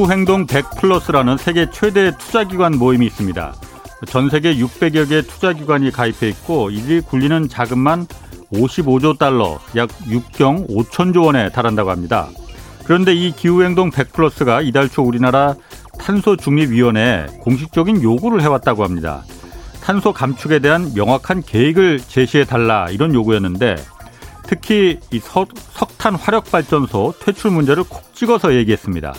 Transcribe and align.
기후행동 0.00 0.46
100 0.46 0.70
플러스라는 0.80 1.36
세계 1.36 1.68
최대 1.70 2.16
투자기관 2.16 2.78
모임이 2.78 3.04
있습니다. 3.04 3.54
전 4.06 4.30
세계 4.30 4.54
600여 4.56 5.06
개 5.06 5.20
투자기관이 5.20 5.90
가입해 5.90 6.26
있고 6.30 6.70
이들이 6.70 7.02
굴리는 7.02 7.50
자금만 7.50 8.06
55조 8.50 9.18
달러, 9.18 9.58
약 9.76 9.90
6경 9.90 10.70
5천조 10.70 11.26
원에 11.26 11.50
달한다고 11.50 11.90
합니다. 11.90 12.28
그런데 12.84 13.12
이 13.12 13.30
기후행동 13.32 13.90
100 13.90 14.14
플러스가 14.14 14.62
이달 14.62 14.88
초 14.88 15.02
우리나라 15.02 15.54
탄소중립위원회에 15.98 17.26
공식적인 17.42 18.02
요구를 18.02 18.40
해왔다고 18.40 18.82
합니다. 18.84 19.22
탄소 19.82 20.14
감축에 20.14 20.60
대한 20.60 20.92
명확한 20.94 21.42
계획을 21.42 22.00
제시해 22.00 22.44
달라 22.44 22.86
이런 22.88 23.12
요구였는데 23.12 23.76
특히 24.44 24.98
이 25.12 25.18
석, 25.18 25.50
석탄 25.72 26.14
화력 26.14 26.50
발전소 26.50 27.12
퇴출 27.20 27.50
문제를 27.50 27.84
콕 27.84 28.14
찍어서 28.14 28.54
얘기했습니다. 28.54 29.12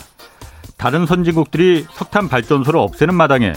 다른 0.82 1.06
선진국들이 1.06 1.86
석탄 1.92 2.28
발전소를 2.28 2.80
없애는 2.80 3.14
마당에 3.14 3.52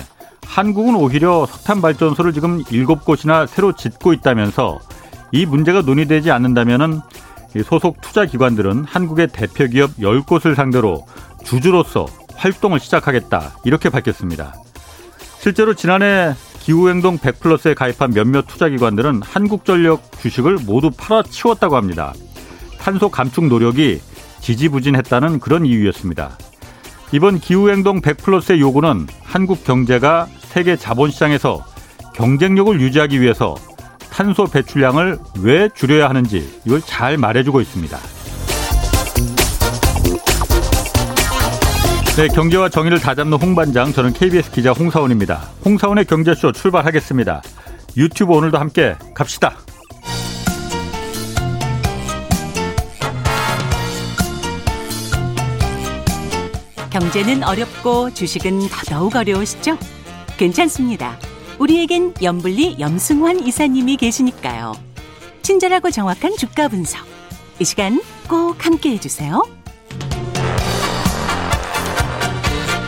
한국은 0.46 0.94
오히려 0.94 1.48
석탄 1.48 1.82
발전소를 1.82 2.34
지금 2.34 2.62
일곱 2.70 3.04
곳이나 3.04 3.48
새로 3.48 3.72
짓고 3.72 4.14
있다면서 4.14 4.80
이 5.32 5.48
문제가 5.48 5.82
논의되지 5.82 6.30
않는다면은 6.30 7.02
소속 7.64 8.00
투자 8.00 8.26
기관들은 8.26 8.84
한국의 8.84 9.30
대표 9.34 9.66
기업 9.66 9.98
10곳을 9.98 10.54
상대로 10.54 11.08
주주로서 11.44 12.06
활동을 12.36 12.80
시작하겠다 12.80 13.56
이렇게 13.64 13.90
밝혔습니다. 13.90 14.54
실제로 15.40 15.74
지난해 15.74 16.36
기후행동 16.60 17.18
100플러스에 17.18 17.74
가입한 17.74 18.12
몇몇 18.12 18.46
투자기관들은 18.46 19.24
한국전력 19.24 20.12
주식을 20.20 20.60
모두 20.68 20.92
팔아치웠다고 20.96 21.76
합니다. 21.76 22.14
탄소 22.78 23.10
감축 23.10 23.48
노력이 23.48 24.00
지지부진했다는 24.42 25.40
그런 25.40 25.66
이유였습니다. 25.66 26.38
이번 27.12 27.40
기후행동 27.40 28.02
100플러스의 28.02 28.60
요구는 28.60 29.08
한국 29.24 29.64
경제가 29.64 30.28
세계 30.40 30.76
자본시장에서 30.76 31.64
경쟁력을 32.14 32.80
유지하기 32.80 33.22
위해서 33.22 33.56
탄소 34.12 34.46
배출량을 34.46 35.20
왜 35.42 35.70
줄여야 35.76 36.10
하는지 36.10 36.62
이걸 36.66 36.82
잘 36.82 37.18
말해주고 37.18 37.62
있습니다. 37.62 37.98
네, 42.16 42.30
경제와 42.30 42.70
정의를 42.70 43.00
다잡는 43.00 43.38
홍반장, 43.38 43.92
저는 43.92 44.14
KBS 44.14 44.52
기자 44.52 44.72
홍사원입니다. 44.72 45.50
홍사원의 45.66 46.06
경제쇼 46.06 46.54
출발하겠습니다. 46.54 47.42
유튜브 47.98 48.34
오늘도 48.34 48.58
함께 48.58 48.96
갑시다. 49.14 49.58
경제는 56.96 57.44
어렵고 57.44 58.14
주식은 58.14 58.70
더더욱 58.70 59.18
어려우시죠? 59.18 59.78
괜찮습니다. 60.38 61.20
우리에겐 61.60 62.14
염블리 62.22 62.78
염승환 62.80 63.46
이사님이 63.46 63.98
계시니까요. 63.98 64.72
친절하고 65.42 65.92
정확한 65.92 66.38
주가 66.38 66.70
분석. 66.70 67.06
이 67.60 67.66
시간 67.66 68.02
꼭 68.30 68.66
함께 68.66 68.92
해주세요. 68.92 69.44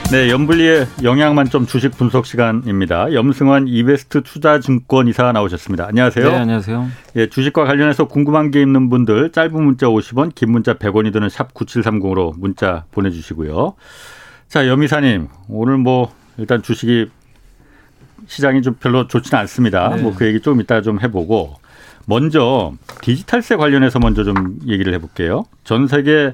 네, 0.10 0.30
염블리의 0.30 0.88
영양만점 1.04 1.66
주식 1.66 1.92
분석 1.92 2.26
시간입니다. 2.26 3.12
염승환 3.14 3.68
이베스트 3.68 4.24
투자증권 4.24 5.10
이사 5.10 5.30
나오셨습니다. 5.34 5.86
안녕하세요. 5.86 6.30
네, 6.30 6.36
안녕하세요. 6.38 6.88
예, 7.18 7.28
주식과 7.28 7.66
관련해서 7.66 8.08
궁금한 8.08 8.50
게 8.50 8.62
있는 8.62 8.90
분들 8.90 9.34
짧은 9.34 9.62
문자 9.62 9.88
50원, 9.88 10.34
긴 10.34 10.54
문자 10.54 10.76
100원이 10.76 11.12
드는 11.12 11.28
샵 11.28 11.54
9730으로 11.54 12.40
문자 12.40 12.86
보내 12.92 13.12
주시고요. 13.12 13.74
자, 14.48 14.66
염 14.70 14.82
이사님, 14.82 15.28
오늘 15.50 15.78
뭐 15.78 16.14
일단 16.38 16.64
주식이 16.64 17.08
시장이 18.28 18.62
좀 18.62 18.76
별로 18.80 19.08
좋지는 19.08 19.42
않습니다. 19.42 19.90
네. 19.90 20.02
뭐그 20.04 20.26
얘기 20.26 20.40
좀 20.40 20.62
이따 20.62 20.82
좀 20.82 21.02
해보고 21.02 21.56
먼저 22.06 22.72
디지털세 23.02 23.58
관련해서 23.58 24.00
먼저 24.00 24.24
좀 24.24 24.58
얘기를 24.68 24.94
해볼게요. 24.94 25.44
전 25.66 25.86
세계 25.88 26.32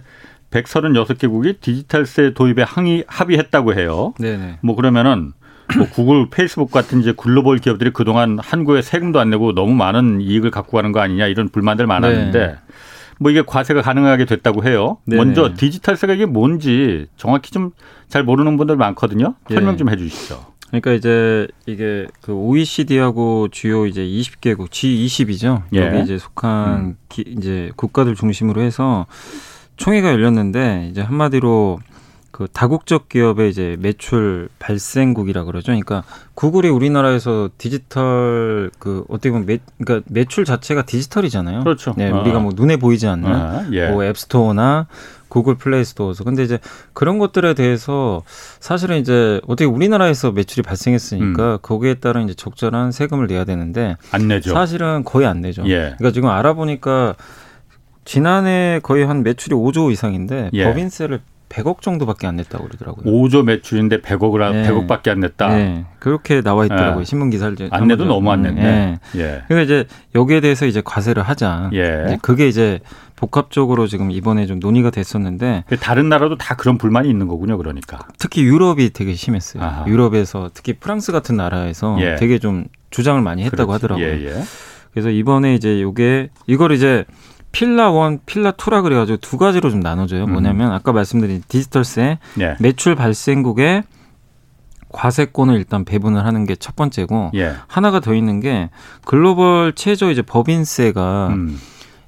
136개국이 0.53 1.59
디지털세 1.59 2.33
도입에 2.33 2.63
항의 2.63 3.03
합의했다고 3.07 3.73
해요. 3.73 4.13
네네. 4.19 4.59
뭐 4.61 4.75
그러면은 4.75 5.33
뭐 5.77 5.87
구글, 5.89 6.27
페이스북 6.31 6.71
같은 6.71 7.01
이제 7.01 7.13
글로벌 7.15 7.57
기업들이 7.57 7.91
그동안 7.91 8.37
한국에 8.39 8.81
세금도 8.81 9.19
안 9.19 9.29
내고 9.29 9.53
너무 9.53 9.73
많은 9.73 10.21
이익을 10.21 10.51
갖고 10.51 10.77
가는 10.77 10.91
거 10.91 10.99
아니냐 10.99 11.27
이런 11.27 11.49
불만들 11.49 11.87
많았는데 11.87 12.47
네. 12.47 12.55
뭐 13.19 13.31
이게 13.31 13.43
과세가 13.45 13.81
가능하게 13.81 14.25
됐다고 14.25 14.65
해요. 14.65 14.97
네네. 15.05 15.23
먼저 15.23 15.53
디지털세가 15.55 16.13
이게 16.13 16.25
뭔지 16.25 17.07
정확히 17.17 17.51
좀 17.51 17.71
잘 18.13 18.23
모르는 18.23 18.57
분들 18.57 18.75
많거든요. 18.75 19.33
설명 19.49 19.71
네. 19.71 19.77
좀해 19.77 19.97
주시죠. 19.97 20.45
그러니까 20.67 20.91
이제 20.91 21.47
이게 21.65 22.05
그 22.21 22.31
OECD하고 22.31 23.47
주요 23.49 23.87
이제 23.87 24.03
20개국 24.03 24.69
G20이죠. 24.69 25.63
예. 25.73 25.87
여기 25.87 26.03
이제 26.03 26.19
속한 26.19 26.79
음. 26.79 26.97
기, 27.09 27.23
이제 27.25 27.71
국가들 27.75 28.13
중심으로 28.13 28.61
해서 28.61 29.07
총회가 29.83 30.11
열렸는데 30.13 30.87
이제 30.91 31.01
한마디로 31.01 31.79
그 32.31 32.47
다국적 32.51 33.09
기업의 33.09 33.49
이제 33.49 33.75
매출 33.79 34.47
발생국이라 34.57 35.43
그러죠. 35.43 35.67
그러니까 35.67 36.03
구글이 36.35 36.69
우리나라에서 36.69 37.49
디지털 37.57 38.71
그 38.79 39.03
어떻게 39.09 39.29
보면 39.29 39.45
매 39.45 39.59
그러니까 39.77 40.07
매출 40.09 40.45
자체가 40.45 40.83
디지털이잖아요. 40.83 41.59
그렇죠. 41.59 41.93
네, 41.97 42.09
우리가 42.09 42.39
뭐 42.39 42.53
눈에 42.55 42.77
보이지 42.77 43.07
않는 43.07 43.29
아, 43.29 43.67
예. 43.73 43.89
뭐 43.89 44.05
앱스토어나 44.05 44.87
구글 45.27 45.55
플레이 45.55 45.83
스토어에서 45.83 46.23
근데 46.23 46.43
이제 46.43 46.59
그런 46.93 47.19
것들에 47.19 47.53
대해서 47.53 48.23
사실은 48.59 48.99
이제 48.99 49.41
어떻게 49.47 49.65
우리나라에서 49.65 50.31
매출이 50.31 50.63
발생했으니까 50.63 51.53
음. 51.53 51.57
거기에 51.61 51.95
따른 51.95 52.23
이제 52.23 52.33
적절한 52.35 52.93
세금을 52.93 53.27
내야 53.27 53.43
되는데 53.43 53.97
안 54.11 54.27
내죠. 54.29 54.53
사실은 54.53 55.03
거의 55.03 55.27
안 55.27 55.41
내죠. 55.41 55.63
예. 55.65 55.93
그러니까 55.97 56.11
지금 56.11 56.29
알아보니까 56.29 57.15
지난해 58.05 58.79
거의 58.83 59.05
한 59.05 59.23
매출이 59.23 59.55
5조 59.55 59.91
이상인데 59.91 60.49
예. 60.53 60.65
법인세를 60.65 61.21
100억 61.49 61.81
정도밖에 61.81 62.25
안 62.25 62.35
냈다고 62.37 62.67
그러더라고요. 62.67 63.05
5조 63.05 63.43
매출인데 63.43 64.01
100억을 64.01 64.51
네. 64.51 64.67
100억밖에 64.67 65.09
안 65.09 65.19
냈다. 65.19 65.55
네. 65.55 65.85
그렇게 65.99 66.41
나와 66.41 66.65
있더라고요. 66.65 66.99
네. 66.99 67.05
신문 67.05 67.29
기사를 67.29 67.55
안 67.69 67.87
내도 67.87 68.05
너무 68.05 68.31
안 68.31 68.41
냈네. 68.41 68.61
네. 68.61 68.99
예. 69.15 69.43
그러니까 69.47 69.61
이제 69.61 69.85
여기에 70.15 70.41
대해서 70.41 70.65
이제 70.65 70.81
과세를 70.83 71.21
하자. 71.21 71.69
예. 71.73 72.05
이제 72.07 72.17
그게 72.23 72.47
이제 72.47 72.79
복합적으로 73.15 73.85
지금 73.85 74.09
이번에 74.09 74.47
좀 74.47 74.59
논의가 74.59 74.89
됐었는데 74.89 75.65
다른 75.79 76.09
나라도 76.09 76.37
다 76.37 76.55
그런 76.55 76.79
불만이 76.79 77.07
있는 77.07 77.27
거군요. 77.27 77.57
그러니까 77.57 77.99
특히 78.17 78.43
유럽이 78.43 78.89
되게 78.89 79.13
심했어요. 79.13 79.63
아하. 79.63 79.85
유럽에서 79.87 80.49
특히 80.55 80.73
프랑스 80.73 81.11
같은 81.11 81.35
나라에서 81.35 81.97
예. 82.01 82.15
되게 82.15 82.39
좀 82.39 82.65
주장을 82.89 83.21
많이 83.21 83.43
했다고 83.43 83.67
그렇지. 83.67 83.85
하더라고요. 83.85 84.07
예, 84.07 84.25
예. 84.25 84.43
그래서 84.91 85.09
이번에 85.09 85.55
이제 85.55 85.81
요게 85.81 86.29
이걸 86.47 86.71
이제 86.71 87.05
필라 87.53 87.89
원, 87.91 88.19
필라 88.25 88.51
투라 88.51 88.81
그래가지고 88.81 89.17
두 89.21 89.37
가지로 89.37 89.69
좀 89.69 89.79
나눠져요. 89.79 90.25
음. 90.25 90.33
뭐냐면 90.33 90.73
아까 90.73 90.91
말씀드린 90.91 91.41
디지털세 91.47 92.17
예. 92.41 92.57
매출 92.59 92.95
발생국에 92.95 93.83
과세권을 94.89 95.55
일단 95.55 95.85
배분을 95.85 96.25
하는 96.25 96.45
게 96.45 96.55
첫 96.59 96.75
번째고 96.75 97.31
예. 97.35 97.53
하나가 97.67 97.99
더 97.99 98.13
있는 98.13 98.39
게 98.41 98.69
글로벌 99.05 99.73
최저 99.73 100.11
이제 100.11 100.21
법인세가 100.21 101.29
음. 101.29 101.59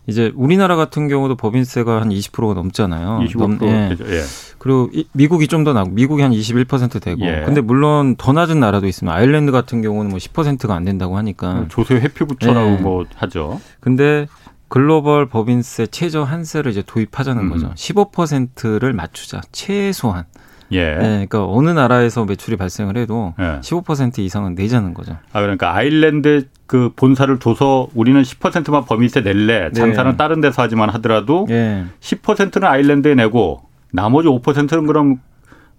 이제 0.08 0.32
우리나라 0.36 0.76
같은 0.76 1.08
경우도 1.08 1.36
법인세가 1.36 2.00
한 2.02 2.10
20%가 2.10 2.54
넘잖아요. 2.54 3.22
25% 3.28 3.38
넘, 3.38 3.64
예. 3.64 3.90
예. 4.00 4.22
그리고 4.60 4.90
이, 4.94 5.06
미국이 5.14 5.48
좀 5.48 5.64
더 5.64 5.74
나고 5.74 5.90
미국이 5.90 6.22
한 6.22 6.32
21% 6.32 7.02
되고. 7.02 7.22
예. 7.26 7.42
근데 7.46 7.60
물론 7.62 8.16
더 8.18 8.32
낮은 8.34 8.60
나라도 8.60 8.86
있으면 8.88 9.14
아일랜드 9.16 9.52
같은 9.52 9.82
경우는 9.82 10.12
뭐 10.12 10.20
10%가 10.20 10.76
안 10.76 10.84
된다고 10.86 11.18
하니까. 11.18 11.66
조세 11.70 11.96
회피부처라고 11.96 12.72
예. 12.74 12.78
뭐 12.78 13.06
하죠. 13.16 13.60
근데 13.80 14.28
글로벌 14.76 15.26
법인세 15.28 15.88
최저 15.88 16.24
한세를 16.24 16.70
이제 16.70 16.84
도입하자는 16.86 17.44
음. 17.44 17.50
거죠. 17.50 17.72
15%를 17.76 18.92
맞추자. 18.92 19.40
최소한. 19.54 20.26
예. 20.74 20.96
네, 20.96 20.98
그러니까 20.98 21.48
어느 21.48 21.70
나라에서 21.70 22.26
매출이 22.26 22.58
발생을 22.58 22.98
해도 22.98 23.34
예. 23.40 23.62
15% 23.62 24.20
이상은 24.20 24.54
내자는 24.54 24.94
거죠. 24.94 25.18
아 25.32 25.40
그러니까 25.40 25.74
아일랜드 25.74 26.50
그 26.68 26.92
본사를 26.94 27.40
둬서 27.40 27.88
우리는 27.96 28.22
10%만 28.22 28.84
범위세 28.84 29.22
낼래. 29.22 29.72
장사는 29.72 30.12
네. 30.12 30.18
다른 30.18 30.42
데서 30.42 30.62
하지만 30.62 30.90
하더라도 30.90 31.48
예. 31.52 31.86
10%는 32.02 32.68
아일랜드에 32.68 33.16
내고 33.16 33.62
나머지 33.94 34.28
5%는 34.28 34.88
그럼 34.88 35.22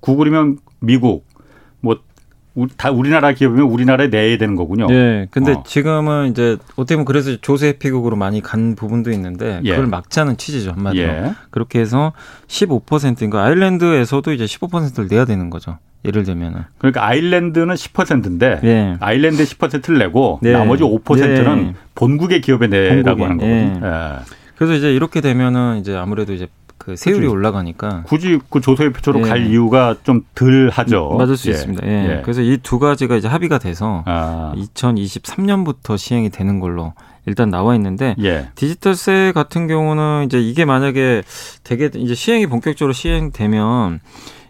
구글이면 0.00 0.56
미국 0.80 1.26
뭐 1.80 1.98
다 2.76 2.90
우리나라 2.90 3.32
기업이면 3.32 3.66
우리나라에 3.68 4.08
내야 4.08 4.38
되는 4.38 4.56
거군요. 4.56 4.86
네. 4.86 5.26
근데 5.30 5.52
어. 5.52 5.62
지금은 5.66 6.30
이제 6.30 6.56
어떻게 6.76 6.94
보면 6.94 7.04
그래서 7.04 7.36
조세 7.36 7.72
피국으로 7.72 8.16
많이 8.16 8.40
간 8.40 8.74
부분도 8.74 9.10
있는데 9.10 9.60
예. 9.64 9.70
그걸 9.70 9.86
막자는 9.86 10.38
취지죠 10.38 10.72
한마디로. 10.72 11.04
예. 11.04 11.34
그렇게 11.50 11.80
해서 11.80 12.12
15%인가 12.48 13.44
아일랜드에서도 13.44 14.32
이제 14.32 14.44
15%를 14.44 15.08
내야 15.08 15.24
되는 15.26 15.50
거죠. 15.50 15.78
예를 16.04 16.22
들면은. 16.22 16.62
그러니까 16.78 17.04
아일랜드는 17.06 17.74
10%인데 17.74 18.60
예. 18.64 18.96
아일랜드 19.00 19.44
10%를 19.44 19.98
내고 19.98 20.38
네. 20.40 20.52
나머지 20.52 20.82
5%는 20.82 21.56
네. 21.56 21.74
본국의 21.94 22.40
기업에 22.40 22.68
내라고 22.68 23.24
하는 23.24 23.36
거거든요. 23.38 23.86
예. 23.86 24.18
그래서 24.56 24.74
이제 24.74 24.94
이렇게 24.94 25.20
되면은 25.20 25.78
이제 25.80 25.94
아무래도 25.94 26.32
이제 26.32 26.46
그 26.86 26.94
세율이 26.94 27.26
올라가니까 27.26 28.04
굳이 28.06 28.38
그 28.48 28.60
조세의 28.60 28.92
표초로 28.92 29.18
예. 29.18 29.22
갈 29.28 29.46
이유가 29.48 29.96
좀 30.04 30.22
덜 30.36 30.68
하죠. 30.70 31.16
맞을 31.18 31.36
수 31.36 31.48
예. 31.48 31.52
있습니다. 31.54 31.84
예. 31.84 31.90
예. 32.18 32.22
그래서 32.22 32.42
이 32.42 32.58
두 32.62 32.78
가지가 32.78 33.16
이제 33.16 33.26
합의가 33.26 33.58
돼서 33.58 34.04
아. 34.06 34.54
2023년부터 34.56 35.98
시행이 35.98 36.30
되는 36.30 36.60
걸로 36.60 36.92
일단 37.26 37.50
나와 37.50 37.74
있는데 37.74 38.14
예. 38.22 38.48
디지털세 38.54 39.32
같은 39.34 39.66
경우는 39.66 40.26
이제 40.26 40.40
이게 40.40 40.64
만약에 40.64 41.22
되게 41.64 41.90
이제 41.96 42.14
시행이 42.14 42.46
본격적으로 42.46 42.92
시행되면 42.92 43.98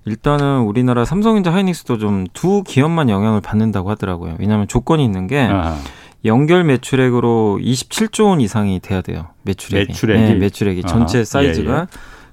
일단은 0.05 0.61
우리나라 0.61 1.05
삼성전자 1.07 1.53
하이닉스도 1.55 1.97
좀 1.99 2.27
두 2.35 2.63
기업만 2.63 3.09
영향을 3.09 3.41
받는다고 3.41 3.89
하더라고요. 3.91 4.37
왜냐하면 4.39 4.69
조건이 4.69 5.03
있는 5.05 5.27
게 5.27 5.41
아하. 5.41 5.79
연결 6.25 6.65
매출액으로 6.65 7.61
27조 7.63 8.27
원 8.27 8.41
이상이 8.41 8.81
돼야 8.81 9.01
돼요. 9.01 9.29
매출액이. 9.43 9.89
매출액이, 9.93 10.23
네, 10.23 10.35
매출액이 10.35 10.83
전체 10.83 11.25
사이즈가 11.25 11.73
예, 11.75 11.81
예. 11.81 11.87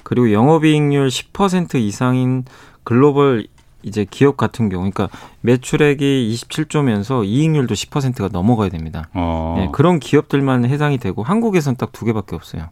그리고 0.03 0.31
영업이익률 0.31 1.07
10% 1.07 1.75
이상인 1.75 2.45
글로벌 2.83 3.47
이제 3.81 4.05
기업 4.09 4.37
같은 4.37 4.69
경우, 4.69 4.89
그러니까 4.89 5.09
매출액이 5.41 6.33
27조면서 6.33 7.25
이익률도 7.25 7.73
10%가 7.73 8.29
넘어가야 8.31 8.69
됩니다. 8.69 9.09
어. 9.13 9.55
네, 9.57 9.69
그런 9.73 9.99
기업들만 9.99 10.65
해당이 10.65 10.97
되고 10.99 11.21
한국에선 11.23 11.75
딱 11.75 11.91
두 11.91 12.05
개밖에 12.05 12.35
없어요. 12.35 12.69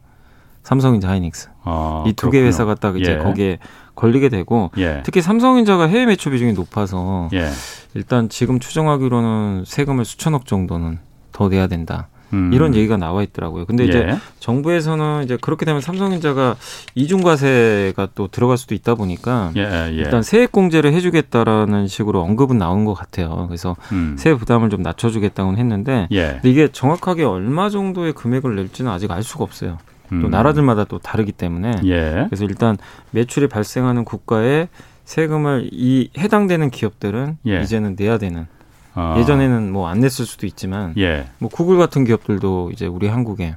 삼성인자 0.64 1.10
하이닉스. 1.10 1.50
아, 1.64 2.04
이두 2.08 2.30
개 2.30 2.40
회사가 2.42 2.76
딱 2.76 2.98
이제 3.00 3.14
예. 3.14 3.18
거기에 3.18 3.58
걸리게 3.96 4.30
되고 4.30 4.72
예. 4.78 5.02
특히 5.04 5.22
삼성인자가 5.22 5.88
해외 5.88 6.06
매출 6.06 6.32
비중이 6.32 6.54
높아서 6.54 7.30
예. 7.34 7.50
일단 7.94 8.30
지금 8.30 8.60
추정하기로는 8.60 9.64
세금을 9.66 10.06
수천억 10.06 10.46
정도는 10.46 11.00
더 11.32 11.50
내야 11.50 11.68
된다. 11.68 12.08
음. 12.34 12.52
이런 12.54 12.76
얘기가 12.76 12.98
나와 12.98 13.24
있더라고요. 13.24 13.66
근데 13.66 13.86
이제 13.86 14.00
예. 14.00 14.18
정부에서는 14.40 15.24
이제 15.24 15.38
그렇게 15.40 15.66
되면 15.66 15.82
삼성전자가 15.82 16.56
이중과세가 16.96 18.10
또 18.16 18.28
들어갈 18.28 18.58
수도 18.58 18.76
있다 18.76 18.96
보니까 18.96 19.52
예, 19.58 19.90
예. 19.90 19.94
일단 19.94 20.24
세액 20.24 20.52
공제를 20.52 20.94
해주겠다라는 20.94 21.88
식으로 21.88 22.22
언급은 22.22 22.58
나온 22.58 22.86
것 22.86 22.94
같아요. 22.94 23.46
그래서 23.48 23.76
음. 23.92 24.16
세액 24.18 24.38
부담을 24.40 24.70
좀 24.70 24.82
낮춰주겠다고는 24.82 25.60
했는데 25.60 26.08
예. 26.12 26.40
이게 26.44 26.68
정확하게 26.72 27.24
얼마 27.24 27.70
정도의 27.70 28.14
금액을 28.14 28.56
낼지는 28.56 28.92
아직 28.92 29.12
알 29.12 29.24
수가 29.24 29.44
없어요. 29.44 29.78
또 30.10 30.16
음. 30.28 30.30
나라들마다 30.30 30.84
또 30.84 31.00
다르기 31.00 31.32
때문에 31.32 31.82
예. 31.86 32.26
그래서 32.30 32.44
일단 32.44 32.78
매출이 33.12 33.48
발생하는 33.48 34.04
국가에 34.04 34.68
세금을 35.06 35.70
이 35.72 36.10
해당되는 36.18 36.70
기업들은 36.70 37.38
예. 37.48 37.62
이제는 37.62 37.96
내야 37.98 38.18
되는 38.18 38.48
아. 38.94 39.16
예전에는 39.20 39.72
뭐 39.72 39.88
안 39.88 40.00
냈을 40.00 40.26
수도 40.26 40.46
있지만 40.46 40.94
예. 40.98 41.28
뭐 41.40 41.50
구글 41.50 41.78
같은 41.78 42.04
기업들도 42.06 42.72
이제 42.74 42.86
우리 42.88 43.08
한국에 43.08 43.56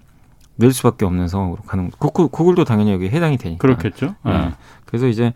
낼 0.56 0.72
수밖에 0.72 1.04
없는 1.04 1.28
상황으로 1.28 1.62
가는 1.62 1.90
구글, 1.98 2.28
구글도 2.28 2.64
당연히 2.64 2.92
여기 2.92 3.08
해당이 3.08 3.36
되니까 3.38 3.60
그렇겠죠. 3.60 4.14
네. 4.24 4.32
아. 4.32 4.52
그래서 4.84 5.06
이제 5.08 5.32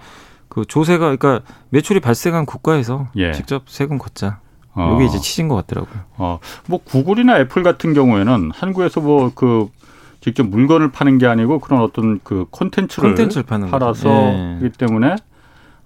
그 0.49 0.65
조세가 0.65 1.17
그러니까 1.17 1.41
매출이 1.71 2.01
발생한 2.01 2.47
국가에서 2.47 3.09
예. 3.17 3.33
직접 3.33 3.65
세금 3.69 3.99
걷자. 3.99 4.41
어. 4.75 4.95
이게 4.95 5.07
이제 5.07 5.19
치신 5.19 5.49
것 5.49 5.57
같더라고요. 5.57 6.01
어, 6.19 6.39
뭐 6.67 6.79
구글이나 6.85 7.41
애플 7.41 7.65
같은 7.65 7.95
경우에는 7.95 8.53
한국에서 8.55 9.01
뭐 9.01 9.33
그 9.35 9.69
직접 10.21 10.47
물건을 10.47 10.91
파는 10.91 11.19
게 11.19 11.27
아니고 11.27 11.59
그런 11.61 11.81
어떤 11.81 12.21
그 12.25 12.47
콘텐츠를 12.51 13.15
팔아서이기 13.71 14.65
예. 14.65 14.69
때문에 14.77 15.15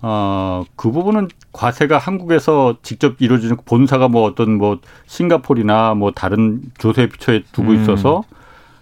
어, 0.03 0.65
그 0.75 0.91
부분은 0.91 1.29
과세가 1.53 1.97
한국에서 1.97 2.77
직접 2.83 3.15
이루어지는 3.21 3.57
본사가 3.65 4.09
뭐 4.09 4.25
어떤 4.25 4.59
뭐 4.59 4.79
싱가폴이나 5.07 5.95
뭐 5.95 6.11
다른 6.11 6.61
조세 6.79 7.09
피처에 7.09 7.45
두고 7.53 7.71
음. 7.71 7.81
있어서 7.81 8.25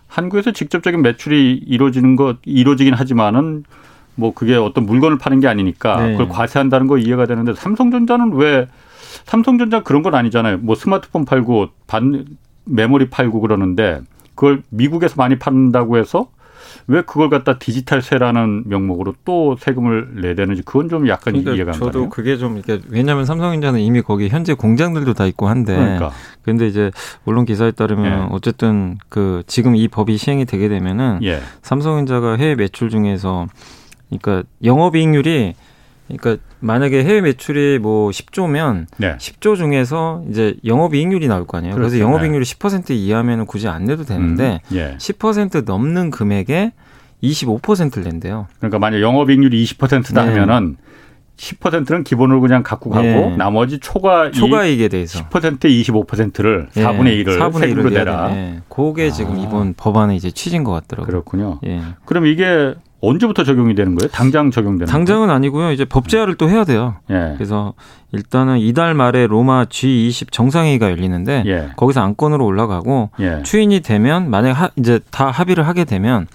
한국에서 0.09 0.53
직접적인 0.53 1.03
매출이 1.03 1.63
이루어지는 1.67 2.17
것 2.17 2.39
이루어지긴 2.45 2.95
하지만은 2.95 3.65
뭐 4.15 4.33
그게 4.35 4.57
어떤 4.57 4.87
물건을 4.87 5.19
파는 5.19 5.41
게 5.41 5.47
아니니까 5.47 6.01
네. 6.01 6.13
그걸 6.13 6.29
과세한다는 6.29 6.87
거 6.87 6.99
이해가 6.99 7.27
되는데 7.27 7.55
삼성전자는 7.55 8.33
왜 8.35 8.67
삼성전자 9.25 9.83
그런 9.83 10.03
건 10.03 10.15
아니잖아요. 10.15 10.59
뭐 10.59 10.75
스마트폰 10.75 11.27
팔고 11.27 11.69
반 11.87 12.25
메모리 12.65 13.11
팔고 13.11 13.41
그러는데 13.41 14.01
그걸 14.35 14.63
미국에서 14.71 15.17
많이 15.19 15.39
판다고 15.39 15.99
해서 15.99 16.29
왜 16.91 17.03
그걸 17.03 17.31
갖다 17.31 17.57
디지털세라는 17.57 18.65
명목으로 18.67 19.15
또 19.25 19.57
세금을 19.57 20.21
내야 20.21 20.35
되는지 20.35 20.63
그건 20.63 20.89
좀 20.89 21.07
약간 21.07 21.35
그러니까 21.35 21.53
이해가 21.53 21.73
안 21.73 21.79
가요. 21.79 21.93
저도 21.93 22.09
그게 22.09 22.37
좀 22.37 22.57
이렇게 22.57 22.81
왜냐하면 22.89 23.25
삼성전자는 23.25 23.79
이미 23.79 24.03
거기 24.03 24.29
현재 24.29 24.55
공장들도 24.55 25.15
다 25.15 25.25
있고 25.27 25.49
한데 25.49 25.77
그러니까. 25.77 26.11
근데 26.43 26.67
이제 26.67 26.91
물론 27.23 27.45
기사에 27.45 27.71
따르면 27.71 28.23
예. 28.25 28.29
어쨌든 28.33 28.99
그 29.09 29.45
지금 29.47 29.77
이 29.77 29.87
법이 29.87 30.17
시행이 30.17 30.47
되게 30.47 30.69
되면은 30.69 31.21
예. 31.23 31.39
삼성전자가 31.63 32.37
해외 32.37 32.57
매출 32.57 32.91
중에서 32.91 33.47
그러니까 34.09 34.43
영업이익률이 34.65 35.55
그러니까 36.17 36.43
만약에 36.61 37.05
해외 37.05 37.21
매출이 37.21 37.79
뭐 37.79 38.11
10조면 38.11 38.87
네. 38.99 39.17
10조 39.17 39.57
중에서 39.57 40.25
이제 40.31 40.57
영업이익률이 40.65 41.29
나올 41.29 41.47
거 41.47 41.59
아니에요. 41.59 41.75
그렇죠. 41.75 41.91
그래서 41.91 42.05
영업이익률이 42.05 42.45
네. 42.45 42.59
10% 42.59 42.91
이하면은 42.91 43.47
굳이 43.47 43.69
안 43.69 43.85
내도 43.85 44.05
되는데 44.05 44.61
음. 44.73 44.77
예. 44.77 44.97
10% 44.99 45.65
넘는 45.65 46.11
금액에 46.11 46.73
25%를 47.23 48.05
낸대요. 48.05 48.47
그러니까 48.59 48.79
만약 48.79 49.01
영업이익률이 49.01 49.63
20%다 49.65 50.25
네. 50.25 50.31
하면은 50.31 50.77
10%는 51.37 52.05
기본으로 52.05 52.41
그냥 52.41 52.63
갖고 52.63 52.91
가고 52.91 53.03
네. 53.03 53.37
나머지 53.37 53.79
초과 53.79 54.31
초과이익에 54.31 54.89
대해서 54.89 55.21
10%에 55.31 55.69
25%를 55.69 56.69
네. 56.75 56.85
4분의 56.85 57.25
1을 57.25 57.39
4분의 57.39 57.75
1로 57.75 57.91
내라. 57.91 58.29
네. 58.29 58.61
그게 58.69 59.09
아. 59.09 59.11
지금 59.11 59.39
이번 59.39 59.73
법안에 59.75 60.15
이제 60.17 60.31
취진 60.31 60.65
것 60.65 60.73
같더라고요. 60.73 61.07
그렇군요. 61.07 61.59
예. 61.65 61.81
그럼 62.05 62.27
이게 62.27 62.75
언제부터 63.03 63.45
적용이 63.45 63.75
되는 63.75 63.95
거예요? 63.95 64.11
당장 64.11 64.51
적용되는 64.51 64.87
당장은 64.87 65.27
거예요? 65.27 65.37
아니고요. 65.37 65.73
이제 65.73 65.85
법제화를 65.85 66.35
또 66.35 66.49
해야 66.49 66.65
돼요. 66.65 66.97
예. 67.11 67.33
그래서 67.35 67.75
일단은 68.13 68.59
이달 68.59 68.95
말에 68.95 69.27
로마 69.27 69.65
G20 69.65 70.33
정상회의가 70.33 70.91
열리는데 70.91 71.45
예. 71.47 71.71
거기서 71.77 72.03
안건으로 72.03 72.45
올라가고 72.45 73.11
예. 73.21 73.43
추인이 73.43 73.81
되면 73.81 74.29
만약 74.31 74.53
하, 74.53 74.71
이제 74.77 75.01
다 75.11 75.31
합의를 75.31 75.67
하게 75.67 75.85
되면 75.85 76.27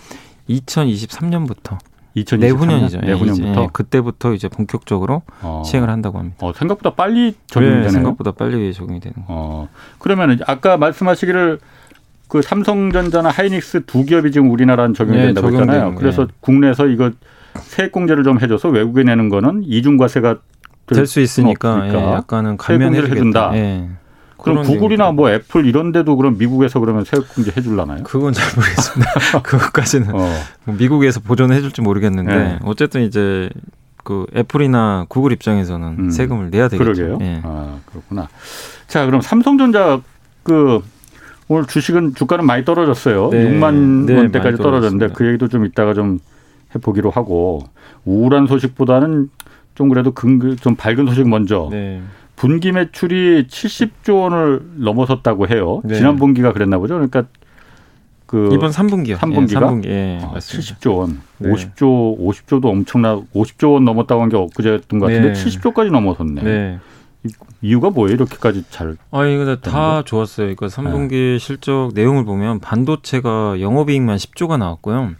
2023년부터 0.49 1.77
2023년? 2.15 2.39
내후년이죠. 2.39 2.99
예, 3.03 3.07
내후년부터 3.07 3.63
예, 3.63 3.67
그때부터 3.73 4.33
이제 4.33 4.47
본격적으로 4.47 5.21
어. 5.41 5.63
시행을 5.65 5.89
한다고 5.89 6.17
합니다. 6.17 6.37
어, 6.41 6.53
생각보다 6.53 6.95
빨리 6.95 7.35
적용이 7.47 7.73
되네요. 7.73 7.89
생각보다 7.89 8.31
빨리 8.31 8.73
적용이 8.73 9.01
되는. 9.01 9.15
어. 9.27 9.67
그러면 9.99 10.39
아까 10.47 10.77
말씀하시기를 10.77 11.59
그 12.27 12.41
삼성전자나 12.41 13.29
하이닉스 13.29 13.85
두 13.85 14.03
기업이 14.05 14.31
지금 14.31 14.51
우리나라는 14.51 14.93
적용된다고 14.93 15.49
네, 15.49 15.57
했잖아요. 15.57 15.95
그래서 15.95 16.25
네. 16.25 16.33
국내에서 16.39 16.87
이거 16.87 17.11
세액 17.59 17.91
공제를 17.91 18.23
좀 18.23 18.41
해줘서 18.41 18.69
외국에 18.69 19.03
내는 19.03 19.29
거는 19.29 19.63
이중과세가 19.65 20.37
될 20.87 21.07
수 21.07 21.19
있으니까 21.19 21.87
예, 21.87 21.93
약간은 21.93 22.57
감면을 22.57 23.09
해준다. 23.09 23.51
예. 23.55 23.89
그럼 24.37 24.63
구글이나 24.63 25.11
뭐 25.11 25.31
애플 25.31 25.65
이런 25.65 25.91
데도 25.91 26.15
그럼 26.17 26.37
미국에서 26.37 26.79
그러면 26.79 27.03
세액 27.05 27.33
공제 27.33 27.51
해줄라나요? 27.57 28.03
그건 28.03 28.33
잘 28.33 28.45
모르겠습니다. 28.55 29.11
그것까지는 29.41 30.13
어. 30.13 30.29
뭐 30.65 30.75
미국에서 30.75 31.19
보존해 31.21 31.61
줄지 31.61 31.81
모르겠는데 31.81 32.35
네. 32.35 32.59
어쨌든 32.63 33.01
이제 33.03 33.49
그 34.03 34.27
애플이나 34.35 35.05
구글 35.09 35.31
입장에서는 35.31 35.95
음. 35.97 36.09
세금을 36.11 36.51
내야 36.51 36.67
되겠죠. 36.67 36.83
그러게요. 36.93 37.17
예. 37.21 37.41
아, 37.43 37.77
그렇구나. 37.87 38.27
자, 38.87 39.05
그럼 39.07 39.21
삼성전자 39.21 39.99
그 40.43 40.83
오늘 41.47 41.65
주식은 41.65 42.15
주가는 42.15 42.45
많이 42.45 42.65
떨어졌어요. 42.65 43.29
네. 43.29 43.45
6만 43.49 44.05
네, 44.05 44.15
원대까지 44.15 44.57
떨어졌는데 44.57 45.09
그 45.13 45.27
얘기도 45.27 45.47
좀 45.47 45.65
이따가 45.65 45.93
좀 45.93 46.19
해보기로 46.73 47.11
하고 47.11 47.63
우울한 48.05 48.47
소식보다는 48.47 49.29
좀 49.75 49.89
그래도 49.89 50.11
근, 50.11 50.55
좀 50.57 50.75
밝은 50.75 51.05
소식 51.07 51.27
먼저. 51.27 51.67
네. 51.71 52.01
분기 52.35 52.71
매출이 52.71 53.47
70조 53.47 54.21
원을 54.21 54.61
넘어섰다고 54.77 55.47
해요. 55.47 55.81
네. 55.85 55.95
지난 55.95 56.15
분기가 56.17 56.51
그랬나 56.51 56.77
보죠. 56.79 56.95
그러니까 56.95 57.23
그 58.25 58.49
이번 58.51 58.71
3분기요. 58.71 59.17
3분기가 59.17 59.51
예, 59.51 59.55
3분기. 59.55 59.85
예, 59.85 60.19
아, 60.23 60.33
70조 60.37 60.97
원. 60.97 61.21
네. 61.37 61.49
50조 61.51 62.17
50조도 62.19 62.65
엄청나 62.65 63.21
50조 63.35 63.73
원 63.73 63.85
넘었다고 63.85 64.21
한 64.23 64.29
게 64.29 64.35
엊그제였던 64.35 64.99
것 64.99 65.05
같은데 65.07 65.31
네. 65.33 65.45
70조까지 65.45 65.91
넘어섰네. 65.91 66.41
네. 66.41 66.79
이유가 67.61 67.89
뭐예요? 67.89 68.15
이렇게까지 68.15 68.65
잘? 68.69 68.97
아니 69.11 69.37
근데 69.37 69.59
다 69.59 70.03
좋았어요. 70.03 70.55
그러니까 70.55 70.67
3분기 70.67 71.33
네. 71.33 71.37
실적 71.39 71.91
내용을 71.93 72.25
보면 72.25 72.59
반도체가 72.59 73.59
영업이익만 73.59 74.17
10조가 74.17 74.57
나왔고요. 74.57 75.11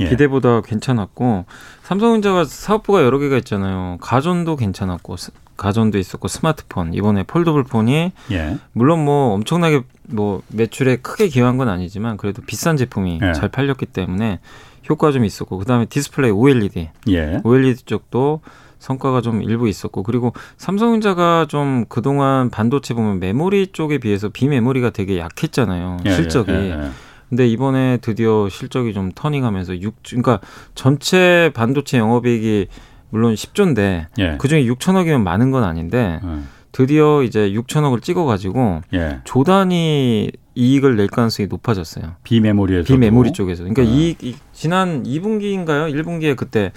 예. 0.00 0.08
기대보다 0.08 0.60
괜찮았고 0.60 1.44
삼성전자가 1.82 2.44
사업부가 2.44 3.02
여러 3.02 3.18
개가 3.18 3.36
있잖아요. 3.38 3.96
가전도 4.00 4.56
괜찮았고 4.56 5.16
가전도 5.56 5.98
있었고 5.98 6.28
스마트폰 6.28 6.94
이번에 6.94 7.24
폴더블 7.24 7.64
폰이 7.64 8.12
예. 8.30 8.58
물론 8.72 9.04
뭐 9.04 9.34
엄청나게 9.34 9.82
뭐 10.04 10.42
매출에 10.48 10.96
크게 10.96 11.28
기여한 11.28 11.56
건 11.56 11.68
아니지만 11.68 12.16
그래도 12.16 12.42
비싼 12.42 12.76
제품이 12.76 13.18
예. 13.22 13.32
잘 13.32 13.48
팔렸기 13.48 13.86
때문에 13.86 14.38
효과 14.88 15.10
좀 15.12 15.24
있었고 15.24 15.58
그다음에 15.58 15.86
디스플레이 15.86 16.30
OLED 16.30 16.90
예. 17.08 17.40
OLED 17.42 17.82
쪽도 17.84 18.40
성과가 18.78 19.20
좀 19.20 19.42
일부 19.42 19.68
있었고 19.68 20.02
그리고 20.02 20.32
삼성전자가 20.56 21.46
좀 21.48 21.84
그동안 21.88 22.50
반도체 22.50 22.94
보면 22.94 23.20
메모리 23.20 23.68
쪽에 23.68 23.98
비해서 23.98 24.28
비메모리가 24.28 24.90
되게 24.90 25.18
약했잖아요. 25.18 25.98
예, 26.06 26.10
실적이. 26.12 26.52
예, 26.52 26.56
예, 26.56 26.70
예. 26.70 26.90
근데 27.28 27.46
이번에 27.46 27.98
드디어 28.00 28.48
실적이 28.48 28.94
좀 28.94 29.12
turning하면서 29.14 29.80
6 29.80 29.94
그러니까 30.02 30.40
전체 30.74 31.50
반도체 31.54 31.98
영업이익이 31.98 32.68
물론 33.10 33.34
10조인데 33.34 34.06
예. 34.18 34.36
그중에 34.38 34.64
6천억이면 34.64 35.22
많은 35.22 35.50
건 35.50 35.64
아닌데 35.64 36.20
예. 36.24 36.28
드디어 36.72 37.22
이제 37.22 37.50
6천억을 37.50 38.02
찍어가지고 38.02 38.82
예. 38.94 39.20
조단위 39.24 40.30
이익을 40.54 40.96
낼 40.96 41.06
가능성이 41.06 41.46
높아졌어요. 41.46 42.16
비메모리에서 42.24 42.86
비메모리 42.86 43.32
쪽에서. 43.32 43.62
그러니까 43.62 43.82
어. 43.82 43.84
이익 43.84 44.24
이, 44.24 44.34
지난 44.52 45.04
2분기인가요? 45.04 45.92
1분기에 45.94 46.36
그때 46.36 46.72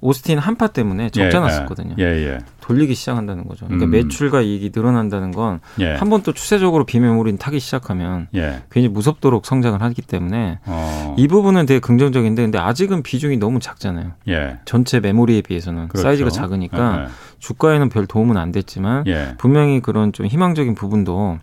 오스틴 0.00 0.38
한파 0.38 0.66
때문에 0.66 1.10
적자 1.10 1.38
예, 1.38 1.40
났었거든요. 1.40 1.94
예, 1.98 2.04
예. 2.04 2.38
돌리기 2.60 2.94
시작한다는 2.94 3.46
거죠. 3.48 3.66
그러니까 3.66 3.86
음. 3.86 3.90
매출과 3.92 4.42
이익이 4.42 4.72
늘어난다는 4.74 5.30
건 5.30 5.60
한번 5.98 6.20
예. 6.20 6.24
또 6.24 6.32
추세적으로 6.32 6.84
비메모리는 6.84 7.38
타기 7.38 7.60
시작하면 7.60 8.28
예. 8.34 8.62
굉장히 8.70 8.88
무섭도록 8.88 9.46
성장을 9.46 9.80
하기 9.80 10.02
때문에 10.02 10.58
어. 10.66 11.14
이 11.16 11.28
부분은 11.28 11.66
되게 11.66 11.80
긍정적인데 11.80 12.42
근데 12.42 12.58
아직은 12.58 13.02
비중이 13.02 13.38
너무 13.38 13.58
작잖아요. 13.60 14.12
예. 14.28 14.58
전체 14.64 15.00
메모리에 15.00 15.42
비해서는 15.42 15.88
그렇죠. 15.88 16.02
사이즈가 16.02 16.30
작으니까 16.30 17.08
주가에는 17.38 17.88
별 17.88 18.06
도움은 18.06 18.36
안 18.36 18.52
됐지만 18.52 19.04
분명히 19.38 19.80
그런 19.80 20.12
좀 20.12 20.26
희망적인 20.26 20.74
부분도 20.74 21.38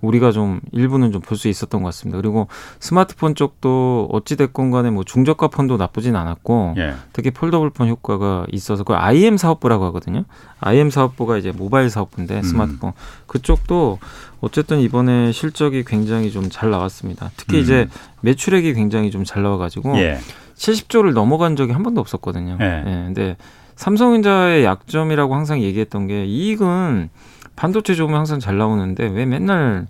우리가 0.00 0.30
좀 0.30 0.60
일부는 0.72 1.10
좀 1.12 1.20
볼 1.22 1.36
수 1.36 1.48
있었던 1.48 1.82
것 1.82 1.88
같습니다. 1.88 2.20
그리고 2.20 2.46
스마트폰 2.78 3.34
쪽도 3.34 4.08
어찌 4.12 4.36
됐건 4.36 4.70
간에 4.70 4.90
뭐 4.90 5.02
중저가 5.04 5.48
폰도 5.48 5.76
나쁘진 5.76 6.14
않았고 6.14 6.74
예. 6.78 6.94
특히 7.12 7.30
폴더블 7.32 7.70
폰 7.70 7.88
효과가 7.88 8.46
있어서 8.52 8.84
그 8.84 8.94
IM 8.94 9.36
사업부라고 9.36 9.84
하거든요. 9.86 10.24
IM 10.60 10.90
사업부가 10.90 11.36
이제 11.36 11.50
모바일 11.52 11.90
사업부인데 11.90 12.36
음. 12.36 12.42
스마트폰 12.42 12.90
음. 12.90 12.92
그쪽도 13.26 13.98
어쨌든 14.40 14.78
이번에 14.80 15.32
실적이 15.32 15.82
굉장히 15.84 16.30
좀 16.30 16.48
잘 16.48 16.70
나왔습니다. 16.70 17.30
특히 17.36 17.58
음. 17.58 17.62
이제 17.62 17.88
매출액이 18.20 18.74
굉장히 18.74 19.10
좀 19.10 19.24
잘 19.24 19.42
나와가지고 19.42 19.98
예. 19.98 20.18
70조를 20.56 21.12
넘어간 21.12 21.56
적이 21.56 21.72
한 21.72 21.82
번도 21.82 22.00
없었거든요. 22.00 22.56
예. 22.60 22.64
예. 22.86 22.90
근데 23.06 23.36
삼성전자의 23.76 24.64
약점이라고 24.64 25.34
항상 25.34 25.60
얘기했던 25.62 26.06
게 26.08 26.24
이익은 26.24 27.10
반도체 27.58 27.94
좋으면 27.94 28.16
항상 28.16 28.38
잘 28.38 28.56
나오는데 28.56 29.08
왜 29.08 29.26
맨날 29.26 29.86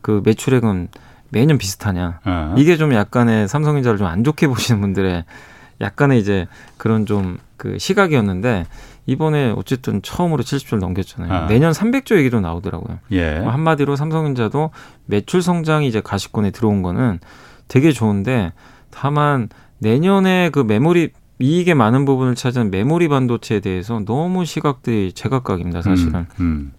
그 0.00 0.22
매출액은 0.24 0.88
매년 1.30 1.58
비슷하냐. 1.58 2.20
어. 2.24 2.54
이게 2.56 2.76
좀 2.76 2.94
약간의 2.94 3.46
삼성전자를 3.48 3.98
좀 3.98 4.06
안 4.06 4.24
좋게 4.24 4.48
보시는 4.48 4.80
분들의 4.80 5.24
약간의 5.80 6.18
이제 6.18 6.48
그런 6.76 7.06
좀 7.06 7.38
그 7.60 7.78
시각이었는데 7.78 8.64
이번에 9.04 9.52
어쨌든 9.54 10.00
처음으로 10.00 10.42
70조를 10.42 10.78
넘겼잖아요. 10.78 11.30
아. 11.30 11.46
내년 11.46 11.72
300조 11.72 12.16
얘기도 12.16 12.40
나오더라고요. 12.40 13.00
예. 13.12 13.36
한마디로 13.36 13.96
삼성전자도 13.96 14.70
매출 15.04 15.42
성장이 15.42 15.86
이제 15.86 16.00
가시권에 16.00 16.52
들어온 16.52 16.80
거는 16.80 17.20
되게 17.68 17.92
좋은데 17.92 18.54
다만 18.90 19.50
내년에 19.78 20.48
그 20.48 20.60
메모리 20.60 21.10
이익의 21.38 21.74
많은 21.74 22.06
부분을 22.06 22.34
차지한 22.34 22.70
메모리 22.70 23.08
반도체에 23.08 23.60
대해서 23.60 24.00
너무 24.06 24.46
시각들이 24.46 25.12
제각각입니다, 25.12 25.82
사실은. 25.82 26.14
음, 26.14 26.26
음. 26.40 26.72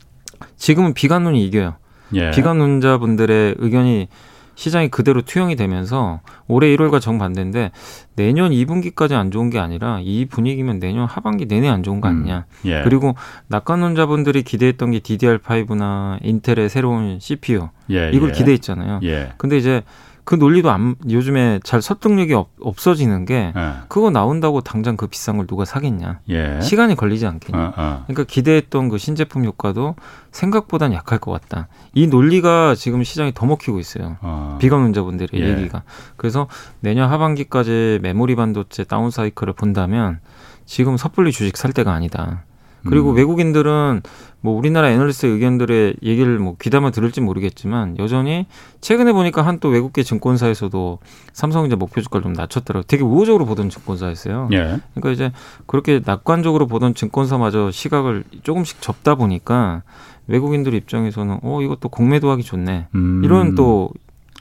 지금은 0.58 0.94
비관론이 0.94 1.44
이겨요. 1.46 1.76
예. 2.14 2.32
비관론자분들의 2.32 3.56
의견이 3.58 4.08
시장이 4.56 4.90
그대로 4.90 5.22
투영이 5.22 5.56
되면서 5.56 6.20
올해 6.48 6.68
1월과 6.76 7.02
정반대인데 7.02 7.72
내년 8.16 8.52
2분기까지 8.52 9.14
안 9.14 9.32
좋은 9.32 9.50
게 9.50 9.58
아니라 9.60 10.00
이 10.04 10.26
분위기면 10.26 10.80
내년 10.80 11.08
하반기 11.08 11.48
내내 11.48 11.68
안 11.68 11.82
좋은 11.84 12.00
거 12.02 12.10
음. 12.10 12.18
아니냐. 12.18 12.46
음. 12.66 12.70
예. 12.70 12.82
그리고 12.84 13.16
낙관론자분들이 13.48 14.44
기대했던 14.44 14.92
게 14.92 15.00
DDR5나 15.00 16.20
인텔의 16.22 16.70
새로운 16.70 17.20
CPU 17.20 17.70
예, 17.90 18.12
이걸 18.14 18.30
예. 18.30 18.34
기대했잖아요. 18.34 19.00
예. 19.04 19.34
근데 19.38 19.58
이제 19.58 19.82
그 20.24 20.36
논리도 20.36 20.70
안, 20.70 20.96
요즘에 21.10 21.60
잘 21.63 21.82
설득력이 21.82 22.34
없, 22.34 22.50
어지는 22.60 23.25
게 23.25 23.54
예. 23.56 23.74
그거 23.88 24.10
나온다고 24.10 24.62
당장 24.62 24.98
그 24.98 25.08
비싼 25.08 25.38
걸 25.38 25.48
누가 25.48 25.66
사겠냐. 25.66 26.20
예. 26.30 26.60
시간이 26.62 26.96
걸리지 26.96 27.25
않겠냐. 27.25 27.60
어, 27.60 27.74
어. 27.75 28.04
그러니까 28.08 28.24
기대했던 28.24 28.90
그 28.90 28.98
신제품 28.98 29.46
효과도 29.46 29.96
생각보단 30.32 30.94
약할 30.94 31.20
것 31.20 31.32
같다. 31.32 31.68
이 31.94 32.08
논리가 32.08 32.75
지금 32.75 33.04
시장이 33.04 33.34
더 33.34 33.46
먹히고 33.46 33.80
있어요. 33.80 34.18
어. 34.22 34.58
비관론자분들의 34.62 35.42
예. 35.42 35.50
얘기가. 35.50 35.84
그래서 36.18 36.48
내년 36.80 37.10
하반기까지 37.10 38.00
메모리 38.01 38.36
반도체 38.36 38.84
다운 38.84 39.12
사이클을 39.12 39.54
본다면 39.54 40.20
지금 40.66 40.98
섣불리 40.98 41.32
주식 41.32 41.58
살 41.58 41.74
때가 41.74 41.92
아니다. 41.94 42.44
그리고 42.88 43.12
음. 43.12 43.16
외국인들은 43.16 44.02
뭐 44.44 44.58
우리나라 44.58 44.90
애널리스트 44.90 45.28
의견들의 45.28 45.98
얘기를 46.02 46.40
뭐 46.40 46.56
귀담아 46.60 46.90
들을지 46.90 47.22
모르겠지만 47.22 47.98
여전히 48.00 48.48
최근에 48.82 49.14
보니까 49.14 49.44
한 49.44 49.62
또 49.62 49.70
외국계 49.70 50.02
증권사에서도 50.04 50.98
삼성전자 51.34 51.76
목표 51.76 52.02
주가를 52.02 52.24
좀 52.24 52.34
낮췄더라고요. 52.34 52.84
되게 52.88 53.04
우호적으로 53.04 53.46
보던 53.46 53.70
증권사였어요. 53.70 54.50
예. 54.54 54.80
그러니까 54.96 55.12
이제 55.12 55.32
그렇게 55.68 56.02
낙관적으로 56.04 56.66
보던 56.68 56.96
증권사마저 56.96 57.70
시각을 57.72 58.24
조금씩 58.42 58.82
접다 58.82 59.14
보니까 59.16 59.84
외국인들 60.28 60.74
입장에서는 60.74 61.40
어 61.44 61.62
이것도 61.62 61.90
공매도 61.90 62.32
하기 62.32 62.44
좋네. 62.44 62.88
음. 62.96 63.22
이런 63.24 63.54
또 63.56 63.92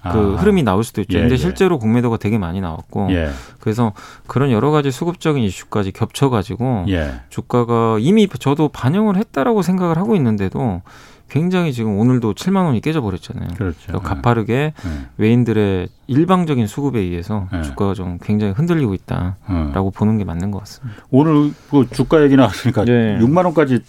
그 0.02 0.09
아. 0.09 0.40
흐름이 0.40 0.62
나올 0.62 0.83
수도 0.83 1.00
있죠. 1.02 1.19
예, 1.19 1.21
근데 1.21 1.35
예. 1.35 1.38
실제로 1.38 1.78
공매도가 1.78 2.16
되게 2.16 2.38
많이 2.38 2.61
나왔고 2.61 3.09
예. 3.11 3.30
그래서 3.59 3.92
그런 4.26 4.50
여러 4.50 4.71
가지 4.71 4.90
수급적인 4.90 5.42
이슈까지 5.42 5.92
겹쳐가지고 5.92 6.87
예. 6.88 7.21
주가가 7.28 7.99
이미 8.00 8.26
저도 8.26 8.69
반영을 8.69 9.16
했다라고 9.16 9.62
생각을 9.62 9.99
하고 9.99 10.16
있는데도 10.16 10.80
굉장히 11.28 11.73
지금 11.73 11.97
오늘도 11.99 12.35
7만 12.35 12.64
원이 12.64 12.80
깨져버렸잖아요. 12.80 13.50
그렇죠. 13.57 14.00
가파르게 14.00 14.73
네. 14.76 14.90
외인들의 15.16 15.88
일방적인 16.09 16.66
수급에 16.66 16.99
의해서 16.99 17.47
네. 17.52 17.62
주가가 17.62 17.95
좀 17.95 18.19
굉장히 18.21 18.52
흔들리고 18.52 18.95
있다라고 18.95 19.88
어. 19.88 19.90
보는 19.95 20.19
게 20.19 20.25
맞는 20.25 20.50
것 20.50 20.59
같습니다. 20.59 21.02
오늘 21.11 21.52
그 21.71 21.87
주가 21.92 22.23
얘기 22.25 22.35
나왔으니까 22.35 22.85
네. 22.85 23.19
6만 23.21 23.45
원까지 23.45 23.80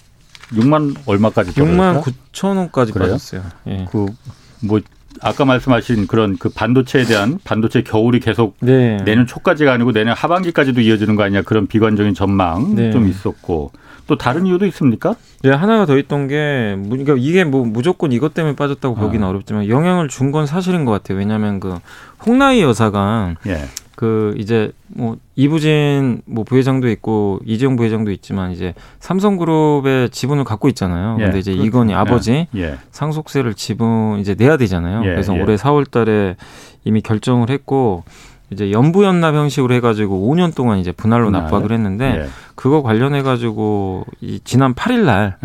6만 0.54 0.96
얼마까지 1.06 1.54
6만 1.54 2.04
9천 2.04 2.58
원까지 2.58 2.92
그래요? 2.92 3.14
빠졌어요. 3.14 3.42
예. 3.68 3.88
그뭐 3.90 4.82
아까 5.22 5.46
말씀하신 5.46 6.08
그런 6.08 6.38
그 6.38 6.50
반도체에 6.50 7.04
대한 7.04 7.38
반도체 7.44 7.82
겨울이 7.84 8.20
계속 8.20 8.56
네. 8.60 8.98
내년 9.06 9.28
초까지가 9.28 9.74
아니고 9.74 9.92
내년 9.92 10.16
하반기까지도 10.16 10.82
이어지는 10.82 11.16
거 11.16 11.24
아니냐 11.24 11.42
그런 11.44 11.68
비관적인 11.68 12.14
전망 12.14 12.76
네. 12.76 12.92
좀 12.92 13.08
있었고 13.08 13.72
또 14.08 14.18
다른 14.18 14.46
이유도 14.46 14.66
있습니까? 14.68 15.16
네, 15.44 15.52
하나가 15.52 15.86
더 15.86 15.98
있던 15.98 16.28
게 16.28 16.78
그러니까 16.90 17.16
이게 17.18 17.44
뭐 17.44 17.66
무조건 17.66 18.12
이것 18.12 18.34
때문에 18.34 18.56
빠졌다고 18.56 18.96
보기는 18.96 19.26
어. 19.26 19.30
어렵지만 19.30 19.68
영향을 19.70 20.08
준 20.08 20.32
건 20.32 20.46
사실인 20.46 20.86
것 20.86 20.92
같아요. 20.92 21.18
왜냐하면 21.18 21.60
그 21.60 21.78
홍나희 22.26 22.62
여사가 22.62 23.36
예. 23.48 23.66
그 23.96 24.34
이제 24.38 24.72
뭐 24.88 25.18
이부진 25.36 26.22
뭐 26.26 26.44
부회장도 26.44 26.90
있고 26.90 27.40
이재용 27.46 27.76
부회장도 27.76 28.12
있지만 28.12 28.52
이제 28.52 28.74
삼성그룹의 29.00 30.10
지분을 30.10 30.44
갖고 30.44 30.68
있잖아요. 30.70 31.18
예, 31.20 31.26
근데 31.26 31.40
이제 31.40 31.52
그렇죠. 31.52 31.68
이건희 31.68 31.94
아버지 31.94 32.48
예, 32.56 32.62
예. 32.62 32.78
상속세를 32.92 33.54
지분 33.54 34.20
이제 34.20 34.36
내야 34.36 34.58
되잖아요. 34.58 35.02
예, 35.04 35.10
그래서 35.10 35.36
예. 35.36 35.42
올해 35.42 35.56
4월달에 35.56 36.36
이미 36.84 37.02
결정을 37.02 37.50
했고 37.50 38.04
이제 38.50 38.72
연부연납 38.72 39.36
형식으로 39.36 39.74
해가지고 39.76 40.30
5년 40.30 40.56
동안 40.56 40.80
이제 40.80 40.92
분할로 40.92 41.26
분할. 41.26 41.44
납부하기로 41.44 41.76
했는데 41.76 42.24
예. 42.24 42.28
그거 42.56 42.82
관련해가지고 42.82 44.06
이 44.22 44.40
지난 44.44 44.74
8일날 44.74 45.36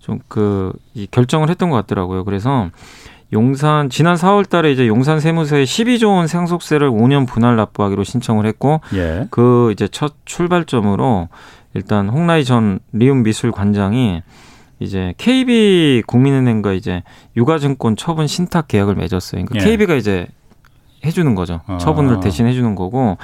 좀그 0.00 0.72
결정을 1.10 1.48
했던 1.48 1.70
것 1.70 1.76
같더라고요. 1.76 2.24
그래서 2.24 2.68
용산 3.32 3.88
지난 3.88 4.16
4월 4.16 4.48
달에 4.48 4.72
이제 4.72 4.86
용산 4.86 5.20
세무서에 5.20 5.64
12조 5.64 6.08
원 6.08 6.26
상속세를 6.26 6.90
5년 6.90 7.26
분할 7.26 7.56
납부하기로 7.56 8.04
신청을 8.04 8.46
했고 8.46 8.80
예. 8.94 9.26
그 9.30 9.70
이제 9.72 9.88
첫 9.88 10.14
출발점으로 10.24 11.28
일단 11.74 12.08
홍라이 12.08 12.44
전 12.44 12.78
리움 12.92 13.22
미술 13.22 13.50
관장이 13.50 14.22
이제 14.80 15.14
KB 15.16 16.02
국민은행과 16.06 16.72
이제 16.72 17.02
유가증권 17.36 17.96
처분 17.96 18.26
신탁 18.26 18.68
계약을 18.68 18.96
맺었어요. 18.96 19.44
그러니까 19.44 19.66
예. 19.66 19.70
KB가 19.70 19.94
이제 19.94 20.26
해주는 21.04 21.34
거죠. 21.34 21.60
어. 21.66 21.78
처분을 21.78 22.20
대신 22.20 22.46
해주는 22.46 22.74
거고 22.74 23.16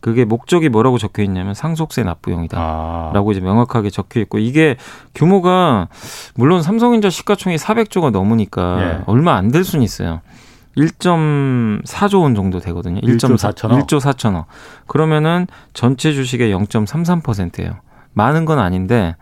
그게 0.00 0.24
목적이 0.24 0.68
뭐라고 0.70 0.98
적혀 0.98 1.22
있냐면 1.22 1.54
상속세 1.54 2.02
납부용이다라고 2.04 3.28
아. 3.28 3.32
이제 3.32 3.40
명확하게 3.40 3.90
적혀 3.90 4.20
있고 4.20 4.38
이게 4.38 4.76
규모가 5.14 5.88
물론 6.34 6.62
삼성전자 6.62 7.10
시가총액 7.10 7.58
400조가 7.60 8.10
넘으니까 8.10 8.82
예. 8.82 9.02
얼마 9.06 9.34
안 9.36 9.50
될 9.50 9.64
수는 9.64 9.82
있어요. 9.84 10.20
1.4조 10.76 12.22
원 12.22 12.34
정도 12.34 12.60
되거든요. 12.60 13.00
1.4 13.00 13.36
4천억. 13.36 13.86
1조 13.86 14.00
4천억. 14.00 14.44
그러면은 14.86 15.46
전체 15.74 16.12
주식의 16.12 16.52
0.33%예요. 16.54 17.72
많은 18.12 18.44
건 18.44 18.58
아닌데 18.58 19.16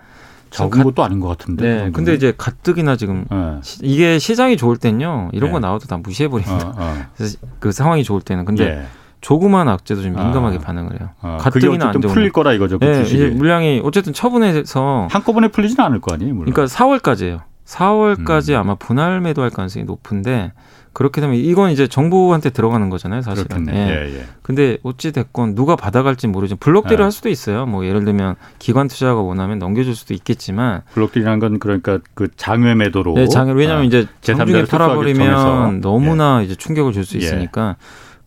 적은 0.50 0.82
것도 0.82 1.04
아닌 1.04 1.20
것 1.20 1.28
같은데. 1.28 1.84
네. 1.84 1.90
근데 1.90 2.14
이제 2.14 2.32
가뜩이나 2.36 2.96
지금 2.96 3.26
네. 3.30 3.58
시, 3.62 3.80
이게 3.82 4.18
시장이 4.18 4.56
좋을 4.56 4.76
땐요. 4.78 5.28
이런 5.32 5.50
네. 5.50 5.52
거 5.52 5.60
나와도 5.60 5.86
다 5.86 5.98
무시해 5.98 6.28
버립니다. 6.28 6.68
어, 6.68 6.74
어. 6.76 6.96
그래서 7.16 7.38
그 7.58 7.70
상황이 7.72 8.02
좋을 8.02 8.22
때는 8.22 8.44
근데 8.44 8.64
예. 8.64 8.86
조그만 9.20 9.68
악재도 9.68 10.02
좀 10.02 10.14
민감하게 10.14 10.56
아. 10.56 10.60
반응을 10.60 11.00
해요. 11.00 11.10
아, 11.20 11.38
가뜩이나 11.38 11.88
안 11.88 12.00
좋은. 12.00 12.14
풀릴 12.14 12.30
거라 12.30 12.52
이거죠. 12.52 12.78
그 12.78 12.84
네, 12.84 13.02
이제 13.02 13.28
물량이 13.28 13.82
어쨌든 13.84 14.12
처분해서 14.12 15.08
한꺼번에 15.10 15.48
풀리지는 15.48 15.84
않을 15.84 16.00
거 16.00 16.14
아니에요. 16.14 16.34
물론. 16.34 16.52
그러니까 16.52 16.74
4월까지예요. 16.74 17.40
4월까지 17.66 18.54
음. 18.54 18.60
아마 18.60 18.74
분할 18.76 19.20
매도할 19.20 19.50
가능성이 19.50 19.84
높은데 19.84 20.52
그렇게 20.94 21.20
되면 21.20 21.36
이건 21.36 21.70
이제 21.70 21.86
정부한테 21.86 22.50
들어가는 22.50 22.90
거잖아요, 22.90 23.22
사실은. 23.22 23.68
예. 23.68 23.72
예, 23.72 24.16
예. 24.18 24.24
근데 24.42 24.78
어찌 24.82 25.12
됐건 25.12 25.54
누가 25.54 25.76
받아갈지 25.76 26.26
모르지만 26.26 26.58
블록딜을 26.58 26.98
예. 26.98 27.02
할 27.02 27.12
수도 27.12 27.28
있어요. 27.28 27.66
뭐 27.66 27.86
예를 27.86 28.04
들면 28.04 28.34
기관 28.58 28.88
투자가 28.88 29.20
원하면 29.20 29.58
넘겨줄 29.60 29.94
수도 29.94 30.14
있겠지만 30.14 30.82
블록딜이라는 30.94 31.38
건 31.38 31.58
그러니까 31.60 32.00
그 32.14 32.28
장외 32.36 32.74
매도로. 32.74 33.14
네, 33.14 33.28
장외 33.28 33.52
왜냐하면 33.52 33.82
아, 33.82 33.86
이제 33.86 34.06
장중에 34.22 34.64
팔아버리면 34.64 35.82
너무나 35.82 36.40
예. 36.40 36.46
이제 36.46 36.54
충격을 36.56 36.92
줄수 36.92 37.16
예. 37.16 37.20
있으니까. 37.20 37.76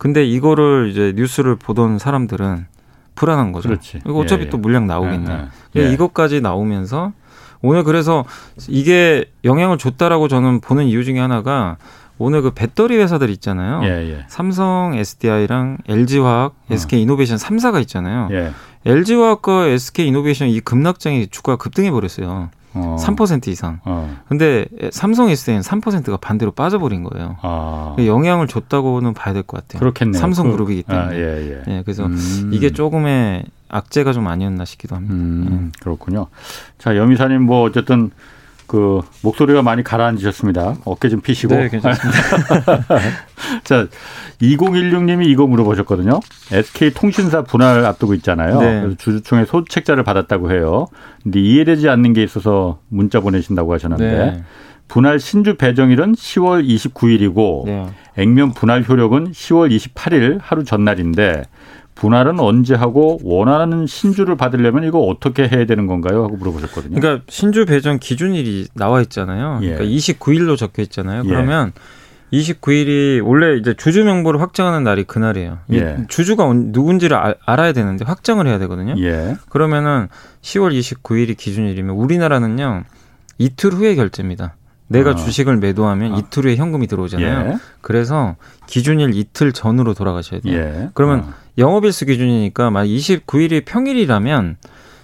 근데 0.01 0.25
이거를 0.25 0.89
이제 0.89 1.13
뉴스를 1.15 1.57
보던 1.57 1.99
사람들은 1.99 2.65
불안한 3.13 3.51
거죠. 3.51 3.69
그렇지. 3.69 3.99
이거 4.03 4.15
어차피 4.17 4.49
또 4.49 4.57
물량 4.57 4.87
나오겠네. 4.87 5.45
이것까지 5.75 6.41
나오면서 6.41 7.13
오늘 7.61 7.83
그래서 7.83 8.25
이게 8.67 9.25
영향을 9.43 9.77
줬다라고 9.77 10.27
저는 10.27 10.59
보는 10.59 10.85
이유 10.85 11.03
중에 11.03 11.19
하나가 11.19 11.77
오늘 12.17 12.41
그 12.41 12.49
배터리 12.49 12.97
회사들 12.97 13.29
있잖아요. 13.29 13.81
예, 13.83 14.11
예. 14.11 14.25
삼성, 14.27 14.95
SDI랑 14.95 15.77
LG화학, 15.87 16.53
어. 16.53 16.73
SK이노베이션 16.73 17.37
3사가 17.37 17.79
있잖아요. 17.81 18.27
예. 18.31 18.53
LG화학과 18.85 19.67
SK이노베이션 19.67 20.47
이 20.47 20.61
급락장이 20.61 21.27
주가가 21.27 21.57
급등해 21.57 21.91
버렸어요. 21.91 22.49
어. 22.73 22.95
3% 22.99 23.47
이상. 23.49 23.79
어. 23.85 24.17
근데 24.29 24.65
삼성 24.91 25.29
SDI는 25.29 25.61
3%가 25.61 26.17
반대로 26.17 26.51
빠져버린 26.51 27.03
거예요. 27.03 27.37
아. 27.41 27.95
영향을 27.99 28.47
줬다고는 28.47 29.13
봐야 29.13 29.33
될 29.33 29.43
것 29.43 29.61
같아요. 29.61 29.79
그렇겠네요. 29.79 30.19
삼성 30.19 30.51
그룹이기 30.51 30.83
때문에. 30.83 31.07
아, 31.07 31.13
예, 31.13 31.19
예. 31.19 31.63
예, 31.67 31.81
그래서 31.83 32.05
음. 32.05 32.49
이게 32.53 32.71
조금의 32.71 33.43
악재가 33.69 34.13
좀 34.13 34.27
아니었나 34.27 34.65
싶기도 34.65 34.95
합니다. 34.95 35.13
음, 35.15 35.71
예. 35.75 35.79
그렇군요. 35.81 36.27
자, 36.77 36.95
여미사님 36.97 37.43
뭐 37.43 37.61
어쨌든 37.63 38.11
그 38.71 39.01
목소리가 39.21 39.63
많이 39.63 39.83
가라앉으셨습니다. 39.83 40.77
어깨 40.85 41.09
좀 41.09 41.19
피시고. 41.19 41.53
네, 41.53 41.67
괜찮습니다. 41.67 42.19
자, 43.65 43.87
2016님이 44.41 45.25
이거 45.25 45.45
물어보셨거든요. 45.45 46.21
SK 46.53 46.91
통신사 46.93 47.43
분할 47.43 47.83
앞두고 47.83 48.13
있잖아요. 48.13 48.61
네. 48.61 48.95
주주총회 48.97 49.43
소책자를 49.43 50.05
받았다고 50.05 50.53
해요. 50.53 50.87
근데 51.21 51.41
이해되지 51.41 51.89
않는 51.89 52.13
게 52.13 52.23
있어서 52.23 52.79
문자 52.87 53.19
보내신다고 53.19 53.73
하셨는데 53.73 54.05
네. 54.05 54.43
분할 54.87 55.19
신주 55.19 55.55
배정일은 55.55 56.13
10월 56.13 56.65
29일이고 56.65 57.65
네. 57.65 57.87
액면 58.15 58.53
분할 58.53 58.85
효력은 58.87 59.33
10월 59.33 59.69
28일 59.69 60.39
하루 60.41 60.63
전날인데 60.63 61.43
분할은 62.01 62.39
언제 62.39 62.73
하고 62.73 63.19
원하는 63.23 63.85
신주를 63.85 64.35
받으려면 64.35 64.85
이거 64.85 65.01
어떻게 65.01 65.47
해야 65.47 65.67
되는 65.67 65.85
건가요? 65.85 66.23
하고 66.23 66.35
물어보셨거든요. 66.35 66.99
그러니까 66.99 67.23
신주 67.29 67.65
배정 67.67 67.99
기준일이 67.99 68.69
나와 68.73 69.01
있잖아요. 69.01 69.59
예. 69.61 69.75
그러니까 69.75 69.85
29일로 69.85 70.57
적혀 70.57 70.81
있잖아요. 70.81 71.21
예. 71.25 71.29
그러면 71.29 71.73
예. 72.33 72.39
29일이 72.39 73.23
원래 73.23 73.55
이제 73.55 73.75
주주 73.75 74.03
명부를 74.03 74.41
확정하는 74.41 74.83
날이 74.83 75.03
그날이에요. 75.03 75.59
예. 75.73 75.97
주주가 76.07 76.51
누군지를 76.51 77.15
아, 77.15 77.35
알아야 77.45 77.71
되는데 77.71 78.03
확정을 78.03 78.47
해야 78.47 78.57
되거든요. 78.57 78.95
예. 78.97 79.35
그러면은 79.49 80.07
10월 80.41 80.73
29일이 80.73 81.37
기준일이면 81.37 81.95
우리나라는요 81.95 82.83
이틀 83.37 83.73
후에 83.73 83.93
결제입니다. 83.93 84.55
내가 84.87 85.11
어. 85.11 85.15
주식을 85.15 85.57
매도하면 85.57 86.13
어. 86.13 86.17
이틀 86.17 86.45
후에 86.45 86.55
현금이 86.55 86.87
들어오잖아요. 86.87 87.51
예. 87.51 87.57
그래서 87.81 88.37
기준일 88.65 89.11
이틀 89.13 89.53
전으로 89.53 89.93
돌아가셔야 89.93 90.39
돼요. 90.39 90.57
예. 90.57 90.89
그러면 90.95 91.19
어. 91.19 91.40
영업일수 91.57 92.05
기준이니까 92.05 92.69
만약 92.69 92.87
29일이 92.89 93.65
평일이라면 93.65 94.57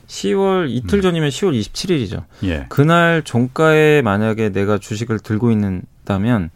10월 0.08 0.70
이틀 0.70 1.00
음. 1.00 1.02
전이면 1.02 1.30
10월 1.30 1.60
27일이죠. 1.60 2.24
예. 2.44 2.66
그날 2.70 3.22
종가에 3.24 4.02
만약에 4.02 4.50
내가 4.50 4.78
주식을 4.78 5.20
들고 5.20 5.52
있는다면 5.52 6.50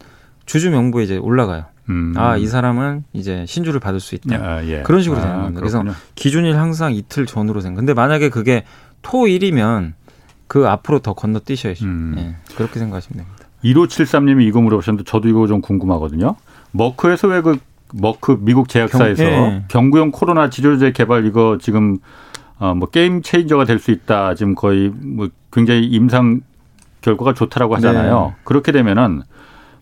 주주 0.46 0.70
명부에 0.70 1.04
이제 1.04 1.16
올라가요. 1.18 1.66
음. 1.90 2.14
아, 2.16 2.36
이 2.36 2.46
사람은 2.46 3.04
이제 3.12 3.44
신주를 3.46 3.80
받을 3.80 4.00
수 4.00 4.14
있다. 4.14 4.36
아, 4.36 4.64
예. 4.64 4.82
그런 4.82 5.02
식으로 5.02 5.20
되는 5.20 5.34
아, 5.34 5.42
겁니다. 5.42 5.60
그래서 5.60 5.84
기준일 6.14 6.56
항상 6.56 6.94
이틀 6.94 7.26
전으로 7.26 7.60
생각. 7.60 7.80
근데 7.80 7.92
만약에 7.92 8.30
그게 8.30 8.64
토일이면 9.02 9.94
그 10.46 10.68
앞으로 10.68 11.00
더 11.00 11.12
건너뛰셔야죠. 11.12 11.84
음. 11.84 12.14
예. 12.18 12.54
그렇게 12.56 12.78
생각하시면 12.78 13.24
됩니다. 13.24 13.42
1573님이 13.64 14.46
이거 14.46 14.60
물어보셨는데 14.60 15.08
저도 15.08 15.28
이거 15.28 15.46
좀 15.46 15.60
궁금하거든요. 15.60 16.36
머크에서 16.72 17.28
왜 17.28 17.42
그 17.42 17.58
머크 17.92 18.38
미국 18.40 18.68
제약사에서 18.68 19.24
경, 19.24 19.32
예. 19.32 19.64
경구용 19.68 20.10
코로나 20.10 20.50
치료제 20.50 20.92
개발 20.92 21.26
이거 21.26 21.58
지금 21.60 21.98
어뭐 22.58 22.86
게임 22.86 23.22
체인저가 23.22 23.64
될 23.64 23.78
수 23.78 23.90
있다. 23.90 24.34
지금 24.34 24.54
거의 24.54 24.90
뭐 24.90 25.28
굉장히 25.52 25.84
임상 25.86 26.40
결과가 27.00 27.34
좋다라고 27.34 27.76
하잖아요. 27.76 28.32
네. 28.34 28.42
그렇게 28.44 28.72
되면은 28.72 29.22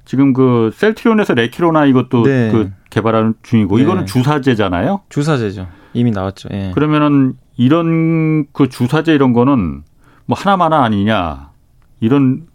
지금 0.04 0.32
그 0.32 0.70
셀트리온에서 0.74 1.34
레키로나 1.34 1.86
이것도 1.86 2.22
네. 2.24 2.50
그 2.50 2.70
개발하는 2.90 3.34
중이고 3.42 3.76
네. 3.76 3.82
이거는 3.82 4.06
주사제잖아요. 4.06 5.02
주사제죠. 5.08 5.68
이미 5.92 6.10
나왔죠. 6.10 6.48
예. 6.52 6.72
그러면은 6.74 7.34
이런 7.56 8.46
그 8.52 8.68
주사제 8.68 9.14
이런 9.14 9.32
거는 9.32 9.82
뭐 10.26 10.38
하나마나 10.38 10.82
아니냐 10.82 11.50
이런 12.00 12.46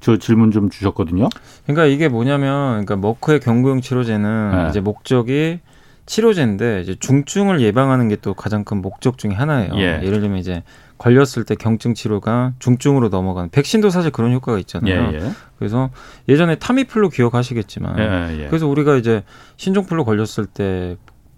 저 0.00 0.16
질문 0.18 0.50
좀 0.50 0.70
주셨거든요. 0.70 1.28
그러니까 1.64 1.86
이게 1.86 2.08
뭐냐면, 2.08 2.84
그러니까 2.84 2.96
머크의 2.96 3.40
경구용 3.40 3.80
치료제는 3.80 4.50
네. 4.50 4.68
이제 4.68 4.80
목적이 4.80 5.60
치료제인데 6.06 6.80
이제 6.82 6.96
중증을 6.98 7.60
예방하는 7.60 8.08
게 8.08 8.16
또 8.22 8.34
가장 8.34 8.64
큰 8.64 8.82
목적 8.82 9.18
중의 9.18 9.36
하나예요. 9.36 9.72
예. 9.76 9.98
를 9.98 10.20
들면 10.20 10.38
이제 10.38 10.62
걸렸을 10.98 11.44
때 11.44 11.54
경증 11.54 11.94
치료가 11.94 12.52
중증으로 12.60 13.08
넘어가는 13.08 13.50
백신도 13.50 13.90
사실 13.90 14.10
그런 14.12 14.32
효과가 14.32 14.58
있잖아요. 14.60 15.10
예, 15.12 15.16
예. 15.16 15.30
그래서 15.58 15.90
예전에 16.28 16.56
타미플루 16.56 17.10
기억하시겠지만 17.10 17.98
예, 17.98 18.42
예. 18.44 18.46
그래서 18.48 18.68
우리가 18.68 18.96
이제 18.96 19.24
신종플루 19.56 20.04
걸렸을 20.04 20.46
때 20.46 20.96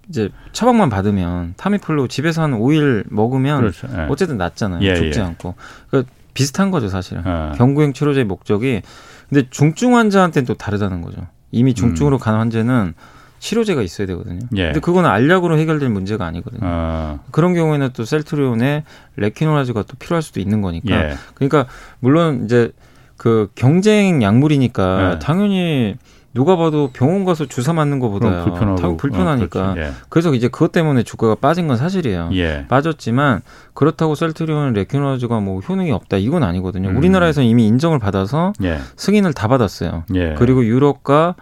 이제 0.08 0.28
처방만 0.52 0.90
받으면 0.90 1.54
타미플루 1.56 2.08
집에서 2.08 2.42
한 2.42 2.52
5일 2.52 3.04
먹으면 3.08 3.60
그렇죠. 3.60 3.88
예. 3.96 4.06
어쨌든 4.10 4.36
낫잖아요. 4.36 4.82
예, 4.82 4.94
죽지 4.94 5.20
않고. 5.20 5.54
그러니까 5.88 6.12
비슷한 6.34 6.70
거죠, 6.70 6.88
사실은. 6.88 7.22
어. 7.24 7.52
경구형 7.56 7.92
치료제의 7.92 8.24
목적이. 8.26 8.82
근데 9.28 9.48
중증 9.50 9.96
환자한테는 9.96 10.46
또 10.46 10.54
다르다는 10.54 11.00
거죠. 11.00 11.26
이미 11.50 11.72
음. 11.72 11.74
중증으로 11.74 12.16
음. 12.16 12.18
간 12.18 12.34
환자는 12.34 12.94
치료제가 13.38 13.82
있어야 13.82 14.06
되거든요. 14.08 14.40
예. 14.56 14.64
근데 14.66 14.80
그거는 14.80 15.08
알약으로 15.08 15.58
해결될 15.58 15.88
문제가 15.90 16.24
아니거든요. 16.26 16.60
어. 16.62 17.20
그런 17.30 17.54
경우에는 17.54 17.90
또 17.92 18.04
셀트리온의 18.04 18.84
레키노라즈가 19.16 19.82
또 19.82 19.96
필요할 19.98 20.22
수도 20.22 20.40
있는 20.40 20.62
거니까. 20.62 21.10
예. 21.10 21.14
그러니까 21.34 21.66
물론 22.00 22.44
이제 22.44 22.72
그 23.16 23.50
경쟁 23.54 24.22
약물이니까 24.22 25.12
예. 25.14 25.18
당연히 25.18 25.96
누가 26.34 26.56
봐도 26.56 26.90
병원 26.92 27.24
가서 27.24 27.46
주사 27.46 27.72
맞는 27.72 28.00
것보다 28.00 28.44
불편하고 28.44 28.96
불편하니까 28.96 29.60
어, 29.72 29.74
예. 29.78 29.92
그래서 30.08 30.34
이제 30.34 30.48
그것 30.48 30.72
때문에 30.72 31.04
주가가 31.04 31.36
빠진 31.36 31.68
건 31.68 31.76
사실이에요. 31.76 32.30
예. 32.32 32.66
빠졌지만 32.68 33.40
그렇다고 33.72 34.14
셀트리온 34.16 34.72
레키노라즈가 34.72 35.38
뭐 35.40 35.60
효능이 35.60 35.92
없다 35.92 36.16
이건 36.16 36.42
아니거든요. 36.42 36.90
음. 36.90 36.96
우리나라에서는 36.96 37.48
이미 37.48 37.66
인정을 37.66 38.00
받아서 38.00 38.52
예. 38.64 38.78
승인을 38.96 39.32
다 39.32 39.46
받았어요. 39.48 40.04
예. 40.14 40.34
그리고 40.36 40.64
유럽과 40.64 41.36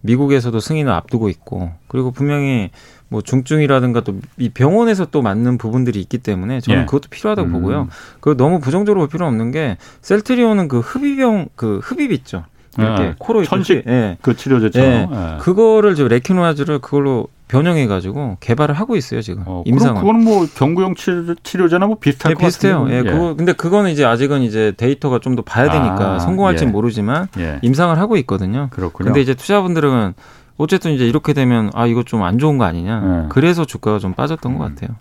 미국에서도 0.00 0.58
승인을 0.58 0.92
앞두고 0.92 1.28
있고 1.28 1.72
그리고 1.88 2.10
분명히 2.10 2.70
뭐 3.08 3.20
중증이라든가 3.20 4.00
또 4.00 4.14
이 4.38 4.48
병원에서 4.48 5.06
또 5.06 5.20
맞는 5.20 5.58
부분들이 5.58 6.00
있기 6.00 6.18
때문에 6.18 6.60
저는 6.60 6.82
예. 6.82 6.84
그것도 6.86 7.08
필요하다고 7.10 7.48
음. 7.48 7.52
보고요. 7.52 7.88
그 8.20 8.36
너무 8.36 8.60
부정적으로 8.60 9.00
볼 9.00 9.08
필요 9.08 9.26
없는 9.26 9.50
게 9.50 9.76
셀트리온은 10.00 10.68
그 10.68 10.78
흡입용 10.80 11.48
그 11.56 11.80
흡입 11.82 12.12
있죠. 12.12 12.44
이렇게 12.76 13.02
네. 13.02 13.14
코로 13.18 13.44
천식 13.44 13.84
예. 13.86 14.18
그 14.22 14.36
치료제처럼 14.36 14.90
예. 14.90 15.08
예. 15.10 15.38
그거를 15.38 15.94
저 15.94 16.06
레키노아즈를 16.08 16.80
그걸로 16.80 17.28
변형해 17.48 17.86
가지고 17.86 18.36
개발을 18.40 18.74
하고 18.74 18.94
있어요 18.96 19.22
지금 19.22 19.42
어, 19.46 19.62
임상은. 19.64 20.02
그럼 20.02 20.18
그거는 20.20 20.24
뭐 20.24 20.46
경구용 20.54 20.94
치료 21.42 21.68
제나 21.68 21.86
뭐 21.86 21.96
비슷할 21.98 22.32
예, 22.32 22.34
것 22.34 22.44
비슷해요. 22.44 22.80
같은데. 22.84 22.94
예, 22.94 22.98
예, 22.98 23.02
그거 23.10 23.34
근데 23.34 23.52
그거는 23.54 23.90
이제 23.90 24.04
아직은 24.04 24.42
이제 24.42 24.72
데이터가 24.76 25.18
좀 25.20 25.34
더 25.34 25.42
봐야 25.42 25.70
되니까 25.70 26.14
아, 26.14 26.18
성공할지는 26.18 26.70
예. 26.70 26.72
모르지만 26.72 27.28
예. 27.38 27.58
임상을 27.62 27.96
하고 27.98 28.16
있거든요. 28.18 28.68
그렇군요. 28.70 29.06
근데 29.06 29.20
이제 29.22 29.34
투자분들은 29.34 30.14
어쨌든 30.58 30.92
이제 30.92 31.06
이렇게 31.08 31.32
되면 31.32 31.70
아 31.74 31.86
이거 31.86 32.02
좀 32.02 32.22
안 32.22 32.38
좋은 32.38 32.58
거 32.58 32.64
아니냐. 32.64 33.22
예. 33.24 33.28
그래서 33.30 33.64
주가가 33.64 33.98
좀 33.98 34.12
빠졌던 34.14 34.52
음. 34.52 34.58
것 34.58 34.64
같아요. 34.64 34.96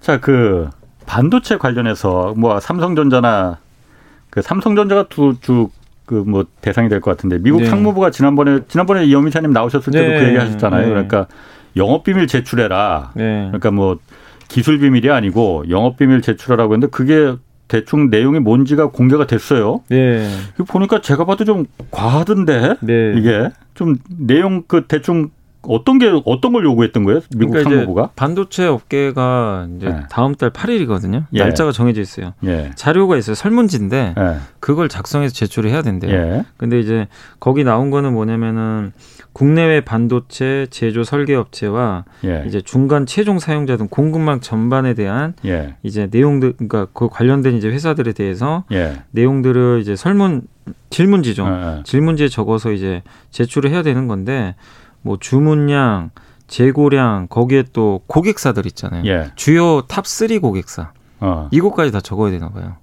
자, 0.00 0.18
그 0.20 0.70
반도체 1.06 1.56
관련해서 1.58 2.34
뭐 2.36 2.58
삼성전자나 2.60 3.58
그 4.30 4.40
삼성전자가 4.42 5.08
두쭉 5.08 5.72
그 6.06 6.24
뭐 6.26 6.46
대상이 6.60 6.88
될 6.88 7.00
것 7.00 7.10
같은데 7.10 7.38
미국 7.38 7.60
네. 7.62 7.66
상무부가 7.66 8.10
지난번에 8.10 8.60
지난번에 8.68 9.04
이영민차님 9.04 9.50
나오셨을 9.52 9.92
때도 9.92 10.08
네. 10.08 10.18
그 10.20 10.26
얘기 10.28 10.36
하셨잖아요. 10.38 10.82
네. 10.82 10.88
그러니까 10.88 11.26
영업 11.76 12.04
비밀 12.04 12.26
제출해라. 12.26 13.12
네. 13.14 13.46
그러니까 13.48 13.70
뭐 13.70 13.98
기술 14.48 14.78
비밀이 14.78 15.10
아니고 15.10 15.64
영업 15.68 15.96
비밀 15.96 16.22
제출하라고 16.22 16.74
했는데 16.74 16.90
그게 16.90 17.34
대충 17.68 18.10
내용이 18.10 18.38
뭔지가 18.38 18.90
공개가 18.90 19.26
됐어요. 19.26 19.82
네. 19.88 20.28
보니까 20.68 21.00
제가 21.00 21.24
봐도 21.24 21.44
좀 21.44 21.66
과하던데 21.90 22.76
네. 22.80 23.12
이게 23.16 23.50
좀 23.74 23.96
내용 24.08 24.62
그 24.68 24.84
대충 24.86 25.30
어떤 25.68 25.98
게 25.98 26.10
어떤 26.24 26.52
걸 26.52 26.64
요구했던 26.64 27.04
거예요? 27.04 27.20
미국 27.36 27.52
그러니까 27.52 27.70
상무부가? 27.70 28.10
반도체 28.16 28.66
업계가 28.66 29.68
이제 29.76 29.88
네. 29.88 30.00
다음 30.10 30.34
달 30.34 30.50
8일이거든요. 30.50 31.24
예. 31.32 31.38
날짜가 31.38 31.72
정해져 31.72 32.00
있어요. 32.00 32.32
예. 32.44 32.70
자료가 32.74 33.16
있어요. 33.16 33.34
설문지인데 33.34 34.14
예. 34.18 34.36
그걸 34.60 34.88
작성해서 34.88 35.34
제출을 35.34 35.70
해야 35.70 35.82
된대요. 35.82 36.12
예. 36.12 36.44
근데 36.56 36.78
이제 36.80 37.08
거기 37.40 37.64
나온 37.64 37.90
거는 37.90 38.12
뭐냐면은 38.12 38.92
국내외 39.32 39.82
반도체 39.82 40.66
제조 40.70 41.04
설계 41.04 41.34
업체와 41.34 42.04
예. 42.24 42.44
이제 42.46 42.60
중간 42.60 43.04
최종 43.06 43.38
사용자 43.38 43.76
등 43.76 43.88
공급망 43.90 44.40
전반에 44.40 44.94
대한 44.94 45.34
예. 45.44 45.76
이제 45.82 46.08
내용들 46.10 46.54
그러니까 46.54 46.86
그 46.92 47.08
관련된 47.08 47.54
이제 47.54 47.68
회사들에 47.68 48.12
대해서 48.12 48.64
내용들을 49.10 49.80
이제 49.82 49.94
설문 49.94 50.42
질문지죠. 50.90 51.82
질문지에 51.84 52.28
적어서 52.28 52.72
이제 52.72 53.02
제출을 53.30 53.70
해야 53.70 53.82
되는 53.82 54.08
건데 54.08 54.54
뭐 55.06 55.16
주문량, 55.20 56.10
재고량, 56.48 57.28
거기에 57.30 57.64
또 57.72 58.00
고객사들 58.08 58.66
있잖아요. 58.66 59.04
예. 59.06 59.30
주요 59.36 59.82
top3 59.82 60.40
고객사. 60.40 60.90
어. 61.20 61.48
이것까지 61.52 61.92
다 61.92 62.00
적어야 62.00 62.32
되나 62.32 62.50
봐요. 62.50 62.74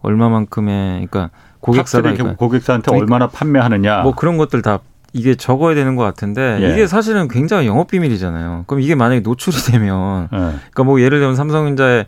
얼마만큼의 0.00 1.06
그러니까 1.06 1.30
고객사가 1.60 2.14
top3 2.14 2.38
고객사한테 2.38 2.86
그러니까 2.86 3.04
얼마나 3.04 3.28
판매하느냐. 3.28 4.00
뭐 4.00 4.14
그런 4.14 4.38
것들 4.38 4.62
다 4.62 4.80
이게 5.12 5.34
적어야 5.34 5.74
되는 5.74 5.94
것 5.94 6.04
같은데 6.04 6.58
예. 6.62 6.72
이게 6.72 6.86
사실은 6.86 7.28
굉장히 7.28 7.66
영업 7.66 7.88
비밀이잖아요. 7.88 8.64
그럼 8.66 8.80
이게 8.80 8.94
만약에 8.94 9.20
노출이 9.20 9.56
되면 9.70 10.28
예. 10.32 10.36
그러니까 10.36 10.84
뭐 10.84 11.02
예를 11.02 11.18
들면 11.18 11.36
삼성전자의 11.36 12.06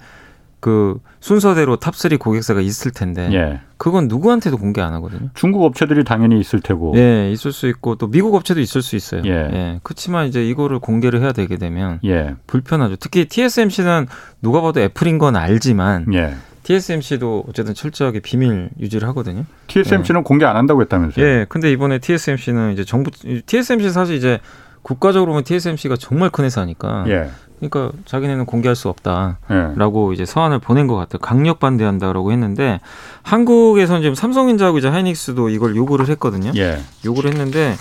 그 0.61 0.99
순서대로 1.21 1.79
top3 1.79 2.19
고객사가 2.19 2.61
있을 2.61 2.91
텐데 2.91 3.29
예. 3.33 3.61
그건 3.79 4.09
누구한테도 4.09 4.59
공개 4.59 4.81
안 4.83 4.93
하거든요. 4.95 5.31
중국 5.35 5.65
업체들이 5.65 6.05
당연히 6.05 6.39
있을 6.39 6.61
테고. 6.61 6.93
예, 6.97 7.31
있을 7.33 7.53
수 7.53 7.67
있고 7.69 7.97
또 7.97 8.07
미국 8.09 8.35
업체도 8.35 8.61
있을 8.61 8.83
수 8.83 8.95
있어요. 8.95 9.23
예. 9.25 9.31
예. 9.31 9.81
그렇지만 9.83 10.27
이제 10.27 10.47
이거를 10.47 10.79
공개를 10.79 11.23
해야 11.23 11.33
되게 11.33 11.57
되면 11.57 11.99
예. 12.05 12.37
불편하죠. 12.47 12.97
특히 12.97 13.25
TSMC는 13.25 14.07
누가 14.43 14.61
봐도 14.61 14.81
애플인 14.81 15.19
건 15.19 15.35
알지만 15.37 16.07
예. 16.13 16.35
TSMC도 16.63 17.47
어쨌든 17.49 17.75
철저하게 17.75 18.21
비밀 18.21 18.69
유지를 18.79 19.09
하거든요. 19.09 19.45
TSMC는 19.67 20.21
예. 20.21 20.23
공개 20.23 20.45
안 20.45 20.57
한다고 20.57 20.83
했다면서요? 20.83 21.25
예. 21.25 21.47
근데 21.49 21.73
이번에 21.73 21.99
TSMC는 21.99 22.75
이제 22.75 22.85
정부 22.85 23.11
TSMC 23.47 23.91
사실 23.91 24.15
이제 24.15 24.41
국가적으로 24.83 25.33
보면 25.33 25.45
TSMC가 25.45 25.97
정말 25.97 26.31
큰 26.31 26.45
회사니까 26.45 27.05
예. 27.09 27.31
그러니까 27.61 27.93
자기네는 28.07 28.47
공개할 28.47 28.75
수 28.75 28.89
없다라고 28.89 30.09
네. 30.09 30.15
이제 30.15 30.25
서한을 30.25 30.59
보낸 30.59 30.87
것 30.87 30.97
같아요. 30.97 31.21
강력 31.21 31.61
반대한다라고 31.61 32.33
했는데 32.33 32.81
한국에서는 33.23 34.01
지금 34.01 34.15
삼성전자하고 34.15 34.79
이제 34.79 34.89
하이닉스도 34.89 35.51
이걸 35.51 35.77
요구를 35.77 36.09
했거든요. 36.09 36.53
예. 36.57 36.79
요구를 37.05 37.31
했는데 37.31 37.75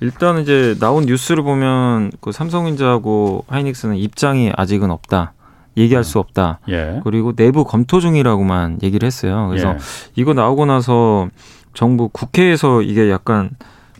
일단 0.00 0.40
이제 0.40 0.74
나온 0.80 1.04
뉴스를 1.04 1.42
보면 1.42 2.12
그 2.20 2.32
삼성전자하고 2.32 3.44
하이닉스는 3.48 3.96
입장이 3.96 4.52
아직은 4.56 4.90
없다. 4.90 5.34
얘기할 5.76 6.04
수 6.04 6.18
없다. 6.18 6.60
예. 6.70 7.00
그리고 7.04 7.34
내부 7.34 7.64
검토 7.64 8.00
중이라고만 8.00 8.78
얘기를 8.82 9.06
했어요. 9.06 9.48
그래서 9.50 9.74
예. 9.74 9.78
이거 10.14 10.32
나오고 10.32 10.64
나서 10.64 11.28
정부 11.74 12.08
국회에서 12.08 12.80
이게 12.80 13.10
약간 13.10 13.50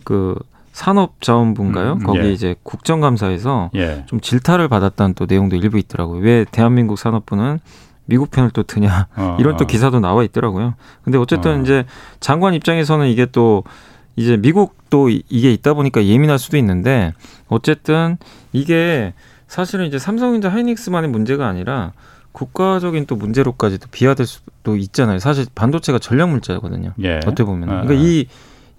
그 0.03 0.35
산업자원부인가요? 0.77 1.93
음, 1.93 2.03
거기 2.03 2.19
예. 2.19 2.31
이제 2.31 2.55
국정감사에서 2.61 3.71
예. 3.75 4.03
좀 4.05 4.21
질타를 4.21 4.67
받았다는 4.67 5.15
또 5.15 5.25
내용도 5.27 5.55
일부 5.55 5.79
있더라고요. 5.79 6.21
왜 6.21 6.45
대한민국 6.51 6.99
산업부는 6.99 7.59
미국 8.05 8.29
편을 8.29 8.51
또 8.51 8.61
드냐 8.61 9.07
어, 9.15 9.37
이런 9.41 9.57
또 9.57 9.63
어. 9.63 9.67
기사도 9.67 9.99
나와 9.99 10.23
있더라고요. 10.23 10.75
근데 11.03 11.17
어쨌든 11.17 11.59
어. 11.59 11.63
이제 11.63 11.85
장관 12.19 12.53
입장에서는 12.53 13.07
이게 13.07 13.25
또 13.25 13.63
이제 14.15 14.37
미국도 14.37 15.09
이게 15.09 15.51
있다 15.51 15.73
보니까 15.73 16.05
예민할 16.05 16.37
수도 16.37 16.57
있는데 16.57 17.13
어쨌든 17.47 18.17
이게 18.53 19.13
사실은 19.47 19.87
이제 19.87 19.97
삼성전자 19.97 20.49
하이닉스만의 20.49 21.09
문제가 21.09 21.47
아니라 21.47 21.93
국가적인 22.33 23.07
또 23.07 23.15
문제로까지도 23.15 23.87
비화될 23.91 24.27
수도 24.27 24.75
있잖아요. 24.75 25.17
사실 25.17 25.47
반도체가 25.55 25.97
전략 25.97 26.29
물자거든요. 26.29 26.93
예. 27.01 27.17
어떻게 27.17 27.43
보면. 27.43 27.63
어, 27.67 27.81
그러니까 27.81 27.93
어. 27.93 27.97
이 27.97 28.27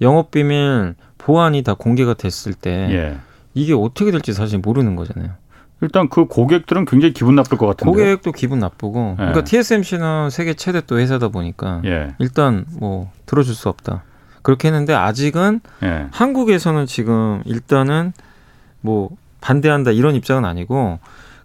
영업 0.00 0.30
비밀 0.30 0.94
보안이 1.18 1.62
다 1.62 1.74
공개가 1.74 2.14
됐을 2.14 2.54
때 2.54 2.88
예. 2.90 3.18
이게 3.54 3.74
어떻게 3.74 4.10
될지 4.10 4.32
사실 4.32 4.58
모르는 4.58 4.96
거잖아요. 4.96 5.32
일단 5.80 6.08
그 6.08 6.26
고객들은 6.26 6.86
굉장히 6.86 7.12
기분 7.12 7.34
나쁠 7.36 7.56
것 7.58 7.66
같은데. 7.66 7.90
고객도 7.90 8.32
기분 8.32 8.58
나쁘고. 8.58 9.10
예. 9.12 9.16
그러니까 9.16 9.44
TSMC는 9.44 10.30
세계 10.30 10.54
최대 10.54 10.80
또 10.80 10.98
회사다 10.98 11.28
보니까 11.28 11.82
예. 11.84 12.14
일단 12.18 12.64
뭐 12.78 13.10
들어줄 13.26 13.54
수 13.54 13.68
없다. 13.68 14.02
그렇게 14.42 14.68
했는데 14.68 14.94
아직은 14.94 15.60
예. 15.82 16.06
한국에서는 16.10 16.86
지금 16.86 17.42
일단은 17.44 18.12
뭐 18.80 19.10
반대한다 19.40 19.90
이런 19.92 20.14
입장은 20.16 20.44
아니고 20.44 20.98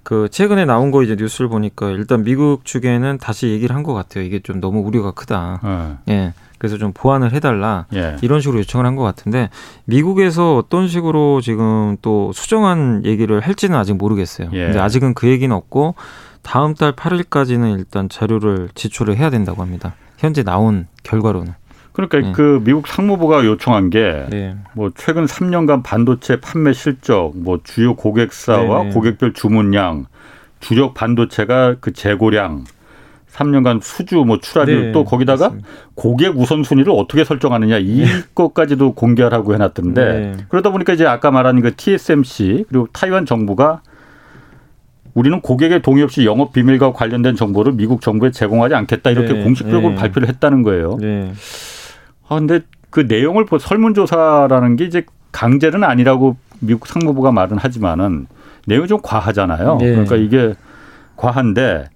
그 0.04 0.28
최근에 0.30 0.66
나온 0.66 0.92
거 0.92 1.04
이제 1.04 1.16
뉴스를 1.16 1.48
보니까 1.48 1.90
일단 1.92 2.24
미국 2.24 2.66
측에는 2.66 3.20
다시 3.20 3.48
얘기를 3.50 3.76
한 3.76 3.84
것 3.84 3.94
같아요. 3.94 4.24
이게 4.24 4.40
좀 4.40 4.60
너무 4.60 4.80
우려가 4.80 5.12
크다. 5.12 5.98
예. 6.10 6.34
예. 6.64 6.68
그래서 6.68 6.78
좀 6.78 6.94
보완을 6.94 7.34
해달라 7.34 7.86
예. 7.94 8.16
이런 8.22 8.40
식으로 8.40 8.60
요청을 8.60 8.86
한 8.86 8.94
것 8.94 9.02
같은데 9.02 9.50
미국에서 9.86 10.56
어떤 10.56 10.88
식으로 10.88 11.42
지금 11.42 11.98
또 12.04 12.32
수정한 12.32 13.02
얘기를 13.06 13.40
할지는 13.40 13.76
아직 13.76 13.94
모르겠어요. 13.96 14.50
예. 14.54 14.66
근데 14.66 14.80
아직은 14.80 15.14
그 15.16 15.28
얘기는 15.28 15.54
없고 15.54 15.96
다음 16.44 16.76
달 16.76 16.94
8일까지는 16.94 17.78
일단 17.80 18.08
자료를 18.08 18.70
지출을 18.76 19.18
해야 19.18 19.30
된다고 19.32 19.62
합니다. 19.64 19.96
현재 20.20 20.44
나온 20.44 20.88
결과로는. 21.02 21.54
그러니까 21.92 22.20
네. 22.20 22.32
그 22.34 22.62
미국 22.64 22.88
상무부가 22.88 23.46
요청한 23.46 23.90
게뭐 23.90 24.28
네. 24.30 24.56
최근 24.96 25.26
3년간 25.26 25.82
반도체 25.84 26.40
판매 26.40 26.72
실적, 26.74 27.32
뭐 27.36 27.60
주요 27.64 27.96
고객사와 27.96 28.84
네. 28.84 28.90
고객별 28.92 29.34
주문량, 29.34 30.06
주력 30.60 30.94
반도체가 30.94 31.76
그 31.82 31.94
재고량 31.94 32.66
3년간 33.34 33.82
수주 33.82 34.24
뭐 34.26 34.40
출하율 34.40 34.86
네, 34.88 34.92
또 34.92 35.04
거기다가 35.04 35.46
맞습니다. 35.46 35.68
고객 35.96 36.38
우선순위를 36.38 36.94
어떻게 36.94 37.24
설정하느냐 37.24 37.80
이것까지도 37.80 38.86
네. 38.86 38.94
공개하라고 38.96 39.54
해놨던데 39.56 40.06
네. 40.06 40.38
그러다 40.50 40.70
보니까 40.70 40.94
이제 40.94 41.06
아까 41.06 41.32
말한 41.32 41.62
그 41.62 41.76
TSMC 41.76 42.66
그리고 42.70 42.88
타이완 42.94 43.26
정부가 43.26 43.82
우리는 45.16 45.42
고객의 45.42 45.82
동의 45.82 46.04
없이 46.04 46.26
영업 46.26 46.54
비밀과 46.54 46.94
관련된 46.94 47.36
정보를 47.36 47.74
미국 47.74 48.02
정부에 48.02 48.32
제공하지 48.32 48.76
않겠다 48.76 49.10
이렇게 49.10 49.34
네. 49.34 49.44
공식적으로 49.44 49.90
네. 49.90 49.96
발표를 49.96 50.28
했다는 50.28 50.62
거예요. 50.64 50.98
네. 51.00 51.34
아 52.28 52.36
근데 52.36 52.62
그 52.92 53.02
내용을 53.02 53.46
설문조사라는 53.60 54.76
게 54.76 54.86
이제 54.86 55.06
강제는 55.32 55.84
아니라고 55.84 56.38
미국 56.60 56.88
상무부가 56.88 57.32
말은 57.32 57.58
하지만은 57.58 58.28
내용이 58.68 58.88
좀 58.88 59.00
과하잖아요. 59.02 59.80
그러니까 59.80 60.16
이게 60.16 60.54
과한데 61.16 61.90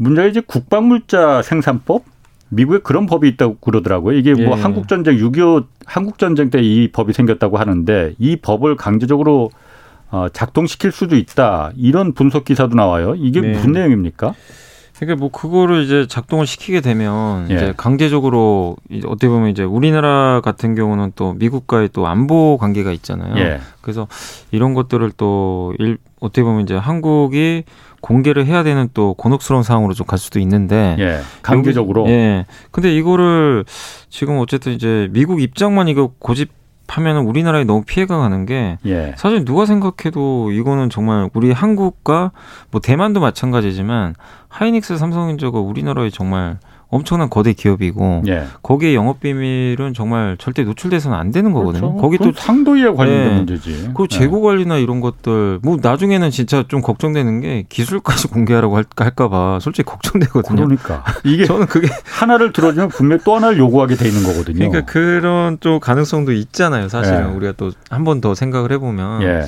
문제가 0.00 0.26
이제 0.26 0.40
국방물자 0.40 1.42
생산법 1.42 2.04
미국에 2.48 2.78
그런 2.78 3.06
법이 3.06 3.28
있다고 3.28 3.58
그러더라고요. 3.58 4.16
이게 4.16 4.32
뭐 4.34 4.56
예. 4.56 4.60
한국 4.62 4.88
전쟁 4.88 5.16
6.25 5.18 5.66
한국 5.84 6.18
전쟁 6.18 6.48
때 6.50 6.60
이 6.62 6.88
법이 6.90 7.12
생겼다고 7.12 7.58
하는데 7.58 8.14
이 8.18 8.36
법을 8.36 8.76
강제적으로 8.76 9.50
어, 10.10 10.26
작동시킬 10.32 10.90
수도 10.90 11.16
있다. 11.16 11.70
이런 11.76 12.14
분석 12.14 12.44
기사도 12.44 12.74
나와요. 12.74 13.14
이게 13.16 13.40
네. 13.40 13.52
무슨 13.52 13.72
내용입니까? 13.72 14.34
그러니까 14.98 15.20
뭐 15.20 15.30
그거를 15.30 15.82
이제 15.84 16.06
작동을 16.06 16.46
시키게 16.46 16.80
되면 16.80 17.48
예. 17.50 17.54
이제 17.54 17.74
강제적으로 17.76 18.76
이제 18.90 19.06
어떻게 19.06 19.28
보면 19.28 19.48
이제 19.50 19.62
우리나라 19.62 20.40
같은 20.42 20.74
경우는 20.74 21.12
또 21.14 21.32
미국과의 21.34 21.90
또 21.92 22.06
안보 22.06 22.58
관계가 22.58 22.90
있잖아요. 22.92 23.36
예. 23.38 23.60
그래서 23.80 24.08
이런 24.50 24.74
것들을 24.74 25.12
또 25.16 25.74
일, 25.78 25.98
어떻게 26.20 26.42
보면 26.42 26.62
이제 26.62 26.74
한국이 26.74 27.64
공개를 28.00 28.46
해야 28.46 28.62
되는 28.62 28.88
또 28.94 29.14
곤혹스러운 29.14 29.62
상황으로 29.62 29.94
좀 29.94 30.06
갈 30.06 30.18
수도 30.18 30.40
있는데 30.40 30.96
예, 30.98 31.20
강제적으로 31.42 32.08
예. 32.08 32.46
근데 32.70 32.94
이거를 32.94 33.64
지금 34.08 34.38
어쨌든 34.38 34.72
이제 34.72 35.08
미국 35.12 35.40
입장만 35.40 35.88
이거 35.88 36.12
고집 36.18 36.50
하면은 36.88 37.22
우리나라에 37.22 37.62
너무 37.62 37.84
피해가 37.86 38.18
가는 38.18 38.46
게 38.46 38.78
예. 38.84 39.14
사실 39.16 39.44
누가 39.44 39.64
생각해도 39.66 40.50
이거는 40.50 40.90
정말 40.90 41.30
우리 41.34 41.52
한국과 41.52 42.32
뭐 42.72 42.80
대만도 42.80 43.20
마찬가지지만 43.20 44.14
하이닉스 44.48 44.96
삼성전자가 44.98 45.60
우리나라에 45.60 46.10
정말 46.10 46.58
엄청난 46.90 47.30
거대 47.30 47.52
기업이고 47.52 48.22
예. 48.26 48.44
거기에 48.62 48.94
영업 48.94 49.20
비밀은 49.20 49.94
정말 49.94 50.36
절대 50.40 50.64
노출돼서는 50.64 51.16
안 51.16 51.30
되는 51.30 51.52
거거든요. 51.52 51.92
그렇죠. 51.92 51.96
거기 52.02 52.18
또 52.18 52.32
상도에 52.34 52.82
관련된 52.90 53.28
네. 53.28 53.34
문제지. 53.36 53.90
그 53.94 54.08
재고 54.08 54.40
관리나 54.42 54.76
이런 54.78 55.00
것들 55.00 55.60
뭐 55.62 55.76
나중에는 55.80 56.30
진짜 56.30 56.64
좀 56.66 56.80
걱정되는 56.82 57.40
게 57.40 57.64
기술까지 57.68 58.26
공개하라고 58.34 58.82
할까 58.96 59.28
봐 59.28 59.58
솔직히 59.60 59.86
걱정되거든요. 59.88 60.56
그러니까 60.64 61.04
이게 61.24 61.44
저는 61.46 61.66
그게 61.66 61.88
하나를 62.04 62.52
들어주면 62.52 62.88
분명 62.88 63.18
또 63.24 63.36
하나를 63.36 63.58
요구하게 63.58 63.94
돼 63.94 64.08
있는 64.08 64.24
거거든요. 64.24 64.68
그러니까 64.68 64.92
그런 64.92 65.58
또 65.60 65.78
가능성도 65.78 66.32
있잖아요. 66.32 66.88
사실은 66.88 67.30
예. 67.30 67.34
우리가 67.36 67.52
또 67.56 67.70
한 67.90 68.04
번 68.04 68.20
더 68.20 68.34
생각을 68.34 68.72
해보면 68.72 69.22
예. 69.22 69.42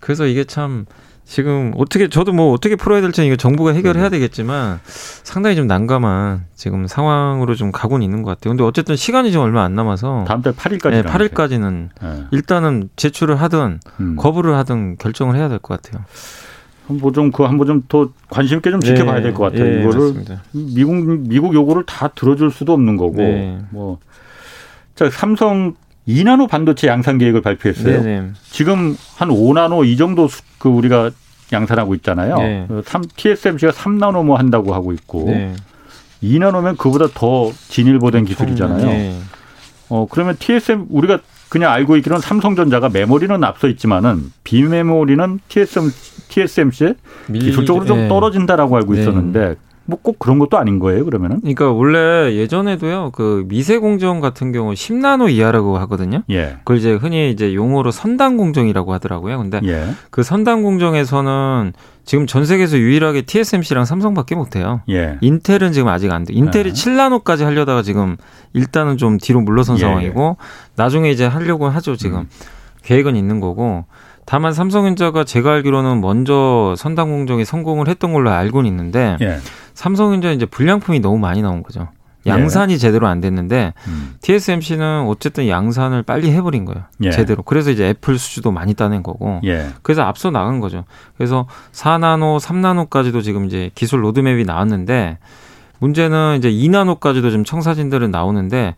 그래서 0.00 0.26
이게 0.26 0.44
참 0.44 0.86
지금 1.24 1.72
어떻게 1.76 2.08
저도 2.08 2.32
뭐 2.32 2.52
어떻게 2.52 2.76
풀어야 2.76 3.00
될지 3.00 3.26
이거 3.26 3.34
정부가 3.36 3.72
해결해야 3.72 4.06
음. 4.06 4.10
되겠지만 4.10 4.80
상당히 4.84 5.56
좀 5.56 5.66
난감한 5.66 6.44
지금 6.54 6.86
상황으로 6.86 7.54
좀 7.54 7.72
가고는 7.72 8.04
있는 8.04 8.22
것 8.22 8.30
같아요. 8.30 8.50
근데 8.52 8.62
어쨌든 8.62 8.94
시간이 8.94 9.32
좀 9.32 9.42
얼마 9.42 9.62
안 9.64 9.74
남아서 9.74 10.24
다음 10.28 10.42
달 10.42 10.52
8일까지 10.52 10.90
네, 10.90 11.02
8일까지는 11.02 11.88
네. 12.02 12.24
일단은 12.30 12.90
제출을 12.96 13.40
하든 13.40 13.80
음. 14.00 14.16
거부를 14.16 14.54
하든 14.56 14.96
결정을 14.98 15.36
해야 15.36 15.48
될 15.48 15.58
것 15.58 15.80
같아요. 15.82 16.04
한번 16.86 17.14
좀 17.14 17.32
그 17.32 17.44
한번 17.44 17.66
좀 17.66 17.82
더 17.88 18.10
관심 18.28 18.58
있게 18.58 18.70
좀 18.70 18.80
지켜봐야 18.80 19.22
될 19.22 19.32
것 19.32 19.44
같아요. 19.44 19.64
네, 19.64 19.80
이거를 19.80 20.00
맞습니다. 20.00 20.42
미국 20.52 20.94
미국 21.26 21.54
요구를 21.54 21.84
다 21.86 22.08
들어줄 22.08 22.50
수도 22.50 22.74
없는 22.74 22.96
거고 22.98 23.16
네. 23.16 23.58
뭐. 23.70 23.98
자 24.94 25.08
삼성 25.10 25.74
2나노 26.08 26.48
반도체 26.48 26.86
양산 26.88 27.18
계획을 27.18 27.40
발표했어요. 27.40 28.02
네네. 28.02 28.30
지금 28.50 28.96
한 29.16 29.28
5나노 29.28 29.86
이 29.86 29.96
정도 29.96 30.28
그 30.58 30.68
우리가 30.68 31.10
양산하고 31.52 31.94
있잖아요. 31.96 32.38
네. 32.38 32.66
3, 32.84 33.04
TSMC가 33.16 33.72
3나노 33.72 34.24
뭐 34.24 34.36
한다고 34.36 34.74
하고 34.74 34.92
있고 34.92 35.24
네. 35.26 35.54
2나노면 36.22 36.78
그보다 36.78 37.06
더 37.14 37.50
진일보된 37.68 38.24
기술이잖아요. 38.24 38.86
네. 38.86 39.18
어 39.88 40.06
그러면 40.10 40.36
TSM 40.38 40.86
우리가 40.90 41.18
그냥 41.48 41.70
알고 41.72 41.96
있기로는 41.98 42.20
삼성전자가 42.20 42.88
메모리는 42.88 43.44
앞서 43.44 43.68
있지만은 43.68 44.32
비메모리는 44.42 45.40
TSM 45.48 45.90
TSMC 46.28 46.94
기술적으로 47.32 47.84
좀 47.84 47.98
네. 47.98 48.08
떨어진다라고 48.08 48.76
알고 48.76 48.94
네. 48.94 49.02
있었는데 49.02 49.54
뭐 49.86 49.98
꼭 50.02 50.18
그런 50.18 50.38
것도 50.38 50.58
아닌 50.58 50.78
거예요, 50.78 51.04
그러면은? 51.04 51.40
그러니까 51.40 51.70
원래 51.72 52.34
예전에도요, 52.34 53.10
그 53.12 53.44
미세 53.48 53.78
공정 53.78 54.20
같은 54.20 54.52
경우 54.52 54.72
10나노 54.72 55.30
이하라고 55.30 55.78
하거든요. 55.78 56.22
예. 56.30 56.56
그걸 56.58 56.76
이제 56.78 56.92
흔히 56.92 57.30
이제 57.30 57.54
용어로 57.54 57.90
선단 57.90 58.36
공정이라고 58.36 58.92
하더라고요. 58.92 59.38
근데 59.38 59.60
예. 59.64 59.86
그 60.10 60.22
선단 60.22 60.62
공정에서는 60.62 61.72
지금 62.04 62.26
전 62.26 62.44
세계에서 62.44 62.76
유일하게 62.76 63.22
TSMC랑 63.22 63.84
삼성밖에 63.86 64.34
못 64.34 64.56
해요. 64.56 64.82
예. 64.90 65.16
인텔은 65.22 65.72
지금 65.72 65.88
아직 65.88 66.10
안 66.12 66.24
돼. 66.24 66.34
인텔이 66.34 66.68
예. 66.68 66.72
7나노까지 66.72 67.44
하려다가 67.44 67.82
지금 67.82 68.16
일단은 68.52 68.98
좀 68.98 69.18
뒤로 69.18 69.40
물러선 69.40 69.76
예. 69.76 69.80
상황이고 69.80 70.36
나중에 70.76 71.10
이제 71.10 71.24
하려고 71.24 71.68
하죠, 71.68 71.96
지금. 71.96 72.20
음. 72.20 72.28
계획은 72.82 73.16
있는 73.16 73.40
거고. 73.40 73.84
다만 74.26 74.54
삼성전자가 74.54 75.24
제가 75.24 75.52
알기로는 75.52 76.00
먼저 76.00 76.74
선단 76.78 77.10
공정에 77.10 77.44
성공을 77.44 77.88
했던 77.88 78.14
걸로 78.14 78.30
알고는 78.30 78.68
있는데 78.70 79.18
예. 79.20 79.36
삼성전자 79.74 80.30
이제 80.30 80.46
불량품이 80.46 81.00
너무 81.00 81.18
많이 81.18 81.42
나온 81.42 81.62
거죠. 81.62 81.88
양산이 82.26 82.74
예. 82.74 82.78
제대로 82.78 83.06
안 83.06 83.20
됐는데 83.20 83.74
음. 83.86 84.14
TSMC는 84.22 85.06
어쨌든 85.08 85.48
양산을 85.48 86.02
빨리 86.02 86.30
해버린 86.30 86.64
거예요. 86.64 86.84
예. 87.02 87.10
제대로. 87.10 87.42
그래서 87.42 87.70
이제 87.70 87.88
애플 87.88 88.18
수주도 88.18 88.50
많이 88.50 88.74
따낸 88.74 89.02
거고. 89.02 89.40
예. 89.44 89.68
그래서 89.82 90.02
앞서 90.02 90.30
나간 90.30 90.60
거죠. 90.60 90.84
그래서 91.16 91.46
4나노, 91.72 92.40
3나노까지도 92.40 93.22
지금 93.22 93.44
이제 93.44 93.70
기술 93.74 94.04
로드맵이 94.04 94.44
나왔는데 94.44 95.18
문제는 95.80 96.36
이제 96.38 96.50
2나노까지도 96.50 97.30
지금 97.30 97.44
청사진들은 97.44 98.10
나오는데 98.10 98.74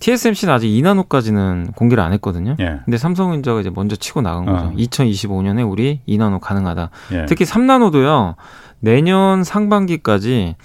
TSMC는 0.00 0.52
아직 0.52 0.68
2나노까지는 0.68 1.74
공개를 1.74 2.02
안 2.02 2.12
했거든요. 2.14 2.56
예. 2.60 2.80
근데 2.84 2.98
삼성전자가 2.98 3.60
이제 3.60 3.70
먼저 3.74 3.96
치고 3.96 4.20
나간 4.20 4.44
거죠. 4.44 4.66
어. 4.66 4.72
2025년에 4.76 5.68
우리 5.68 6.00
2나노 6.06 6.40
가능하다. 6.40 6.90
예. 7.12 7.24
특히 7.26 7.44
3나노도요. 7.44 8.34
내년 8.80 9.42
상반기까지 9.42 10.56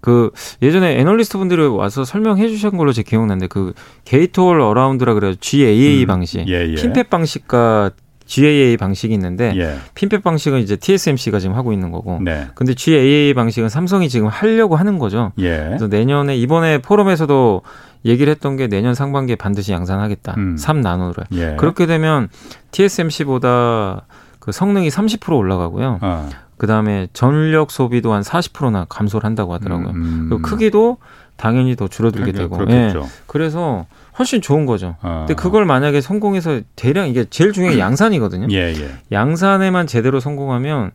그 0.00 0.30
예전에 0.62 0.98
애널리스트 0.98 1.38
분들이 1.38 1.66
와서 1.66 2.04
설명해 2.04 2.48
주신 2.48 2.76
걸로 2.76 2.92
제 2.92 3.02
기억나는데 3.02 3.46
그 3.46 3.74
gate 4.04 4.36
all 4.36 4.60
around라 4.60 5.14
그래요. 5.14 5.34
GAA 5.38 6.02
음. 6.02 6.06
방식. 6.06 6.48
예, 6.48 6.68
예. 6.70 6.74
FinFET 6.74 7.10
방식과 7.10 7.90
GAA 8.30 8.76
방식이 8.76 9.12
있는데 9.14 9.52
예. 9.56 9.76
FinFET 9.96 10.22
방식은 10.22 10.60
이제 10.60 10.76
TSMC가 10.76 11.40
지금 11.40 11.56
하고 11.56 11.72
있는 11.72 11.90
거고. 11.90 12.20
네. 12.22 12.46
근데 12.54 12.74
GAA 12.74 13.34
방식은 13.34 13.68
삼성이 13.68 14.08
지금 14.08 14.28
하려고 14.28 14.76
하는 14.76 15.00
거죠. 15.00 15.32
예. 15.40 15.56
그래서 15.66 15.88
내년에 15.88 16.36
이번에 16.36 16.78
포럼에서도 16.78 17.62
얘기를 18.04 18.30
했던 18.30 18.56
게 18.56 18.68
내년 18.68 18.94
상반기에 18.94 19.34
반드시 19.34 19.72
양산하겠다. 19.72 20.34
음. 20.36 20.56
3나노를. 20.56 21.24
예. 21.32 21.56
그렇게 21.58 21.86
되면 21.86 22.28
TSMC보다 22.70 24.06
그 24.38 24.52
성능이 24.52 24.88
30% 24.90 25.36
올라가고요. 25.36 25.98
어. 26.00 26.28
그다음에 26.56 27.08
전력 27.12 27.72
소비도 27.72 28.12
한 28.12 28.22
40%나 28.22 28.86
감소를 28.88 29.24
한다고 29.24 29.54
하더라고요. 29.54 29.90
음. 29.90 30.28
그 30.30 30.40
크기도 30.40 30.98
당연히 31.36 31.74
더 31.74 31.88
줄어들게 31.88 32.30
되고. 32.30 32.64
예. 32.70 32.94
그래서 33.26 33.86
훨씬 34.18 34.40
좋은 34.40 34.66
거죠. 34.66 34.96
어. 35.02 35.24
근데 35.26 35.34
그걸 35.40 35.64
만약에 35.64 36.00
성공해서 36.00 36.60
대량 36.76 37.08
이게 37.08 37.24
제일 37.30 37.52
중요한 37.52 37.76
게 37.76 37.80
양산이거든요. 37.80 38.48
예, 38.50 38.72
예. 38.74 38.90
양산에만 39.12 39.86
제대로 39.86 40.20
성공하면 40.20 40.90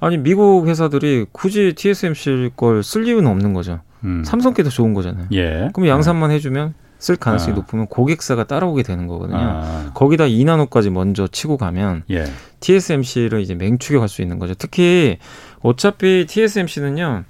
아니 0.00 0.16
미국 0.18 0.68
회사들이 0.68 1.26
굳이 1.32 1.72
TSMC 1.74 2.50
걸 2.56 2.82
쓸 2.82 3.06
이유는 3.06 3.28
없는 3.30 3.52
거죠. 3.52 3.80
음. 4.04 4.22
삼성께 4.24 4.62
더 4.62 4.70
좋은 4.70 4.94
거잖아요. 4.94 5.26
예. 5.32 5.70
그럼 5.72 5.88
양산만 5.88 6.30
해주면 6.30 6.74
쓸 7.00 7.16
가능성이 7.16 7.52
아. 7.52 7.56
높으면 7.56 7.86
고객사가 7.86 8.44
따라오게 8.44 8.82
되는 8.82 9.06
거거든요. 9.06 9.38
아. 9.40 9.90
거기다 9.94 10.24
2나노까지 10.24 10.90
먼저 10.90 11.26
치고 11.26 11.56
가면 11.56 12.02
예. 12.10 12.24
TSMC를 12.60 13.40
이제 13.40 13.54
맹추격할 13.54 14.08
수 14.08 14.22
있는 14.22 14.38
거죠. 14.38 14.54
특히 14.54 15.18
어차피 15.60 16.26
TSMC는요. 16.28 17.24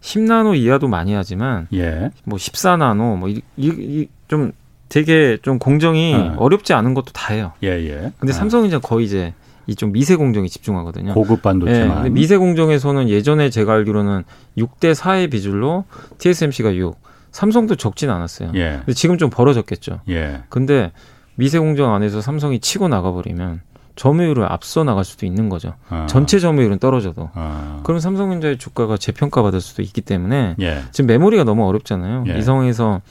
10나노 0.00 0.56
이하도 0.56 0.88
많이 0.88 1.14
하지만 1.14 1.68
예. 1.74 2.10
뭐 2.24 2.38
14나노 2.38 3.18
뭐이좀 3.18 3.42
이, 3.58 4.06
되게 4.90 5.38
좀 5.40 5.58
공정이 5.58 6.14
어. 6.36 6.48
렵지 6.48 6.74
않은 6.74 6.92
것도 6.92 7.12
다 7.14 7.32
해요. 7.32 7.52
예, 7.62 7.68
예. 7.68 8.12
근데 8.18 8.32
아. 8.34 8.36
삼성은 8.36 8.66
이제 8.66 8.78
거의 8.78 9.06
이제 9.06 9.32
이 9.66 9.74
좀 9.76 9.92
미세 9.92 10.16
공정에 10.16 10.48
집중하거든요. 10.48 11.14
고급 11.14 11.42
반도체만. 11.42 12.02
네, 12.02 12.10
미세 12.10 12.36
공정에서는 12.36 13.08
예전에 13.08 13.50
제가 13.50 13.72
알기로는 13.74 14.24
6대 14.58 14.94
4의 14.94 15.30
비율로 15.30 15.84
TSMC가 16.18 16.74
6, 16.74 16.96
삼성도 17.30 17.76
적진 17.76 18.10
않았어요. 18.10 18.50
예. 18.56 18.78
근데 18.78 18.92
지금 18.94 19.16
좀 19.16 19.30
벌어졌겠죠. 19.30 20.00
예. 20.08 20.42
근데 20.48 20.90
미세 21.36 21.60
공정 21.60 21.94
안에서 21.94 22.20
삼성이 22.20 22.58
치고 22.58 22.88
나가버리면 22.88 23.60
점유율을 23.94 24.50
앞서 24.50 24.82
나갈 24.82 25.04
수도 25.04 25.26
있는 25.26 25.48
거죠. 25.48 25.74
아. 25.88 26.06
전체 26.08 26.38
점유율은 26.40 26.78
떨어져도. 26.78 27.30
아. 27.34 27.80
그럼 27.84 28.00
삼성전자의 28.00 28.56
주가가 28.58 28.96
재평가받을 28.96 29.60
수도 29.60 29.82
있기 29.82 30.00
때문에 30.00 30.56
예. 30.60 30.82
지금 30.90 31.06
메모리가 31.06 31.44
너무 31.44 31.66
어렵잖아요. 31.68 32.24
예. 32.28 32.38
이 32.38 32.42
상황에서 32.42 33.02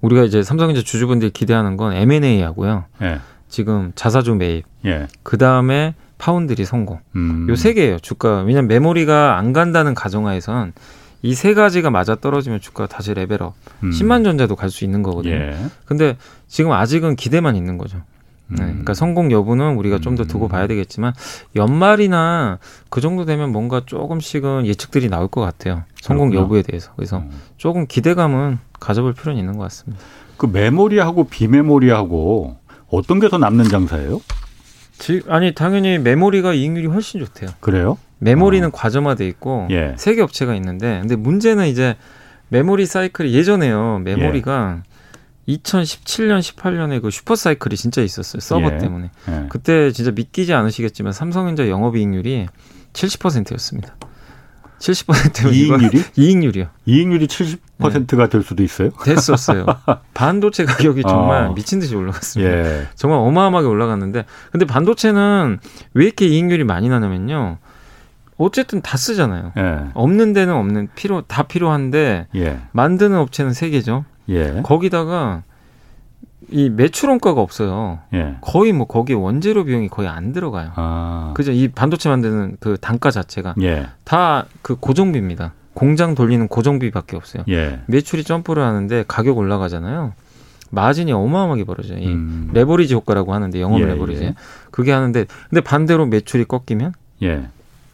우리가 0.00 0.22
이제 0.24 0.42
삼성전자 0.42 0.82
주주분들이 0.82 1.30
기대하는 1.30 1.76
건 1.76 1.92
M&A 1.92 2.40
하고요. 2.42 2.84
예. 3.02 3.18
지금 3.48 3.92
자사주 3.94 4.34
매입, 4.34 4.64
예. 4.84 5.08
그 5.22 5.38
다음에 5.38 5.94
파운드리 6.18 6.64
성공. 6.64 7.00
음. 7.16 7.46
요세 7.48 7.74
개예요 7.74 7.98
주가. 7.98 8.42
왜냐면 8.42 8.68
메모리가 8.68 9.36
안 9.38 9.52
간다는 9.52 9.94
가정하에선 9.94 10.72
이 11.22 11.34
세 11.34 11.52
가지가 11.54 11.90
맞아 11.90 12.14
떨어지면 12.14 12.60
주가가 12.60 12.86
다시 12.86 13.12
level 13.14 13.39
up. 13.39 13.54
음. 13.82 13.90
10만 13.90 14.22
전자도 14.24 14.54
갈 14.54 14.70
수 14.70 14.84
있는 14.84 15.02
거거든요. 15.02 15.34
예. 15.34 15.56
근데 15.84 16.16
지금 16.46 16.70
아직은 16.72 17.16
기대만 17.16 17.56
있는 17.56 17.76
거죠. 17.78 18.02
네, 18.50 18.62
음. 18.62 18.68
그러니까 18.68 18.94
성공 18.94 19.30
여부는 19.30 19.76
우리가 19.76 19.98
좀더 19.98 20.24
두고 20.24 20.46
음. 20.46 20.48
봐야 20.48 20.66
되겠지만 20.66 21.12
연말이나 21.56 22.58
그 22.88 23.00
정도 23.00 23.24
되면 23.24 23.50
뭔가 23.52 23.82
조금씩은 23.84 24.66
예측들이 24.66 25.08
나올 25.08 25.28
것 25.28 25.40
같아요. 25.40 25.82
성공 26.00 26.30
그렇구나. 26.30 26.44
여부에 26.44 26.62
대해서. 26.62 26.90
그래서 26.96 27.18
음. 27.18 27.30
조금 27.56 27.86
기대감은 27.86 28.58
가져볼 28.80 29.14
필요는 29.14 29.38
있는 29.38 29.56
것 29.56 29.64
같습니다. 29.64 30.02
그 30.36 30.46
메모리하고 30.46 31.24
비메모리하고 31.24 32.56
어떤 32.90 33.20
게 33.20 33.28
더 33.28 33.38
남는 33.38 33.66
장사예요? 33.66 34.20
지, 34.98 35.22
아니 35.28 35.52
당연히 35.54 35.98
메모리가 35.98 36.54
이익률이 36.54 36.86
훨씬 36.86 37.20
좋대요. 37.20 37.50
그래요? 37.60 37.98
메모리는 38.18 38.66
어. 38.66 38.70
과점화돼 38.72 39.26
있고 39.28 39.68
예. 39.70 39.94
세개 39.96 40.20
업체가 40.22 40.54
있는데 40.56 40.98
근데 41.00 41.14
문제는 41.16 41.66
이제 41.68 41.96
메모리 42.48 42.86
사이클이 42.86 43.32
예전에요. 43.34 44.00
메모리가 44.04 44.78
예. 44.78 44.87
2017년 45.48 46.40
18년에 46.40 47.00
그 47.00 47.10
슈퍼 47.10 47.34
사이클이 47.34 47.76
진짜 47.76 48.02
있었어요. 48.02 48.40
서버 48.40 48.72
예. 48.72 48.78
때문에. 48.78 49.10
예. 49.28 49.46
그때 49.48 49.90
진짜 49.92 50.10
믿기지 50.10 50.52
않으시겠지만 50.52 51.12
삼성전자 51.12 51.68
영업이익률이 51.68 52.48
70%였습니다. 52.92 53.96
70%면 54.78 55.52
이익률이? 55.54 56.02
이익률이요. 56.16 56.66
이익률이 56.86 57.26
70%가 57.26 58.24
네. 58.24 58.28
될 58.28 58.42
수도 58.42 58.62
있어요? 58.62 58.90
됐었어요. 59.04 59.66
반도체 60.14 60.64
가격이 60.64 61.02
정말 61.02 61.46
어. 61.46 61.54
미친 61.54 61.80
듯이 61.80 61.96
올라갔습니다. 61.96 62.52
예. 62.52 62.86
정말 62.94 63.18
어마어마하게 63.20 63.66
올라갔는데 63.66 64.24
근데 64.52 64.66
반도체는 64.66 65.58
왜 65.94 66.04
이렇게 66.04 66.26
이익률이 66.26 66.64
많이 66.64 66.88
나냐면요. 66.88 67.58
어쨌든 68.36 68.80
다 68.82 68.96
쓰잖아요. 68.96 69.52
예. 69.56 69.78
없는 69.94 70.32
데는 70.32 70.54
없는 70.54 70.88
필요 70.94 71.22
다 71.22 71.42
필요한데 71.42 72.28
예. 72.36 72.60
만드는 72.70 73.18
업체는 73.18 73.52
세 73.52 73.70
개죠. 73.70 74.04
예. 74.28 74.60
거기다가 74.62 75.42
이 76.50 76.70
매출 76.70 77.10
원가가 77.10 77.40
없어요. 77.40 77.98
예. 78.14 78.36
거의 78.40 78.72
뭐 78.72 78.86
거기에 78.86 79.16
원재료 79.16 79.64
비용이 79.64 79.88
거의 79.88 80.08
안 80.08 80.32
들어가요. 80.32 80.72
아. 80.76 81.32
그죠? 81.34 81.52
이 81.52 81.68
반도체 81.68 82.08
만드는 82.08 82.56
그 82.60 82.76
단가 82.80 83.10
자체가 83.10 83.54
예. 83.62 83.88
다그 84.04 84.76
고정비입니다. 84.80 85.52
공장 85.74 86.14
돌리는 86.14 86.48
고정비밖에 86.48 87.16
없어요. 87.16 87.44
예. 87.48 87.80
매출이 87.86 88.24
점프를 88.24 88.62
하는데 88.62 89.04
가격 89.06 89.38
올라가잖아요. 89.38 90.12
마진이 90.70 91.12
어마어마하게 91.12 91.64
벌어져요. 91.64 91.98
이 91.98 92.08
음. 92.08 92.50
레버리지 92.52 92.94
효과라고 92.94 93.32
하는데 93.32 93.60
영업 93.60 93.80
예, 93.80 93.86
레버리지. 93.86 94.24
예. 94.24 94.34
그게 94.70 94.92
하는데 94.92 95.26
근데 95.48 95.60
반대로 95.60 96.06
매출이 96.06 96.44
꺾이면 96.44 96.92
예. 97.22 97.46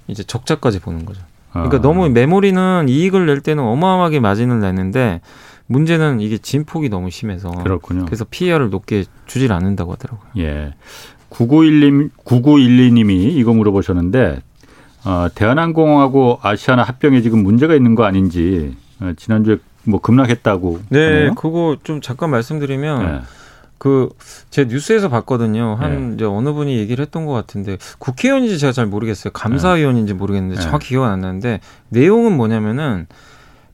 이제 0.08 0.22
적자까지 0.22 0.80
보는 0.80 1.04
거죠. 1.06 1.22
그러니까 1.52 1.78
아. 1.78 1.80
너무 1.80 2.08
메모리는 2.08 2.88
이익을 2.88 3.26
낼 3.26 3.40
때는 3.40 3.62
어마어마하게 3.62 4.20
마진을 4.20 4.60
내는데 4.60 5.20
문제는 5.66 6.20
이게 6.20 6.38
진폭이 6.38 6.88
너무 6.88 7.11
심해서 7.11 7.50
그렇군요. 7.50 8.05
그래서 8.05 8.24
PER을 8.29 8.70
높게 8.70 9.05
주질 9.27 9.53
않는다고 9.53 9.92
하더라고요. 9.92 10.31
예. 10.38 10.74
9912, 11.31 12.11
9912님이 12.24 13.33
이거 13.33 13.53
물어보셨는데 13.53 14.40
어, 15.05 15.27
대한항공하고 15.35 16.38
아시아나 16.42 16.83
합병에 16.83 17.22
지금 17.22 17.42
문제가 17.42 17.74
있는 17.74 17.94
거 17.94 18.05
아닌지 18.05 18.77
어, 19.00 19.12
지난주에 19.16 19.59
뭐 19.85 20.00
급락했다고. 20.00 20.81
네, 20.90 21.05
하네요? 21.05 21.35
그거 21.35 21.77
좀 21.83 22.00
잠깐 22.00 22.31
말씀드리면 22.31 23.07
네. 23.07 23.20
그제 23.79 24.64
뉴스에서 24.64 25.09
봤거든요. 25.11 25.77
한 25.79 26.11
네. 26.11 26.14
이제 26.14 26.24
어느 26.24 26.53
분이 26.53 26.77
얘기를 26.79 27.03
했던 27.03 27.27
것 27.27 27.33
같은데 27.33 27.77
국회의원인지 27.98 28.59
제가 28.59 28.72
잘 28.72 28.87
모르겠어요. 28.87 29.33
감사위원인지 29.33 30.14
모르겠는데 30.14 30.57
네. 30.57 30.62
정확히 30.62 30.90
기억 30.90 31.05
안 31.05 31.20
나는데 31.20 31.61
내용은 31.90 32.35
뭐냐면은 32.37 33.07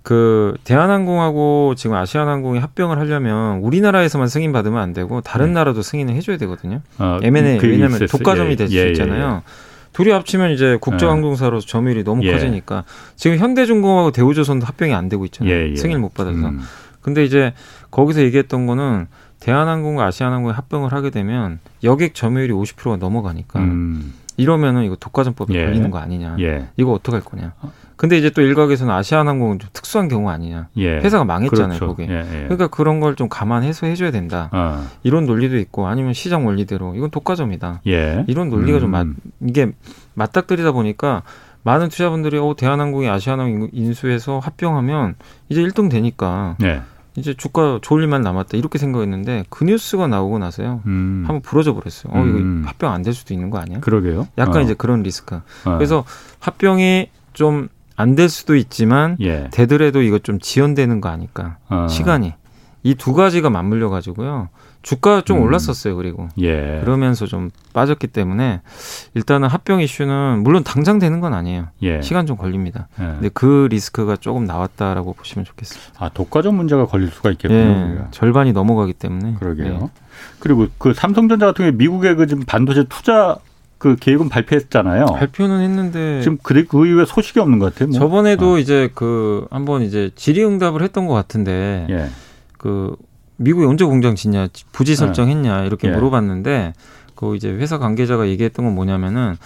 그 0.03 0.55
대한항공하고 0.65 1.75
지금 1.77 1.97
아시아나항공이 1.97 2.59
합병을 2.59 2.99
하려면 2.99 3.59
우리나라에서만 3.59 4.29
승인 4.29 4.53
받으면 4.53 4.81
안 4.81 4.93
되고 4.93 5.21
다른 5.21 5.49
네. 5.49 5.53
나라도 5.55 5.83
승인을 5.83 6.15
해줘야 6.15 6.37
되거든요. 6.39 6.81
어, 6.99 7.19
M&A 7.23 7.59
그 7.59 7.69
왜냐하면 7.69 8.07
독과점이 8.07 8.53
예, 8.53 8.57
될수 8.57 8.77
예, 8.77 8.89
있잖아요. 8.89 9.43
예, 9.45 9.51
둘이 9.93 10.11
합치면 10.11 10.53
이제 10.53 10.79
국제항공사로서 10.81 11.67
점유율이 11.67 12.05
너무 12.05 12.25
예. 12.25 12.33
커지니까 12.33 12.85
지금 13.17 13.37
현대중공하고 13.37 14.13
대우조선도 14.13 14.65
합병이 14.67 14.95
안 14.95 15.09
되고 15.09 15.25
있잖아요. 15.27 15.55
예, 15.55 15.71
예. 15.71 15.77
승인을 15.77 16.01
못 16.01 16.15
받아서. 16.15 16.49
음. 16.49 16.61
근데 17.03 17.25
이제 17.25 17.53
거기서 17.91 18.23
얘기했던 18.23 18.67
거는 18.67 19.07
대한항공과 19.41 20.07
아시아나항공이 20.07 20.55
합병을 20.55 20.93
하게 20.93 21.11
되면 21.11 21.59
여객 21.83 22.15
점유율이 22.15 22.53
50%가 22.53 22.97
넘어가니까 22.97 23.59
음. 23.61 24.15
이러면은 24.37 24.85
이거 24.85 24.97
독과점법에 24.97 25.55
예. 25.55 25.65
걸리는 25.67 25.91
거 25.91 25.99
아니냐. 25.99 26.37
예. 26.41 26.69
이거 26.77 26.93
어떻게 26.93 27.17
할 27.17 27.25
거냐. 27.25 27.53
근데 28.01 28.17
이제 28.17 28.31
또 28.31 28.41
일각에서는 28.41 28.91
아시아나항공은 28.95 29.59
좀 29.59 29.69
특수한 29.75 30.09
경우 30.09 30.31
아니냐. 30.31 30.69
예. 30.79 30.97
회사가 31.01 31.25
망했잖아요, 31.25 31.79
그렇죠. 31.79 31.87
거기. 31.95 32.11
예, 32.11 32.21
예. 32.21 32.43
그러니까 32.45 32.69
그런 32.69 32.99
걸 32.99 33.15
좀 33.15 33.29
감안해서 33.29 33.87
해줘야 33.89 34.11
된다. 34.11 34.49
어. 34.53 34.87
이런 35.03 35.27
논리도 35.27 35.59
있고 35.59 35.87
아니면 35.87 36.15
시장 36.15 36.47
원리대로 36.47 36.95
이건 36.95 37.11
독과점이다. 37.11 37.83
예. 37.89 38.25
이런 38.27 38.49
논리가 38.49 38.79
음. 38.79 38.81
좀 38.81 38.91
맞, 38.91 39.07
이게 39.47 39.71
맞닥뜨리다 40.15 40.73
보니까 40.73 41.23
많은 41.63 41.91
투자분들이 41.91 42.39
어 42.39 42.55
대한항공이 42.57 43.07
아시아나항공 43.11 43.69
인수해서 43.75 44.39
합병하면 44.39 45.17
이제 45.51 45.61
1등 45.63 45.91
되니까. 45.91 46.57
예. 46.63 46.81
이제 47.17 47.35
주가 47.35 47.81
좋을 47.83 48.03
일만 48.03 48.23
남았다 48.23 48.57
이렇게 48.57 48.79
생각했는데 48.79 49.45
그 49.51 49.65
뉴스가 49.65 50.07
나오고 50.07 50.39
나서요 50.39 50.81
음. 50.87 51.25
한번 51.27 51.43
부러져 51.43 51.75
버렸어요. 51.75 52.13
어 52.15 52.25
이거 52.25 52.39
음. 52.39 52.63
합병 52.65 52.93
안 52.93 53.03
될 53.03 53.13
수도 53.13 53.35
있는 53.35 53.51
거 53.51 53.59
아니야? 53.59 53.81
그러게요. 53.81 54.29
약간 54.39 54.59
어. 54.59 54.61
이제 54.63 54.73
그런 54.75 55.03
리스크. 55.03 55.35
어. 55.35 55.41
그래서 55.77 56.05
합병이 56.39 57.11
좀 57.35 57.69
안 58.01 58.15
될 58.17 58.29
수도 58.29 58.57
있지만 58.57 59.17
예. 59.21 59.49
되더라도 59.53 60.03
이거 60.03 60.19
좀 60.19 60.39
지연되는 60.41 61.01
거 61.01 61.09
아닐까? 61.09 61.59
어. 61.69 61.87
시간이 61.89 62.35
이 62.83 62.95
두 62.95 63.13
가지가 63.13 63.51
맞물려 63.51 63.91
가지고요. 63.91 64.49
주가 64.83 65.21
좀 65.21 65.37
음. 65.37 65.43
올랐었어요. 65.43 65.95
그리고 65.97 66.29
예. 66.39 66.81
그러면서 66.83 67.27
좀 67.27 67.51
빠졌기 67.75 68.07
때문에 68.07 68.63
일단은 69.13 69.49
합병 69.49 69.83
이슈는 69.83 70.41
물론 70.43 70.65
당장 70.65 70.99
되는 70.99 71.21
건 71.21 71.35
아니에요. 71.35 71.67
예. 71.83 72.01
시간 72.01 72.25
좀 72.25 72.39
걸립니다. 72.39 72.89
예. 72.99 73.05
근데 73.05 73.29
그 73.35 73.69
리스크가 73.71 74.17
조금 74.17 74.45
나왔다라고 74.47 75.13
보시면 75.13 75.45
좋겠습니다. 75.45 76.03
아 76.03 76.09
독과점 76.09 76.55
문제가 76.57 76.87
걸릴 76.87 77.11
수가 77.11 77.31
있겠군요. 77.33 77.61
예. 77.61 78.11
절반이 78.13 78.55
넘어가기 78.55 78.95
때문에. 78.95 79.35
그러게요. 79.39 79.91
예. 79.95 80.01
그리고 80.39 80.67
그 80.79 80.95
삼성전자 80.95 81.45
같은 81.45 81.67
경우 81.67 81.77
미국의 81.77 82.17
그 82.17 82.27
지금 82.27 82.45
반도체 82.47 82.85
투자 82.89 83.37
그 83.81 83.97
계획은 83.99 84.29
발표했잖아요. 84.29 85.07
발표는 85.07 85.63
했는데 85.63 86.21
지금 86.21 86.37
그, 86.43 86.67
그 86.67 86.87
이후에 86.87 87.07
소식이 87.07 87.41
없는 87.41 87.59
것 87.59 87.73
같아요. 87.73 87.89
뭐. 87.89 87.99
저번에도 87.99 88.53
어. 88.53 88.59
이제 88.59 88.91
그 88.95 89.47
한번 89.51 89.81
이제 89.81 90.11
질의응답을 90.15 90.83
했던 90.83 91.07
것 91.07 91.15
같은데 91.15 91.87
예. 91.89 92.11
그 92.59 92.95
미국에 93.39 93.67
언제 93.67 93.87
공장 93.87 94.15
짓냐, 94.15 94.49
부지 94.71 94.93
네. 94.93 94.97
설정했냐 94.97 95.65
이렇게 95.65 95.89
예. 95.89 95.93
물어봤는데 95.93 96.75
그 97.15 97.37
이제 97.37 97.49
회사 97.49 97.79
관계자가 97.79 98.29
얘기했던 98.29 98.67
건 98.67 98.75
뭐냐면은 98.75 99.37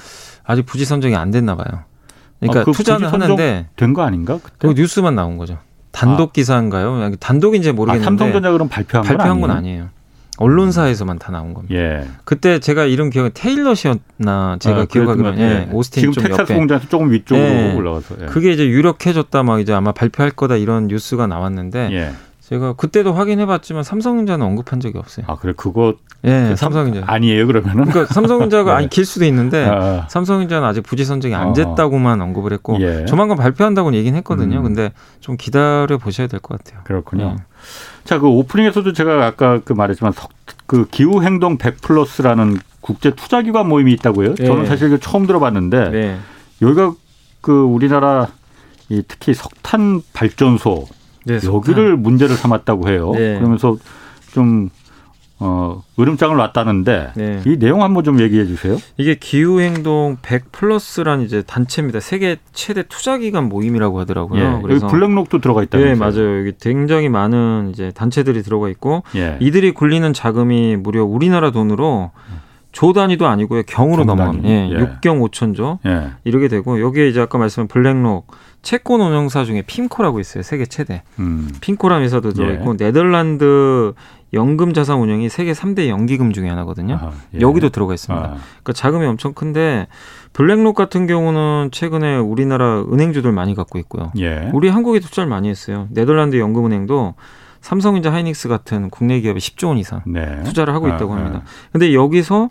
아직 0.43 0.67
부지 0.67 0.85
선정이 0.85 1.15
안 1.15 1.31
됐나 1.31 1.55
봐요. 1.55 1.85
그러니까 2.41 2.63
아, 2.63 2.65
그 2.65 2.73
투자는 2.73 3.09
하는데 3.09 3.69
된 3.77 3.95
거 3.95 4.03
아닌가? 4.03 4.41
그때? 4.43 4.67
그 4.67 4.75
뉴스만 4.75 5.15
나온 5.15 5.39
거죠. 5.39 5.59
단독 5.93 6.31
아. 6.31 6.33
기사인가요? 6.33 7.13
단독인지 7.21 7.71
모르겠는데 7.71 8.05
아, 8.05 8.11
삼성전자 8.11 8.51
그럼 8.51 8.69
발표한, 8.69 9.07
발표한 9.07 9.41
건, 9.41 9.51
아니에요? 9.53 9.55
건 9.55 9.57
아니에요. 9.57 9.89
언론사에서만 10.39 11.19
다 11.19 11.31
나온 11.33 11.55
겁니다. 11.55 11.75
예. 11.75 12.07
그때 12.25 12.59
제가 12.59 12.85
이런 12.85 13.11
기억은 13.11 13.31
테일러시였나 13.35 14.57
제가 14.61 14.81
아, 14.81 14.85
기억하기로는 14.85 15.39
예. 15.39 15.43
예. 15.43 15.69
오스틴 15.73 16.01
지금 16.01 16.13
좀 16.13 16.25
텍사스 16.25 16.55
공장에서 16.55 16.89
조금 16.89 17.13
위쪽으로 17.13 17.47
예. 17.47 17.75
올라가서 17.75 18.17
예. 18.23 18.27
그게 18.27 18.53
이제 18.53 18.67
유력해졌다 18.67 19.43
막 19.43 19.61
이제 19.61 19.73
아마 19.73 19.93
발표할 19.93 20.33
거다 20.33 20.57
이런 20.57 20.89
뉴스가 20.89 21.27
나왔는데 21.27 21.91
예. 21.93 22.13
제가 22.49 22.75
그때도 22.75 23.15
확인해봤지만 23.15 23.83
삼성전자는 23.85 24.45
언급한 24.45 24.79
적이 24.81 24.99
없어요. 24.99 25.25
아 25.29 25.37
그래 25.37 25.55
그거 25.57 25.95
예 26.25 26.49
그 26.51 26.57
삼성전자 26.57 27.11
아니에요 27.11 27.47
그러면은 27.47 27.87
그러니까 27.87 28.13
삼성전자가 28.13 28.73
네. 28.73 28.77
아니 28.77 28.91
길 28.91 29.05
수도 29.07 29.25
있는데 29.25 29.65
아, 29.69 29.73
아. 29.75 30.07
삼성전자는 30.11 30.67
아직 30.69 30.83
부지 30.83 31.05
선정이 31.07 31.35
안 31.35 31.49
어. 31.49 31.53
됐다고만 31.55 32.21
어. 32.21 32.25
언급을 32.25 32.53
했고 32.53 32.79
예. 32.81 33.07
조만간 33.07 33.39
발표한다고는 33.39 33.99
얘기는 33.99 34.17
했거든요. 34.19 34.59
음. 34.59 34.63
근데 34.63 34.93
좀 35.21 35.37
기다려 35.39 35.97
보셔야 35.99 36.27
될 36.27 36.41
것 36.41 36.59
같아요. 36.63 36.83
그렇군요. 36.85 37.37
예. 37.39 37.45
자그 38.05 38.27
오프닝에서도 38.27 38.93
제가 38.93 39.25
아까 39.25 39.61
그 39.65 39.73
말했지만 39.73 40.13
석, 40.13 40.31
그 40.67 40.87
기후 40.91 41.23
행동 41.23 41.57
100 41.57 41.81
플러스라는 41.81 42.59
국제 42.83 43.11
투자 43.15 43.41
기관 43.41 43.69
모임이 43.69 43.93
있다고요. 43.95 44.35
예. 44.39 44.45
저는 44.47 44.67
사실 44.67 44.99
처음 45.01 45.27
들어봤는데 45.27 45.91
네. 45.91 46.19
여기가 46.61 46.93
그 47.41 47.63
우리나라 47.63 48.29
이 48.91 49.03
특히 49.09 49.33
석탄 49.33 50.03
발전소 50.13 50.87
네, 51.25 51.39
여기를 51.45 51.97
문제를 51.97 52.37
삼았다고 52.37 52.89
해요. 52.89 53.13
네. 53.15 53.39
그러면서 53.39 53.77
좀 54.33 54.71
어, 55.41 55.83
으름장을 55.99 56.37
놨다는데 56.37 57.13
네. 57.17 57.43
이 57.45 57.59
내용 57.59 57.83
한번 57.83 58.05
좀 58.05 58.21
얘기해 58.21 58.47
주세요. 58.47 58.79
이게 58.97 59.17
기후 59.17 59.61
행동 59.61 60.17
100 60.23 60.53
플러스라는 60.53 61.25
이제 61.25 61.43
단체입니다. 61.43 62.01
세계 62.01 62.37
최대 62.53 62.85
투자 62.85 63.19
기관 63.19 63.49
모임이라고 63.49 63.99
하더라고요. 64.01 64.41
예. 64.41 64.63
그래서 64.63 64.87
여기 64.87 64.93
블랙록도 64.93 65.41
들어가 65.41 65.63
있다면서요? 65.63 65.95
네, 65.95 65.99
맞아요. 65.99 66.39
여기 66.39 66.53
굉장히 66.61 67.09
많은 67.09 67.71
이제 67.73 67.91
단체들이 67.95 68.43
들어가 68.43 68.69
있고 68.69 69.03
예. 69.17 69.37
이들이 69.41 69.73
굴리는 69.73 70.13
자금이 70.13 70.77
무려 70.77 71.05
우리나라 71.05 71.51
돈으로 71.51 72.13
조 72.75 72.93
단위도 72.93 73.27
아니고요. 73.27 73.63
경으로 73.67 74.05
넘어갑니다. 74.05 74.49
예, 74.49 74.69
예. 74.69 74.75
6경 74.75 75.31
5천조 75.31 75.79
예. 75.87 76.11
이렇게 76.25 76.49
되고 76.49 76.81
여기에 76.81 77.09
이제 77.09 77.21
아까 77.21 77.39
말씀한 77.39 77.69
블랙록 77.69 78.27
채권 78.63 79.01
운영사 79.01 79.45
중에 79.45 79.63
핀코라고 79.63 80.19
있어요. 80.19 80.43
세계 80.43 80.67
최대. 80.67 81.03
음. 81.21 81.49
핀코라는 81.61 82.05
회사도 82.05 82.33
들어있고 82.33 82.73
예. 82.73 82.77
네덜란드 82.77 83.95
연금 84.33 84.73
자산 84.73 84.99
운영이 84.99 85.29
세계 85.29 85.53
3대 85.53 85.89
연기금 85.89 86.33
중에 86.33 86.49
하나거든요. 86.49 86.95
아하, 86.95 87.13
예. 87.35 87.41
여기도 87.41 87.69
들어가 87.69 87.95
있습니다. 87.95 88.27
아. 88.27 88.31
그러니까 88.31 88.73
자금이 88.73 89.07
엄청 89.07 89.35
큰데 89.35 89.87
블랙록 90.33 90.75
같은 90.75 91.07
경우는 91.07 91.71
최근에 91.71 92.17
우리나라 92.17 92.83
은행주들 92.83 93.31
많이 93.31 93.55
갖고 93.55 93.79
있고요. 93.79 94.11
예. 94.19 94.51
우리 94.53 94.69
한국에 94.69 94.99
투자를 94.99 95.31
많이 95.31 95.49
했어요. 95.49 95.87
네덜란드 95.91 96.41
연금은행도 96.41 97.15
삼성전자 97.61 98.13
하이닉스 98.13 98.49
같은 98.49 98.91
국내 98.91 99.21
기업에 99.21 99.39
10조 99.39 99.69
원 99.69 99.79
이상 99.79 100.03
네. 100.07 100.43
투자를 100.43 100.75
하고 100.75 100.89
있다고 100.89 101.15
아, 101.15 101.17
합니다. 101.19 101.43
아. 101.45 101.49
근데 101.71 101.95
여기서 101.95 102.51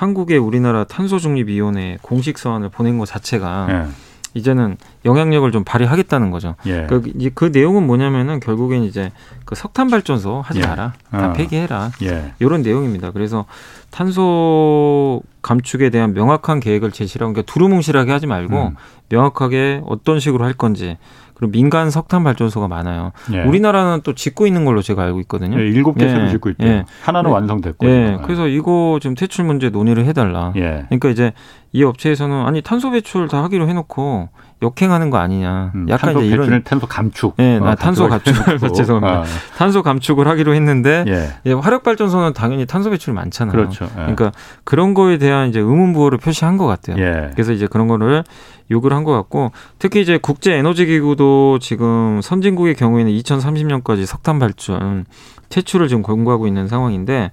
한국의 0.00 0.38
우리나라 0.38 0.84
탄소중립위원회 0.84 1.98
공식 2.00 2.38
서한을 2.38 2.70
보낸 2.70 2.96
것 2.96 3.04
자체가 3.04 3.66
예. 3.68 3.86
이제는 4.32 4.78
영향력을 5.04 5.52
좀 5.52 5.62
발휘하겠다는 5.62 6.30
거죠. 6.30 6.54
예. 6.64 6.86
그, 6.88 7.02
이제 7.16 7.30
그 7.34 7.50
내용은 7.52 7.86
뭐냐면은 7.86 8.40
결국엔 8.40 8.84
이제 8.84 9.12
그 9.44 9.54
석탄 9.54 9.90
발전소 9.90 10.40
하지 10.40 10.60
예. 10.60 10.66
마라, 10.66 10.94
다 11.10 11.28
어. 11.28 11.32
폐기해라, 11.34 11.90
예. 12.02 12.32
이런 12.38 12.62
내용입니다. 12.62 13.10
그래서 13.10 13.44
탄소 13.90 15.20
감축에 15.42 15.90
대한 15.90 16.14
명확한 16.14 16.60
계획을 16.60 16.92
제시하고 16.92 17.34
그러니까 17.34 17.52
두루뭉실하게 17.52 18.10
하지 18.10 18.26
말고 18.26 18.68
음. 18.68 18.76
명확하게 19.10 19.82
어떤 19.84 20.18
식으로 20.18 20.46
할 20.46 20.54
건지 20.54 20.96
그리고 21.40 21.52
민간 21.52 21.90
석탄 21.90 22.22
발전소가 22.22 22.68
많아요. 22.68 23.12
예. 23.32 23.42
우리나라는 23.42 24.02
또 24.04 24.14
짓고 24.14 24.46
있는 24.46 24.66
걸로 24.66 24.82
제가 24.82 25.02
알고 25.02 25.20
있거든요. 25.20 25.58
예, 25.58 25.64
일곱 25.64 25.96
개를 25.96 26.26
예. 26.26 26.28
짓고 26.28 26.50
있대요. 26.50 26.68
예. 26.68 26.84
하나는 27.02 27.30
네. 27.30 27.34
완성됐고. 27.34 27.86
예. 27.86 28.18
그래서 28.22 28.46
이거 28.46 28.98
지금 29.00 29.16
퇴출 29.16 29.46
문제 29.46 29.70
논의를 29.70 30.04
해달라. 30.04 30.52
예. 30.56 30.84
그러니까 30.88 31.08
이제 31.08 31.32
이 31.72 31.82
업체에서는 31.82 32.44
아니 32.46 32.60
탄소 32.60 32.90
배출 32.90 33.26
다 33.28 33.42
하기로 33.42 33.68
해놓고 33.68 34.28
역행하는 34.62 35.10
거 35.10 35.18
아니냐. 35.18 35.72
음, 35.74 35.86
약간 35.88 36.12
탄소 36.12 36.20
이제 36.26 36.34
이런 36.34 36.62
탄소 36.64 36.86
감축. 36.86 37.34
예, 37.38 37.58
나 37.58 37.70
어, 37.70 37.74
탄소 37.74 38.08
감축. 38.08 38.34
죄송합니다. 38.74 39.20
어. 39.20 39.24
탄소 39.56 39.82
감축을 39.82 40.28
하기로 40.28 40.54
했는데 40.54 41.04
예. 41.46 41.52
화력 41.52 41.82
발전소는 41.82 42.34
당연히 42.34 42.66
탄소 42.66 42.90
배출이 42.90 43.14
많잖아요. 43.14 43.52
그렇죠. 43.56 43.86
예. 43.86 43.94
그러니까 44.00 44.32
그런 44.64 44.92
거에 44.94 45.16
대한 45.18 45.48
이제 45.48 45.60
의문 45.60 45.92
부호를 45.94 46.18
표시한 46.18 46.56
것 46.58 46.66
같아요. 46.66 46.96
예. 47.02 47.30
그래서 47.32 47.52
이제 47.52 47.66
그런 47.66 47.88
거를 47.88 48.22
요구를 48.70 48.96
한 48.96 49.04
것 49.04 49.12
같고 49.12 49.50
특히 49.78 50.00
이제 50.02 50.18
국제 50.20 50.52
에너지 50.52 50.84
기구도 50.86 51.58
지금 51.58 52.20
선진국의 52.22 52.74
경우에는 52.74 53.10
2030년까지 53.12 54.04
석탄 54.06 54.38
발전 54.38 55.06
퇴출을 55.48 55.88
지금 55.88 56.02
권고하고 56.02 56.46
있는 56.46 56.68
상황인데 56.68 57.30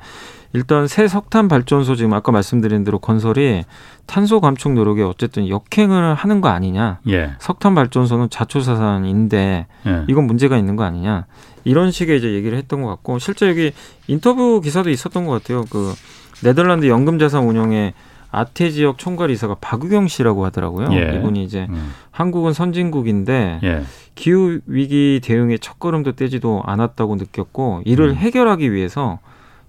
일단 0.53 0.87
새 0.87 1.07
석탄 1.07 1.47
발전소 1.47 1.95
지금 1.95 2.13
아까 2.13 2.31
말씀드린 2.31 2.83
대로 2.83 2.99
건설이 2.99 3.65
탄소 4.05 4.39
감축 4.39 4.73
노력에 4.73 5.03
어쨌든 5.03 5.49
역행을 5.49 6.15
하는 6.15 6.41
거 6.41 6.49
아니냐. 6.49 6.99
예. 7.09 7.31
석탄 7.39 7.75
발전소는 7.75 8.29
자초자산인데 8.29 9.67
예. 9.85 10.05
이건 10.07 10.25
문제가 10.25 10.57
있는 10.57 10.75
거 10.75 10.83
아니냐. 10.83 11.25
이런 11.63 11.91
식의 11.91 12.17
이제 12.17 12.33
얘기를 12.33 12.57
했던 12.57 12.81
것 12.81 12.87
같고 12.87 13.19
실제 13.19 13.49
여기 13.49 13.73
인터뷰 14.07 14.61
기사도 14.61 14.89
있었던 14.89 15.25
것 15.25 15.33
같아요. 15.33 15.65
그 15.69 15.93
네덜란드 16.41 16.87
연금자산 16.87 17.43
운영에 17.43 17.93
아태 18.31 18.69
지역 18.69 18.97
총괄 18.97 19.31
이사가 19.31 19.55
박우경 19.59 20.07
씨라고 20.07 20.45
하더라고요. 20.45 20.89
예. 20.93 21.15
이분이 21.15 21.43
이제 21.43 21.67
음. 21.69 21.93
한국은 22.11 22.53
선진국인데 22.53 23.59
예. 23.63 23.83
기후 24.15 24.59
위기 24.65 25.19
대응의 25.23 25.59
첫걸음도 25.59 26.13
떼지도 26.13 26.63
않았다고 26.65 27.15
느꼈고 27.15 27.83
이를 27.85 28.09
음. 28.09 28.15
해결하기 28.15 28.71
위해서 28.73 29.19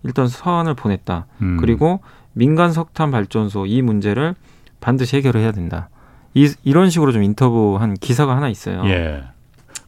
일단 0.03 0.29
서한을 0.29 0.75
보냈다. 0.75 1.27
음. 1.43 1.57
그리고 1.59 2.01
민간 2.33 2.73
석탄 2.73 3.11
발전소 3.11 3.67
이 3.67 3.83
문제를 3.83 4.35
반드시 4.81 5.17
해결을 5.17 5.41
해야 5.41 5.53
된다. 5.53 5.89
이, 6.35 6.53
이런 6.63 6.91
식으로 6.91 7.13
좀 7.13 7.23
인터뷰한 7.23 7.95
기사가 7.95 8.37
하나 8.37 8.49
있어요. 8.49 8.83
예. 8.87 9.25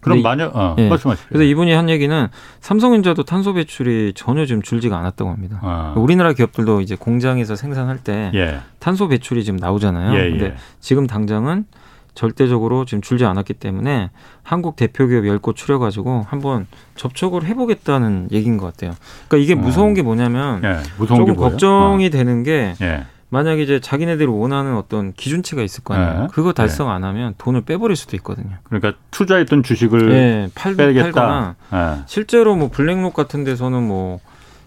그럼 0.01 0.23
만약 0.23 0.57
어, 0.57 0.75
예. 0.79 0.89
말씀하시죠. 0.89 1.29
그래서 1.29 1.45
이분이 1.45 1.73
한 1.73 1.91
얘기는 1.91 2.29
삼성전자도 2.61 3.25
탄소 3.25 3.53
배출이 3.53 4.15
전혀 4.17 4.47
지금 4.47 4.63
줄지가 4.63 4.97
않았다고 4.99 5.31
합니다. 5.31 5.61
아. 5.63 5.95
우리나라 5.97 6.33
기업들도 6.33 6.81
이제 6.81 6.97
공장에서 6.97 7.55
생산할 7.55 7.99
때 7.99 8.31
예. 8.35 8.61
탄소 8.79 9.09
배출이 9.09 9.45
지금 9.45 9.59
나오잖아요. 9.59 10.19
예, 10.19 10.31
근데 10.31 10.45
예. 10.47 10.55
지금 10.81 11.07
당장은 11.07 11.67
절대적으로 12.15 12.85
지금 12.85 13.01
줄지 13.03 13.25
않았기 13.25 13.55
때문에 13.55 14.11
한국 14.43 14.77
대표 14.77 15.07
기업 15.07 15.27
열 15.27 15.39
곳 15.41 15.57
추려가지고 15.57 16.27
한번 16.29 16.67
접촉을 16.97 17.45
해보겠다는 17.45 18.29
얘기인 18.33 18.57
것 18.59 18.67
같아요. 18.67 18.93
그러니까 19.29 19.45
이게 19.45 19.55
무서운 19.55 19.93
어. 19.93 19.95
게 19.95 20.03
뭐냐면 20.03 20.63
예, 20.65 20.81
무서운 20.99 21.21
조금 21.21 21.35
게 21.35 21.39
걱정이 21.41 22.07
어. 22.07 22.11
되는 22.11 22.43
게 22.43 22.75
예. 22.83 23.05
만약에 23.33 23.63
이제 23.63 23.79
자기네들이 23.81 24.27
원하는 24.27 24.77
어떤 24.77 25.13
기준치가 25.13 25.63
있을 25.63 25.85
거 25.85 25.95
아니에요. 25.95 26.23
네. 26.23 26.29
그거 26.33 26.53
달성 26.53 26.89
네. 26.89 26.95
안 26.95 27.05
하면 27.05 27.35
돈을 27.39 27.61
빼버릴 27.63 27.97
수도 27.97 28.17
있거든요. 28.17 28.57
그러니까 28.65 28.95
투자했던 29.13 29.63
주식을 29.63 30.09
네, 30.09 30.49
팔, 30.57 30.75
빼겠다. 30.75 31.05
팔거나 31.13 31.57
네. 31.71 32.03
실제로 32.07 32.57
뭐 32.57 32.69
블랙록 32.71 33.15
같은 33.15 33.45
데서는 33.45 33.85
뭐 33.87 34.19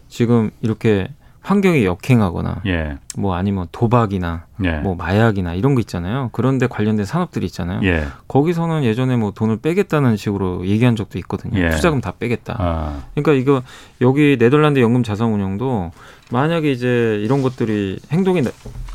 지금 0.08 0.50
이렇게 0.62 1.10
환경에 1.44 1.84
역행하거나 1.84 2.62
예. 2.68 2.98
뭐 3.18 3.36
아니면 3.36 3.68
도박이나 3.74 4.46
예. 4.64 4.78
뭐 4.78 4.96
마약이나 4.96 5.54
이런 5.54 5.76
거 5.76 5.82
있잖아요. 5.82 6.30
그런데 6.32 6.68
관련된 6.68 7.06
산업들이 7.06 7.46
있잖아요. 7.48 7.82
예. 7.84 8.06
거기서는 8.30 8.86
예전에 8.86 9.18
뭐 9.18 9.32
돈을 9.32 9.58
빼겠다는 9.58 10.16
식으로 10.16 10.66
얘기한 10.66 10.96
적도 10.96 11.20
있거든요. 11.20 11.60
예. 11.60 11.70
투자금 11.70 12.00
다 12.00 12.14
빼겠다. 12.18 12.56
아. 12.58 13.04
그러니까 13.14 13.34
이거 13.34 13.62
여기 14.00 14.38
네덜란드 14.39 14.80
연금 14.80 15.04
자산 15.04 15.34
운용도 15.34 15.91
만약에 16.32 16.72
이제 16.72 17.20
이런 17.22 17.41
것들이 17.41 18.00
행동에 18.10 18.41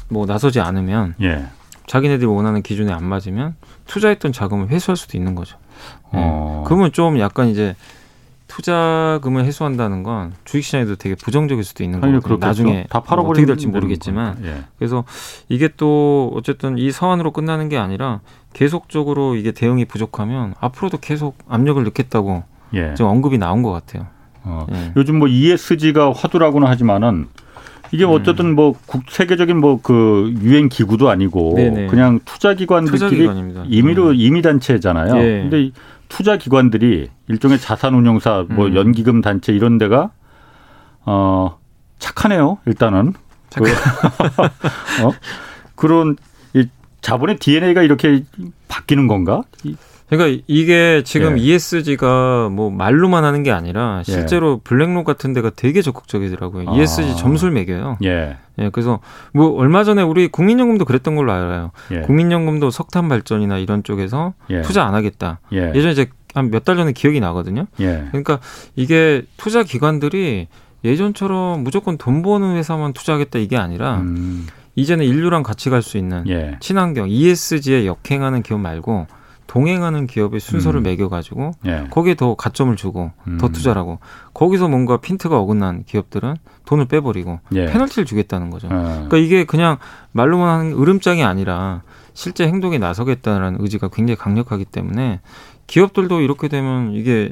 뭐 0.08 0.24
나서지 0.24 0.60
않으면 0.60 1.14
예. 1.20 1.46
자기네들이 1.86 2.26
원하는 2.26 2.62
기준에 2.62 2.92
안 2.92 3.04
맞으면 3.04 3.56
투자했던 3.86 4.32
자금을 4.32 4.68
회수할 4.68 4.96
수도 4.96 5.18
있는 5.18 5.34
거죠. 5.34 5.58
어. 6.12 6.64
그러면 6.66 6.92
좀 6.92 7.18
약간 7.20 7.48
이제 7.48 7.76
투자금을 8.48 9.44
해소한다는 9.44 10.02
건 10.02 10.32
주식시장에도 10.44 10.96
되게 10.96 11.14
부정적일 11.14 11.62
수도 11.64 11.84
있는 11.84 12.00
거고 12.00 12.36
나중에 12.38 12.86
다 12.88 13.00
팔아버리면 13.00 13.24
뭐 13.24 13.30
어떻게 13.30 13.46
될지 13.46 13.66
모르겠지만 13.66 14.38
예. 14.44 14.64
그래서 14.78 15.04
이게 15.48 15.68
또 15.76 16.32
어쨌든 16.34 16.78
이 16.78 16.90
서한으로 16.90 17.30
끝나는 17.30 17.68
게 17.68 17.76
아니라 17.76 18.20
계속적으로 18.54 19.36
이게 19.36 19.52
대응이 19.52 19.84
부족하면 19.84 20.54
앞으로도 20.60 20.98
계속 20.98 21.36
압력을 21.48 21.82
넣겠다고 21.84 22.42
예. 22.74 22.94
지금 22.94 23.10
언급이 23.10 23.38
나온 23.38 23.62
것 23.62 23.70
같아요. 23.70 24.06
어, 24.42 24.66
예. 24.72 24.92
요즘 24.96 25.18
뭐 25.18 25.28
ESG가 25.28 26.12
화두라고는 26.12 26.66
하지만은 26.66 27.28
이게 27.92 28.04
뭐 28.04 28.16
어쨌든 28.16 28.54
뭐 28.54 28.74
국, 28.86 29.04
세계적인 29.08 29.58
뭐 29.58 29.80
그 29.82 30.34
유행 30.42 30.68
기구도 30.68 31.08
아니고 31.08 31.54
네네. 31.56 31.86
그냥 31.86 32.20
투자 32.24 32.54
기관들끼리 32.54 33.28
임의로 33.68 34.08
음. 34.08 34.14
임의 34.14 34.42
단체잖아요. 34.42 35.16
예. 35.16 35.48
근데 35.48 35.70
투자 36.08 36.36
기관들이 36.36 37.10
일종의 37.28 37.58
자산 37.58 37.94
운용사 37.94 38.46
뭐 38.50 38.66
음. 38.66 38.74
연기금 38.74 39.20
단체 39.20 39.52
이런 39.52 39.78
데가 39.78 40.10
어 41.04 41.58
착하네요. 41.98 42.58
일단은 42.66 43.14
그, 43.54 43.64
어? 45.04 45.12
그런 45.74 46.16
이 46.54 46.66
자본의 47.00 47.38
DNA가 47.38 47.82
이렇게 47.82 48.24
바뀌는 48.68 49.06
건가? 49.06 49.42
그러니까 50.08 50.42
이게 50.46 51.02
지금 51.04 51.38
예. 51.38 51.42
ESG가 51.42 52.48
뭐 52.50 52.70
말로만 52.70 53.24
하는 53.24 53.42
게 53.42 53.50
아니라 53.50 53.98
예. 54.08 54.12
실제로 54.12 54.54
예. 54.54 54.60
블랙록 54.64 55.04
같은 55.04 55.32
데가 55.32 55.50
되게 55.54 55.82
적극적이더라고요. 55.82 56.70
아. 56.70 56.74
ESG 56.76 57.16
점수를 57.16 57.52
매겨요. 57.52 57.98
예. 58.04 58.36
예. 58.58 58.70
그래서 58.70 59.00
뭐 59.32 59.50
얼마 59.58 59.84
전에 59.84 60.02
우리 60.02 60.28
국민연금도 60.28 60.84
그랬던 60.86 61.14
걸로 61.14 61.32
알아요. 61.32 61.70
예. 61.92 62.00
국민연금도 62.00 62.70
석탄 62.70 63.08
발전이나 63.08 63.58
이런 63.58 63.82
쪽에서 63.82 64.32
예. 64.50 64.62
투자 64.62 64.84
안 64.84 64.94
하겠다. 64.94 65.40
예. 65.52 65.72
예전에 65.74 65.92
이제 65.92 66.06
한 66.34 66.50
몇 66.50 66.64
달 66.64 66.76
전에 66.76 66.92
기억이 66.92 67.20
나거든요. 67.20 67.66
예. 67.80 68.04
그러니까 68.10 68.38
이게 68.76 69.22
투자 69.36 69.62
기관들이 69.62 70.48
예전처럼 70.84 71.64
무조건 71.64 71.98
돈 71.98 72.22
버는 72.22 72.56
회사만 72.56 72.92
투자하겠다 72.92 73.38
이게 73.40 73.56
아니라 73.56 73.96
음. 73.98 74.46
이제는 74.76 75.04
인류랑 75.04 75.42
같이 75.42 75.70
갈 75.70 75.82
수 75.82 75.98
있는 75.98 76.24
친환경 76.60 77.08
ESG에 77.10 77.84
역행하는 77.84 78.42
기업 78.42 78.60
말고 78.60 79.06
동행하는 79.48 80.06
기업의 80.06 80.40
순서를 80.40 80.80
음. 80.80 80.82
매겨가지고 80.84 81.52
예. 81.66 81.86
거기에 81.90 82.14
더 82.14 82.34
가점을 82.36 82.74
주고 82.76 83.10
음. 83.26 83.38
더 83.38 83.48
투자라고 83.48 83.98
거기서 84.34 84.68
뭔가 84.68 84.98
핀트가 84.98 85.36
어긋난 85.38 85.84
기업들은 85.84 86.36
돈을 86.66 86.84
빼버리고 86.84 87.40
예. 87.54 87.66
페널티를 87.66 88.04
주겠다는 88.04 88.50
거죠. 88.50 88.68
예. 88.70 88.76
그러니까 88.76 89.16
이게 89.16 89.44
그냥 89.44 89.78
말로만 90.12 90.48
하는 90.48 90.72
으름장이 90.78 91.24
아니라 91.24 91.82
실제 92.12 92.46
행동에 92.46 92.78
나서겠다는 92.78 93.56
의지가 93.60 93.88
굉장히 93.88 94.16
강력하기 94.16 94.66
때문에 94.66 95.20
기업들도 95.66 96.20
이렇게 96.20 96.48
되면 96.48 96.92
이게 96.92 97.30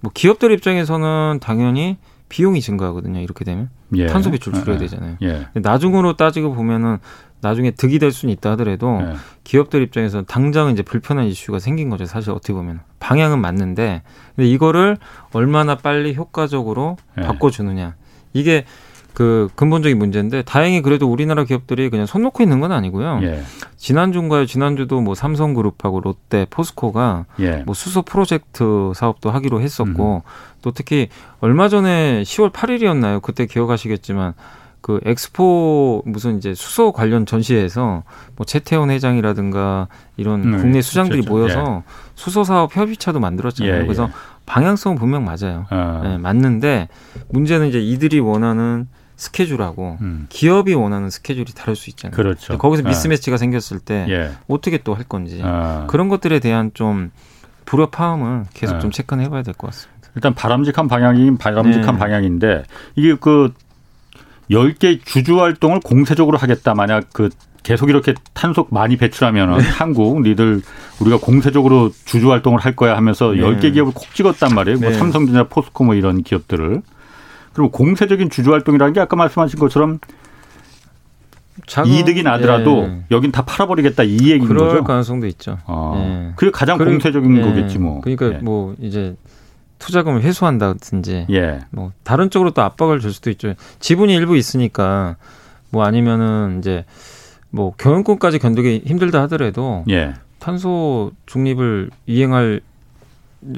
뭐 0.00 0.12
기업들 0.14 0.52
입장에서는 0.52 1.38
당연히 1.40 1.96
비용이 2.28 2.60
증가하거든요. 2.60 3.18
이렇게 3.20 3.46
되면 3.46 3.70
예. 3.94 4.06
탄소 4.06 4.30
배출 4.30 4.52
줄여야 4.52 4.76
예. 4.76 4.78
되잖아요. 4.78 5.16
예. 5.22 5.46
나중으로 5.54 6.16
따지고 6.16 6.52
보면은 6.52 6.98
나중에 7.40 7.70
득이 7.70 7.98
될 7.98 8.12
수는 8.12 8.32
있다 8.34 8.52
하더라도 8.52 9.00
네. 9.00 9.14
기업들 9.44 9.82
입장에서 9.82 10.22
당장 10.22 10.70
이제 10.70 10.82
불편한 10.82 11.26
이슈가 11.26 11.58
생긴 11.58 11.90
거죠. 11.90 12.06
사실 12.06 12.30
어떻게 12.30 12.52
보면 12.52 12.80
방향은 12.98 13.40
맞는데 13.40 14.02
근데 14.36 14.48
이거를 14.48 14.96
얼마나 15.32 15.76
빨리 15.76 16.14
효과적으로 16.14 16.96
네. 17.16 17.24
바꿔주느냐 17.24 17.94
이게 18.32 18.64
그 19.12 19.48
근본적인 19.56 19.98
문제인데 19.98 20.42
다행히 20.42 20.82
그래도 20.82 21.10
우리나라 21.10 21.44
기업들이 21.44 21.90
그냥 21.90 22.06
손 22.06 22.22
놓고 22.22 22.42
있는 22.42 22.60
건 22.60 22.72
아니고요. 22.72 23.20
예. 23.22 23.42
지난주인가요? 23.76 24.46
지난주도 24.46 25.00
뭐 25.00 25.14
삼성그룹하고 25.14 26.00
롯데, 26.00 26.46
포스코가 26.48 27.26
예. 27.40 27.62
뭐 27.66 27.74
수소 27.74 28.02
프로젝트 28.02 28.92
사업도 28.94 29.30
하기로 29.30 29.60
했었고 29.60 30.22
음. 30.24 30.30
또 30.62 30.70
특히 30.70 31.08
얼마 31.40 31.68
전에 31.68 32.22
10월 32.22 32.52
8일이었나요? 32.52 33.20
그때 33.20 33.46
기억하시겠지만 33.46 34.34
그 34.80 35.00
엑스포 35.04 36.02
무슨 36.06 36.38
이제 36.38 36.54
수소 36.54 36.92
관련 36.92 37.26
전시회에서 37.26 38.02
뭐 38.36 38.46
최태원 38.46 38.90
회장이라든가 38.90 39.88
이런 40.16 40.42
음, 40.54 40.58
국내 40.60 40.80
수장들이 40.80 41.22
그렇죠. 41.22 41.30
모여서 41.34 41.82
예. 41.86 41.92
수소 42.14 42.44
사업 42.44 42.74
협의체도 42.76 43.20
만들었잖아요. 43.20 43.74
예, 43.74 43.82
그래서 43.82 44.04
예. 44.04 44.12
방향성은 44.46 44.98
분명 44.98 45.24
맞아요. 45.24 45.66
아. 45.70 46.00
네, 46.02 46.18
맞는데 46.18 46.88
문제는 47.28 47.68
이제 47.68 47.78
이들이 47.80 48.20
원하는 48.20 48.88
스케줄하고 49.16 49.98
음. 50.00 50.26
기업이 50.30 50.72
원하는 50.72 51.10
스케줄이 51.10 51.52
다를 51.54 51.76
수 51.76 51.90
있잖아요. 51.90 52.16
그렇죠. 52.16 52.56
거기서 52.56 52.82
아. 52.84 52.88
미스매치가 52.88 53.34
아. 53.34 53.38
생겼을 53.38 53.78
때 53.80 54.06
예. 54.08 54.30
어떻게 54.48 54.78
또 54.78 54.94
할 54.94 55.04
건지 55.04 55.40
아. 55.44 55.84
그런 55.88 56.08
것들에 56.08 56.38
대한 56.40 56.70
좀 56.72 57.10
불협화음을 57.66 58.46
계속 58.54 58.76
아. 58.76 58.78
좀 58.80 58.90
체크는 58.90 59.22
해봐야 59.24 59.42
될 59.42 59.54
것 59.54 59.66
같습니다. 59.68 60.08
일단 60.16 60.34
바람직한 60.34 60.88
방향이 60.88 61.36
바람직한 61.36 61.94
네. 61.94 61.98
방향인데 62.00 62.64
이게 62.96 63.14
그 63.14 63.52
10개 64.50 65.00
주주 65.04 65.40
활동을 65.40 65.80
공세적으로 65.80 66.36
하겠다. 66.38 66.74
만약 66.74 67.06
그 67.12 67.28
계속 67.62 67.90
이렇게 67.90 68.14
탄소 68.32 68.66
많이 68.70 68.96
배출하면은 68.96 69.58
네. 69.58 69.64
한국 69.64 70.22
니들 70.22 70.62
우리가 71.00 71.18
공세적으로 71.18 71.90
주주 72.04 72.30
활동을 72.30 72.58
할 72.58 72.74
거야 72.74 72.96
하면서 72.96 73.32
네. 73.32 73.40
10개 73.40 73.72
기업을 73.74 73.92
콕 73.94 74.14
찍었단 74.14 74.54
말이에요. 74.54 74.78
뭐 74.78 74.88
네. 74.88 74.90
뭐 74.90 74.98
삼성전자, 74.98 75.44
포스코 75.44 75.84
뭐 75.84 75.94
이런 75.94 76.22
기업들을. 76.22 76.82
그럼 77.52 77.70
공세적인 77.70 78.30
주주 78.30 78.52
활동이라는 78.52 78.94
게 78.94 79.00
아까 79.00 79.16
말씀하신 79.16 79.58
것처럼 79.58 79.98
자금, 81.66 81.90
이득이 81.90 82.22
나더라도 82.22 82.84
예. 82.84 83.04
여긴 83.10 83.32
다 83.32 83.42
팔아버리겠다 83.44 84.04
이 84.04 84.12
얘기인 84.12 84.46
그럴 84.46 84.58
거죠. 84.58 84.68
그럴 84.70 84.84
가능성도 84.84 85.26
있죠. 85.26 85.58
아, 85.66 85.92
예. 85.96 86.32
그게 86.36 86.50
가장 86.50 86.78
그래, 86.78 86.90
공세적인 86.90 87.36
예. 87.36 87.42
거겠지 87.42 87.78
뭐. 87.78 88.00
그러니까 88.00 88.34
예. 88.34 88.38
뭐 88.38 88.74
이제 88.80 89.16
투자금을 89.80 90.22
회수한다든지 90.22 91.26
예. 91.30 91.60
뭐 91.70 91.90
다른 92.04 92.30
쪽으로 92.30 92.52
또 92.52 92.62
압박을 92.62 93.00
줄 93.00 93.12
수도 93.12 93.30
있죠. 93.30 93.54
지분이 93.80 94.14
일부 94.14 94.36
있으니까 94.36 95.16
뭐 95.70 95.84
아니면은 95.84 96.58
이제 96.60 96.84
뭐 97.50 97.72
경영권까지 97.76 98.38
견디기 98.38 98.84
힘들다 98.86 99.22
하더라도 99.22 99.84
예. 99.90 100.14
탄소 100.38 101.10
중립을 101.26 101.90
이행할 102.06 102.60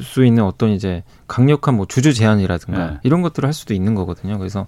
수 0.01 0.25
있는 0.25 0.45
어떤 0.45 0.71
이제 0.71 1.03
강력한 1.27 1.75
뭐 1.75 1.87
주주 1.87 2.15
제한이라든가 2.15 2.87
네. 2.87 2.99
이런 3.03 3.21
것들을 3.21 3.47
할 3.47 3.53
수도 3.53 3.75
있는 3.75 3.95
거거든요. 3.95 4.39
그래서 4.39 4.67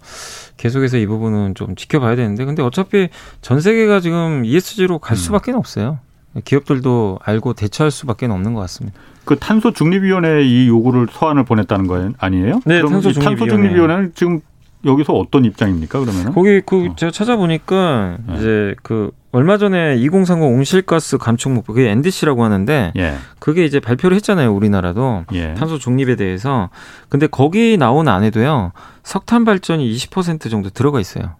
계속해서 0.56 0.98
이 0.98 1.06
부분은 1.06 1.54
좀 1.54 1.76
지켜봐야 1.76 2.16
되는데 2.16 2.44
근데 2.44 2.62
어차피 2.62 3.08
전 3.40 3.60
세계가 3.60 4.00
지금 4.00 4.44
ESG로 4.44 4.98
갈 4.98 5.14
음. 5.14 5.16
수밖에 5.16 5.52
없어요. 5.52 6.00
기업들도 6.44 7.20
알고 7.22 7.54
대처할 7.54 7.90
수밖에 7.90 8.26
없는 8.26 8.54
것 8.54 8.60
같습니다. 8.62 8.98
그 9.24 9.38
탄소 9.38 9.72
중립위원회 9.72 10.42
이 10.44 10.68
요구를 10.68 11.08
서한을 11.10 11.44
보냈다는 11.44 11.86
거 11.86 12.10
아니에요? 12.18 12.60
네, 12.66 12.82
탄소 12.82 13.12
중립위원회. 13.12 13.36
탄소 13.36 13.46
중립위원회 13.46 13.96
는 13.96 14.12
지금 14.14 14.40
여기서 14.84 15.14
어떤 15.14 15.44
입장입니까? 15.44 16.00
그러면 16.00 16.34
거기 16.34 16.60
그 16.60 16.88
어. 16.90 16.96
제가 16.96 17.10
찾아보니까 17.10 18.18
네. 18.26 18.34
이제 18.36 18.74
그 18.82 19.10
얼마 19.32 19.56
전에 19.58 19.96
2030 19.96 20.44
온실가스 20.44 21.18
감축 21.18 21.52
목표 21.52 21.72
그게 21.72 21.90
NDC라고 21.90 22.44
하는데 22.44 22.92
예. 22.96 23.14
그게 23.38 23.64
이제 23.64 23.80
발표를 23.80 24.14
했잖아요 24.16 24.52
우리나라도 24.54 25.24
예. 25.32 25.54
탄소 25.54 25.78
중립에 25.78 26.16
대해서 26.16 26.68
근데 27.08 27.26
거기 27.26 27.76
나온 27.76 28.08
안에도요 28.08 28.72
석탄 29.02 29.44
발전이 29.44 29.90
20% 29.96 30.50
정도 30.50 30.70
들어가 30.70 31.00
있어요. 31.00 31.34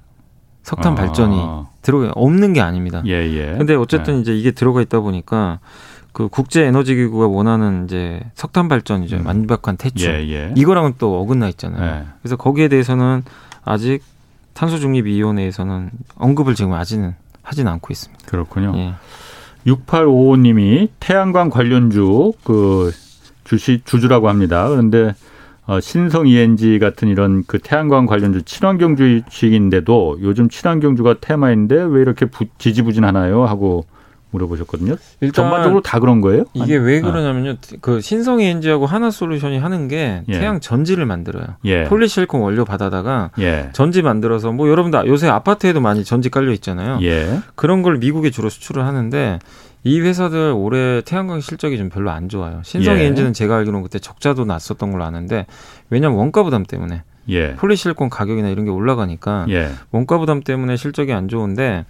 석탄 0.64 0.92
아. 0.92 0.94
발전이 0.96 1.36
들어가 1.82 2.10
없는 2.16 2.54
게 2.54 2.60
아닙니다. 2.60 3.02
예, 3.06 3.12
예. 3.12 3.54
근데 3.56 3.74
어쨌든 3.74 4.16
예. 4.16 4.20
이제 4.20 4.36
이게 4.36 4.50
들어가 4.50 4.80
있다 4.80 5.00
보니까 5.00 5.60
그 6.12 6.28
국제 6.28 6.64
에너지 6.64 6.94
기구가 6.94 7.28
원하는 7.28 7.84
이제 7.84 8.20
석탄 8.34 8.68
발전이죠. 8.68 9.18
음. 9.18 9.26
완벽한 9.26 9.76
퇴출. 9.76 10.10
예, 10.10 10.28
예. 10.30 10.52
이거랑은 10.56 10.94
또 10.98 11.20
어긋나 11.20 11.48
있잖아요. 11.50 11.84
예. 11.84 12.06
그래서 12.22 12.36
거기에 12.36 12.68
대해서는 12.68 13.22
아직 13.64 14.02
탄소 14.54 14.78
중립 14.78 15.04
위원회에서는 15.04 15.90
언급을 16.16 16.54
지금 16.54 16.72
아직은 16.72 17.14
하지는 17.42 17.70
않고 17.72 17.88
있습니다. 17.92 18.26
그렇군요. 18.26 18.72
예. 18.76 18.94
6855님이 19.66 20.88
태양광 20.98 21.50
관련주 21.50 22.32
그 22.42 22.92
주시 23.44 23.82
주주라고 23.84 24.28
합니다. 24.28 24.68
그런데 24.68 25.14
어, 25.66 25.80
신성 25.80 26.26
ENG 26.26 26.78
같은 26.78 27.08
이런 27.08 27.42
그 27.46 27.58
태양광 27.58 28.04
관련주 28.04 28.42
친환경 28.42 28.96
주식인데도 28.96 30.18
요즘 30.20 30.50
친환경주가 30.50 31.20
테마인데 31.20 31.84
왜 31.84 32.02
이렇게 32.02 32.26
부, 32.26 32.44
지지부진하나요? 32.58 33.46
하고 33.46 33.86
물어보셨거든요. 34.34 34.96
일단 35.20 35.44
전반적으로 35.44 35.80
다 35.80 36.00
그런 36.00 36.20
거예요? 36.20 36.44
이게 36.54 36.76
왜 36.76 36.98
아. 36.98 37.02
그러냐면요. 37.02 37.50
아. 37.50 37.76
그 37.80 38.00
신성 38.00 38.40
ENG하고 38.40 38.86
하나 38.86 39.10
솔루션이 39.10 39.58
하는 39.58 39.88
게 39.88 40.22
예. 40.28 40.32
태양 40.38 40.60
전지를 40.60 41.06
만들어요. 41.06 41.46
예. 41.64 41.84
폴리실리콘 41.84 42.40
원료 42.40 42.64
받아다가 42.64 43.30
예. 43.38 43.70
전지 43.72 44.02
만들어서 44.02 44.52
뭐 44.52 44.68
여러분들 44.68 45.06
요새 45.06 45.28
아파트에도 45.28 45.80
많이 45.80 46.04
전지 46.04 46.28
깔려 46.30 46.52
있잖아요. 46.52 46.98
예. 47.02 47.40
그런 47.54 47.82
걸 47.82 47.98
미국에 47.98 48.30
주로 48.30 48.48
수출을 48.48 48.84
하는데 48.84 49.38
이 49.86 50.00
회사들 50.00 50.54
올해 50.56 51.02
태양광 51.02 51.40
실적이 51.40 51.76
좀 51.76 51.90
별로 51.90 52.10
안 52.10 52.28
좋아요. 52.28 52.60
신성 52.64 52.98
ENG는 52.98 53.30
예. 53.30 53.32
제가 53.32 53.56
알기로는 53.56 53.82
그때 53.82 53.98
적자도 53.98 54.44
났었던 54.44 54.90
걸로 54.90 55.04
아는데 55.04 55.46
왜냐면 55.90 56.18
원가 56.18 56.42
부담 56.42 56.64
때문에 56.64 57.02
예. 57.28 57.54
폴리실리콘 57.54 58.10
가격이나 58.10 58.48
이런 58.48 58.64
게 58.64 58.70
올라가니까 58.70 59.46
예. 59.48 59.70
원가 59.90 60.18
부담 60.18 60.42
때문에 60.42 60.76
실적이 60.76 61.12
안 61.12 61.28
좋은데 61.28 61.86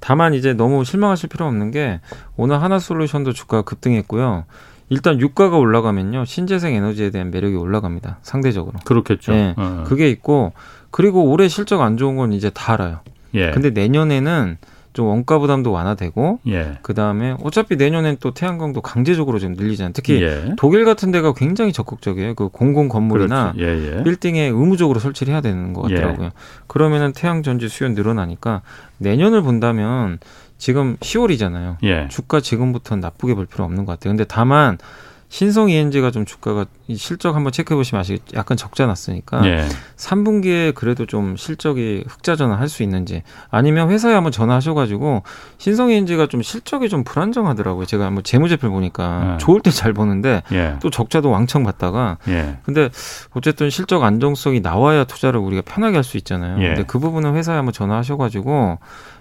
다만 0.00 0.34
이제 0.34 0.54
너무 0.54 0.84
실망하실 0.84 1.28
필요 1.28 1.46
없는 1.46 1.70
게 1.70 2.00
오늘 2.36 2.62
하나솔루션도 2.62 3.32
주가가 3.32 3.62
급등했고요. 3.62 4.44
일단 4.90 5.20
유가가 5.20 5.58
올라가면요 5.58 6.24
신재생 6.24 6.74
에너지에 6.74 7.10
대한 7.10 7.30
매력이 7.30 7.56
올라갑니다 7.56 8.18
상대적으로 8.22 8.78
그렇겠죠. 8.84 9.32
네, 9.32 9.54
어. 9.56 9.84
그게 9.86 10.08
있고 10.08 10.52
그리고 10.90 11.30
올해 11.30 11.48
실적 11.48 11.82
안 11.82 11.96
좋은 11.96 12.16
건 12.16 12.32
이제 12.32 12.50
다 12.50 12.72
알아요. 12.72 13.00
예. 13.34 13.50
근데 13.50 13.70
내년에는 13.70 14.56
좀 14.98 15.06
원가 15.06 15.38
부담도 15.38 15.70
완화되고 15.70 16.40
예. 16.48 16.78
그다음에 16.82 17.36
어차피 17.44 17.76
내년엔 17.76 18.16
또 18.18 18.34
태양광도 18.34 18.80
강제적으로 18.80 19.38
좀 19.38 19.52
늘리잖아요. 19.52 19.92
특히 19.92 20.20
예. 20.20 20.54
독일 20.56 20.84
같은 20.84 21.12
데가 21.12 21.34
굉장히 21.34 21.72
적극적이에요. 21.72 22.34
그 22.34 22.48
공공 22.48 22.88
건물이나 22.88 23.54
예, 23.58 23.62
예. 23.62 24.02
빌딩에 24.02 24.46
의무적으로 24.46 24.98
설치를 24.98 25.32
해야 25.32 25.40
되는 25.40 25.72
것 25.72 25.82
같더라고요. 25.82 26.26
예. 26.26 26.30
그러면은 26.66 27.12
태양 27.12 27.44
전지 27.44 27.68
수요 27.68 27.90
늘어나니까 27.90 28.62
내년을 28.96 29.42
본다면 29.42 30.18
지금 30.56 30.96
10월이잖아요. 30.96 31.76
예. 31.84 32.08
주가 32.08 32.40
지금부터는 32.40 33.00
나쁘게 33.00 33.34
볼 33.34 33.46
필요 33.46 33.64
없는 33.66 33.84
것 33.84 33.92
같아요. 33.92 34.10
근데 34.10 34.24
다만 34.24 34.78
신성 35.30 35.68
ENG가 35.68 36.10
좀 36.10 36.24
주가가 36.24 36.64
실적 36.96 37.36
한번 37.36 37.52
체크해 37.52 37.76
보시면 37.76 38.00
아시겠 38.00 38.22
약간 38.34 38.56
적자 38.56 38.86
났으니까 38.86 39.46
예. 39.46 39.66
3분기에 39.96 40.74
그래도 40.74 41.04
좀 41.04 41.36
실적이 41.36 42.04
흑자 42.08 42.34
전환 42.34 42.58
할 42.58 42.68
수 42.68 42.82
있는지 42.82 43.22
아니면 43.50 43.90
회사에 43.90 44.14
한번 44.14 44.32
전화하셔 44.32 44.72
가지고 44.72 45.22
신성 45.58 45.90
ENG가 45.90 46.28
좀 46.28 46.40
실적이 46.40 46.88
좀 46.88 47.04
불안정하더라고요. 47.04 47.84
제가 47.84 48.06
한번 48.06 48.24
재무제표를 48.24 48.70
보니까 48.72 49.34
예. 49.34 49.38
좋을 49.38 49.60
때 49.60 49.70
잘 49.70 49.92
보는데 49.92 50.42
예. 50.52 50.76
또 50.80 50.88
적자도 50.90 51.30
왕창 51.30 51.62
봤다가 51.62 52.16
예. 52.28 52.56
근데 52.62 52.88
어쨌든 53.32 53.68
실적 53.70 54.02
안정성이 54.02 54.60
나와야 54.60 55.04
투자를 55.04 55.40
우리가 55.40 55.62
편하게 55.62 55.96
할 55.96 56.04
수 56.04 56.16
있잖아요. 56.16 56.62
예. 56.62 56.68
근데 56.68 56.84
그 56.86 56.98
부분은 56.98 57.34
회사에 57.34 57.56
한번 57.56 57.74
전화하셔 57.74 58.16
가지고 58.16 58.78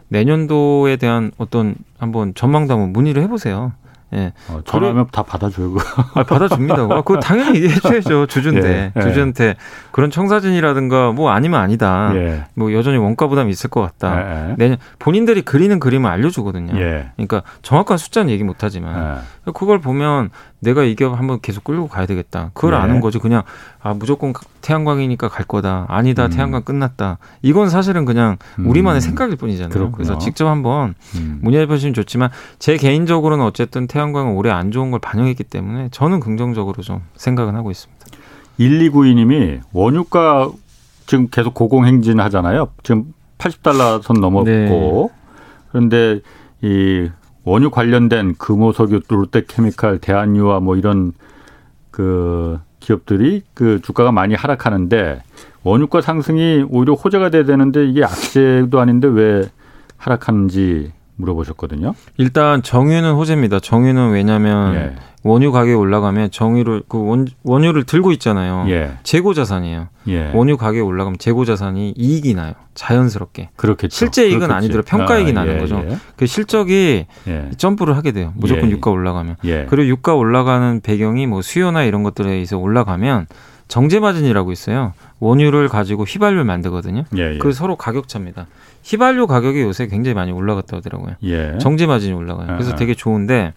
내년도에 0.08 0.96
대한 0.96 1.32
어떤 1.38 1.76
한번 2.00 2.34
전망도 2.34 2.74
한번 2.74 2.94
문의를 2.94 3.22
해 3.24 3.28
보세요. 3.28 3.74
예. 4.14 4.32
어, 4.50 4.62
전화하면 4.66 5.08
다 5.12 5.22
받아줘요, 5.24 5.74
그거. 5.74 5.84
아, 6.14 6.24
받아줍니다. 6.24 6.76
아, 6.76 7.02
그거 7.02 7.20
당연히 7.20 7.58
얘기해줘야죠, 7.62 8.28
주주인데. 8.32 8.68
예, 8.70 8.92
예. 8.96 9.02
주주한테 9.02 9.56
그런 9.92 10.10
청사진이라든가 10.12 11.12
뭐 11.12 11.32
아니면 11.32 11.60
아니다. 11.60 12.12
예. 12.16 12.46
뭐 12.54 12.72
여전히 12.74 12.98
원가 12.98 13.28
부담이 13.28 13.50
있을 13.52 13.70
것 13.70 13.82
같다. 13.82 14.18
예, 14.18 14.50
예. 14.52 14.56
내년, 14.58 14.78
본인들이 15.00 15.42
그리는 15.42 15.80
그림을 15.80 16.10
알려주거든요. 16.10 16.74
그러니까 16.74 17.44
정확한 17.62 17.98
숫자는 17.98 18.30
얘기 18.32 18.44
못하지만 18.44 19.22
그걸 19.54 19.80
보면 19.80 20.30
내가 20.60 20.84
이 20.84 20.96
기업 20.96 21.18
한번 21.18 21.40
계속 21.42 21.64
끌고 21.64 21.88
가야 21.88 22.06
되겠다. 22.06 22.52
그걸 22.54 22.72
네. 22.72 22.78
아는 22.78 23.00
거죠. 23.00 23.20
그냥 23.20 23.44
아 23.82 23.94
무조건 23.94 24.34
태양광이니까 24.62 25.30
갈 25.30 25.46
거다. 25.46 25.86
아니다. 25.88 26.26
음. 26.26 26.30
태양광 26.32 26.64
끝났다. 26.64 27.20
이건 27.42 27.70
사실은 27.70 28.06
그냥 28.06 28.38
음. 28.58 28.68
우리만의 28.68 29.02
생각일 29.02 29.36
뿐이잖아요. 29.36 29.70
그렇구나. 29.70 29.96
그래서 29.96 30.18
직접 30.18 30.48
한번 30.48 30.96
음. 31.16 31.40
문의해 31.42 31.68
보시면 31.68 31.94
좋지만 31.94 32.30
제 32.58 32.78
개인적으로는 32.78 33.46
어쨌든 33.46 33.88
태양광은 33.88 34.34
올해 34.34 34.52
안 34.52 34.72
좋은 34.72 34.90
걸 34.90 35.00
반영했기 35.00 35.44
때문에 35.44 35.90
저는 35.92 36.20
긍정적으로 36.20 36.82
좀 36.82 37.02
생각은 37.16 37.56
하고 37.56 37.70
있습니다. 37.70 38.06
1292님이 38.60 39.62
원유가 39.72 40.50
지금 41.06 41.28
계속 41.30 41.54
고공행진 41.54 42.20
하잖아요. 42.20 42.70
지금 42.82 43.14
80달러 43.38 44.02
선 44.02 44.20
넘었고 44.20 44.46
네. 44.46 44.70
그런데 45.70 46.22
이 46.62 47.10
원유 47.48 47.72
관련된 47.72 48.36
금호석유, 48.38 49.04
롯데케미칼, 49.08 50.00
대한유와 50.00 50.60
뭐 50.60 50.76
이런 50.76 51.14
그 51.92 52.60
기업들이 52.82 53.42
그 53.54 53.82
주가가 53.82 54.12
많이 54.12 54.36
하락하는데 54.36 55.24
원유가 55.64 56.02
상승이 56.02 56.66
오히려 56.70 56.94
호재가 56.94 57.30
돼야 57.30 57.46
되는데 57.46 57.86
이게 57.88 58.04
악재도 58.04 58.82
아닌데 58.82 59.08
왜 59.08 59.50
하락하는지 59.96 60.92
물어보셨거든요. 61.18 61.94
일단 62.18 62.64
정유는 62.64 63.14
호재입니다. 63.14 63.60
정유는 63.60 64.12
왜냐하면 64.12 64.76
예. 64.76 64.96
원유 65.24 65.52
가격이 65.52 65.74
올라가면 65.74 66.32
정유를 66.32 66.84
그 66.88 67.04
원, 67.06 67.28
원유를 67.44 67.84
들고 67.84 68.12
있잖아요. 68.14 68.66
예. 68.70 68.92
재고 69.04 69.34
자산이에요. 69.34 69.88
예. 70.08 70.32
원유 70.34 70.58
가격이 70.58 70.80
올라가면 70.80 71.18
재고 71.18 71.44
자산이 71.44 71.96
이익이 71.98 72.34
나요. 72.34 72.54
자연스럽게. 72.76 73.50
그렇겠죠. 73.56 73.94
실제 73.94 74.28
이익은. 74.28 74.50
아니더라도 74.52 74.88
평가이익이 74.88 75.32
아, 75.32 75.34
나는 75.34 75.56
예, 75.56 75.60
거죠. 75.60 75.84
예. 75.90 75.98
그 76.16 76.28
실적이 76.28 77.08
예. 77.28 77.50
점프를 77.58 77.98
하게 77.98 78.12
돼요. 78.14 78.32
무조건 78.38 78.72
유가 78.72 78.92
올라가면. 78.92 79.38
그리고 79.42 79.86
유가 79.88 80.14
올라가는 80.14 80.80
배경이 80.80 81.28
뭐 81.28 81.42
수요나 81.42 81.84
이런 81.84 82.04
것들에 82.04 82.32
의해서 82.32 82.58
올라가면 82.58 83.28
정제 83.68 84.00
마진이라고 84.00 84.54
있어요. 84.54 84.94
원유를 85.20 85.68
가지고 85.68 86.04
휘발유를 86.04 86.46
만들거든요. 86.46 87.04
예, 87.18 87.34
예. 87.34 87.38
그 87.38 87.52
서로 87.52 87.76
가격 87.76 88.08
차입니다. 88.08 88.48
휘발유 88.88 89.28
가격이 89.28 89.62
요새 89.62 89.88
굉장히 89.88 90.16
많이 90.16 90.32
올라갔다 90.32 90.78
하더라고요. 90.78 91.16
예. 91.24 91.58
정제 91.60 91.86
마진이 91.86 92.14
올라가요. 92.14 92.48
그래서 92.48 92.72
아, 92.72 92.74
아. 92.74 92.76
되게 92.78 92.94
좋은데 92.94 93.54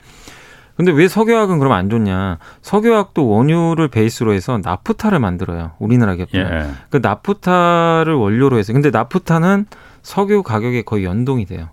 근데 0.76 0.92
왜 0.92 1.08
석유화학은 1.08 1.58
그럼 1.58 1.72
안 1.72 1.90
좋냐? 1.90 2.38
석유화학도 2.62 3.28
원유를 3.28 3.88
베이스로 3.88 4.32
해서 4.32 4.58
나프타를 4.62 5.18
만들어요. 5.18 5.72
우리나라 5.78 6.14
기업들. 6.14 6.40
예. 6.40 6.70
그 6.88 7.00
나프타를 7.02 8.14
원료로 8.14 8.56
해서. 8.58 8.72
근데 8.72 8.90
나프타는 8.90 9.66
석유 10.02 10.42
가격에 10.42 10.82
거의 10.82 11.04
연동이 11.04 11.44
돼요. 11.44 11.68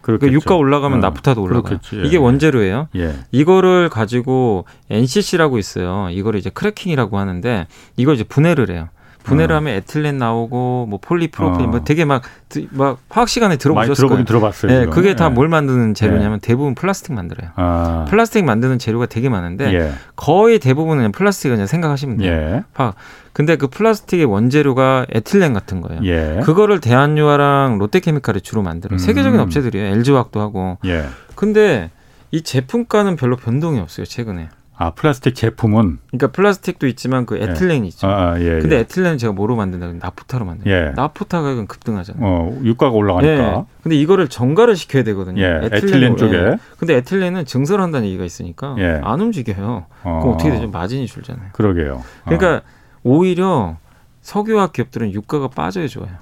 그러니까 0.00 0.32
유가 0.32 0.54
올라가면 0.56 0.98
어. 0.98 1.00
나프타도 1.02 1.42
올라가요. 1.42 1.78
예. 1.92 2.02
이게 2.06 2.16
원재료예요. 2.16 2.88
예. 2.96 3.16
이거를 3.32 3.90
가지고 3.90 4.64
NCC라고 4.88 5.58
있어요. 5.58 6.08
이거를 6.10 6.40
이제 6.40 6.48
크래킹이라고 6.48 7.18
하는데 7.18 7.66
이걸 7.98 8.14
이제 8.14 8.24
분해를 8.24 8.70
해요. 8.70 8.88
분해를 9.22 9.54
어. 9.54 9.56
하면 9.58 9.74
에틸렌 9.74 10.18
나오고 10.18 10.86
뭐 10.88 10.98
폴리프로필 11.00 11.66
어. 11.66 11.68
뭐 11.68 11.84
되게 11.84 12.04
막 12.04 12.22
막 12.70 12.98
화학 13.10 13.28
시간에 13.28 13.56
들어보셨을 13.56 13.94
들어보긴 13.94 14.24
들어봤어요. 14.24 14.72
네, 14.72 14.86
그게 14.86 15.14
다 15.14 15.23
뭘 15.23 15.46
예. 15.46 15.50
만드는 15.50 15.94
재료냐면 15.94 16.38
예. 16.42 16.46
대부분 16.46 16.74
플라스틱 16.74 17.12
만들어요. 17.12 17.50
아. 17.56 18.06
플라스틱 18.08 18.44
만드는 18.44 18.78
재료가 18.78 19.06
되게 19.06 19.28
많은데 19.28 19.72
예. 19.74 19.92
거의 20.16 20.58
대부분은 20.58 21.12
플라스틱을 21.12 21.56
그냥 21.56 21.66
생각하시면 21.66 22.18
돼요. 22.18 22.32
예. 22.32 22.64
화학. 22.72 22.94
근데 23.34 23.56
그 23.56 23.68
플라스틱의 23.68 24.24
원재료가 24.24 25.06
에틸렌 25.10 25.52
같은 25.52 25.82
거예요. 25.82 26.00
예. 26.04 26.40
그거를 26.42 26.80
대한유화랑 26.80 27.78
롯데케미칼이 27.78 28.40
주로 28.40 28.62
만들어요. 28.62 28.96
음. 28.96 28.98
세계적인 28.98 29.38
업체들이에요. 29.38 29.86
LG화학도 29.94 30.40
하고. 30.40 30.78
예. 30.86 31.04
근데 31.34 31.90
이 32.30 32.42
제품가는 32.42 33.16
별로 33.16 33.36
변동이 33.36 33.78
없어요 33.78 34.06
최근에. 34.06 34.48
아 34.80 34.90
플라스틱 34.90 35.34
제품은 35.34 35.98
그러니까 36.06 36.28
플라스틱도 36.28 36.86
있지만 36.86 37.26
그 37.26 37.36
에틸렌이 37.36 37.84
예. 37.84 37.88
있죠. 37.88 38.06
아, 38.06 38.30
아, 38.34 38.40
예, 38.40 38.60
근데 38.60 38.76
예. 38.76 38.80
에틸렌은 38.80 39.18
제가 39.18 39.32
뭐로 39.32 39.56
만든다? 39.56 39.92
나프타로 40.06 40.44
만든다. 40.44 40.70
예. 40.70 40.92
나프타 40.94 41.42
가격은 41.42 41.66
급등하잖아요. 41.66 42.24
어, 42.24 42.60
유가가 42.62 42.94
올라가니까. 42.94 43.32
예. 43.32 43.64
근데 43.82 43.96
이거를 43.96 44.28
정가를 44.28 44.76
시켜야 44.76 45.02
되거든요. 45.02 45.42
예. 45.42 45.60
에틸렌 45.72 46.16
쪽에. 46.16 46.36
예. 46.36 46.58
근데 46.78 46.94
에틸렌은 46.94 47.44
증설한다는 47.44 48.06
얘기가 48.06 48.24
있으니까 48.24 48.76
예. 48.78 49.00
안 49.02 49.20
움직여요. 49.20 49.86
어. 50.04 50.20
그럼 50.22 50.34
어떻게 50.34 50.50
되죠? 50.50 50.70
마진이 50.70 51.08
줄잖아요. 51.08 51.48
그러게요. 51.52 52.04
그러니까 52.24 52.56
어. 52.58 52.62
오히려 53.02 53.78
석유화학 54.22 54.72
기업들은 54.72 55.12
유가가 55.12 55.48
빠져야 55.48 55.88
좋아요. 55.88 56.12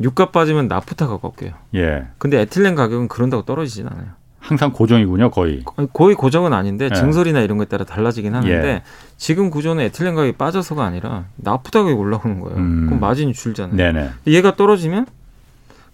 유가 0.00 0.30
빠지면 0.30 0.68
나프타가 0.68 1.18
꺾여요. 1.18 1.52
예. 1.74 2.06
근데 2.18 2.40
에틸렌 2.40 2.76
가격은 2.76 3.08
그런다고 3.08 3.44
떨어지진 3.44 3.88
않아요. 3.88 4.06
항상 4.44 4.72
고정이군요, 4.72 5.30
거의. 5.30 5.64
거의 5.94 6.14
고정은 6.14 6.52
아닌데 6.52 6.90
예. 6.92 6.94
증설이나 6.94 7.40
이런 7.40 7.56
것에 7.56 7.66
따라 7.68 7.84
달라지긴 7.84 8.34
하는데 8.34 8.68
예. 8.68 8.82
지금 9.16 9.48
구조는 9.48 9.82
에틸렌 9.84 10.14
가격이 10.14 10.36
빠져서가 10.36 10.84
아니라 10.84 11.24
나프타 11.36 11.78
가격이 11.82 11.98
올라오는 11.98 12.40
거예요. 12.40 12.56
음. 12.58 12.86
그럼 12.86 13.00
마진이 13.00 13.32
줄잖아요. 13.32 13.74
네네. 13.76 14.10
얘가 14.26 14.54
떨어지면 14.54 15.06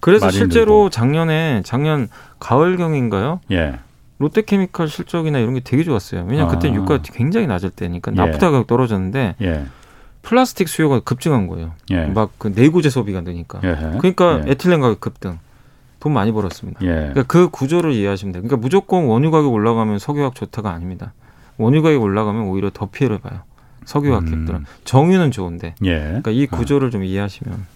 그래서 0.01 0.31
실제로 0.33 0.65
들고. 0.65 0.91
작년에 0.91 1.63
작년 1.65 2.09
가을경인가요? 2.41 3.41
예. 3.53 3.79
롯데케미칼 4.19 4.89
실적이나 4.89 5.39
이런 5.39 5.55
게 5.55 5.61
되게 5.61 5.85
좋았어요. 5.85 6.27
왜냐하면 6.29 6.47
아. 6.47 6.49
그때 6.49 6.75
유가가 6.75 7.01
굉장히 7.05 7.47
낮을 7.47 7.71
때니까 7.71 8.11
나프타 8.11 8.49
예. 8.49 8.51
가격 8.51 8.67
떨어졌는데 8.67 9.37
예. 9.43 9.67
플라스틱 10.23 10.69
수요가 10.69 10.99
급증한 11.01 11.47
거예요. 11.47 11.73
예. 11.93 12.07
막그 12.07 12.53
내구재 12.55 12.91
소비가 12.91 13.21
느니까. 13.21 13.61
예. 13.63 13.77
그러니까 13.99 14.43
에틸렌 14.47 14.81
가격 14.81 15.01
급등. 15.01 15.39
돈 16.01 16.13
많이 16.15 16.33
벌었습니다. 16.33 16.81
예. 16.83 16.87
그러니까 16.87 17.23
그 17.25 17.49
구조를 17.51 17.93
이해하시면 17.93 18.33
돼요. 18.33 18.43
그러니까 18.43 18.57
무조건 18.57 19.05
원유 19.05 19.31
가격 19.31 19.53
올라가면 19.53 19.99
석유화학 19.99 20.35
좋다가 20.35 20.73
아닙니다. 20.73 21.13
원유 21.59 21.83
가격 21.83 22.03
올라가면 22.03 22.45
오히려 22.45 22.71
더 22.73 22.87
피해를 22.87 23.19
봐요. 23.19 23.41
석유화학 23.85 24.25
음. 24.25 24.29
기업들은 24.29 24.65
정유는 24.85 25.31
좋은데. 25.31 25.75
예. 25.85 25.99
그러니까 25.99 26.31
이 26.31 26.47
구조를 26.47 26.91
좀 26.91 27.05
이해하시면 27.05 27.67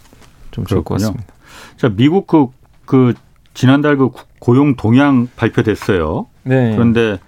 좀 0.51 0.65
좋을 0.65 0.83
것 0.83 0.95
같습니다. 0.95 1.25
자, 1.77 1.91
미국 1.91 2.27
그, 2.27 2.47
그 2.87 3.13
지난달 3.53 3.97
그 3.99 4.11
고용 4.39 4.75
동향 4.75 5.29
발표됐어요. 5.37 6.27
네. 6.45 6.73
그런데 6.75 7.19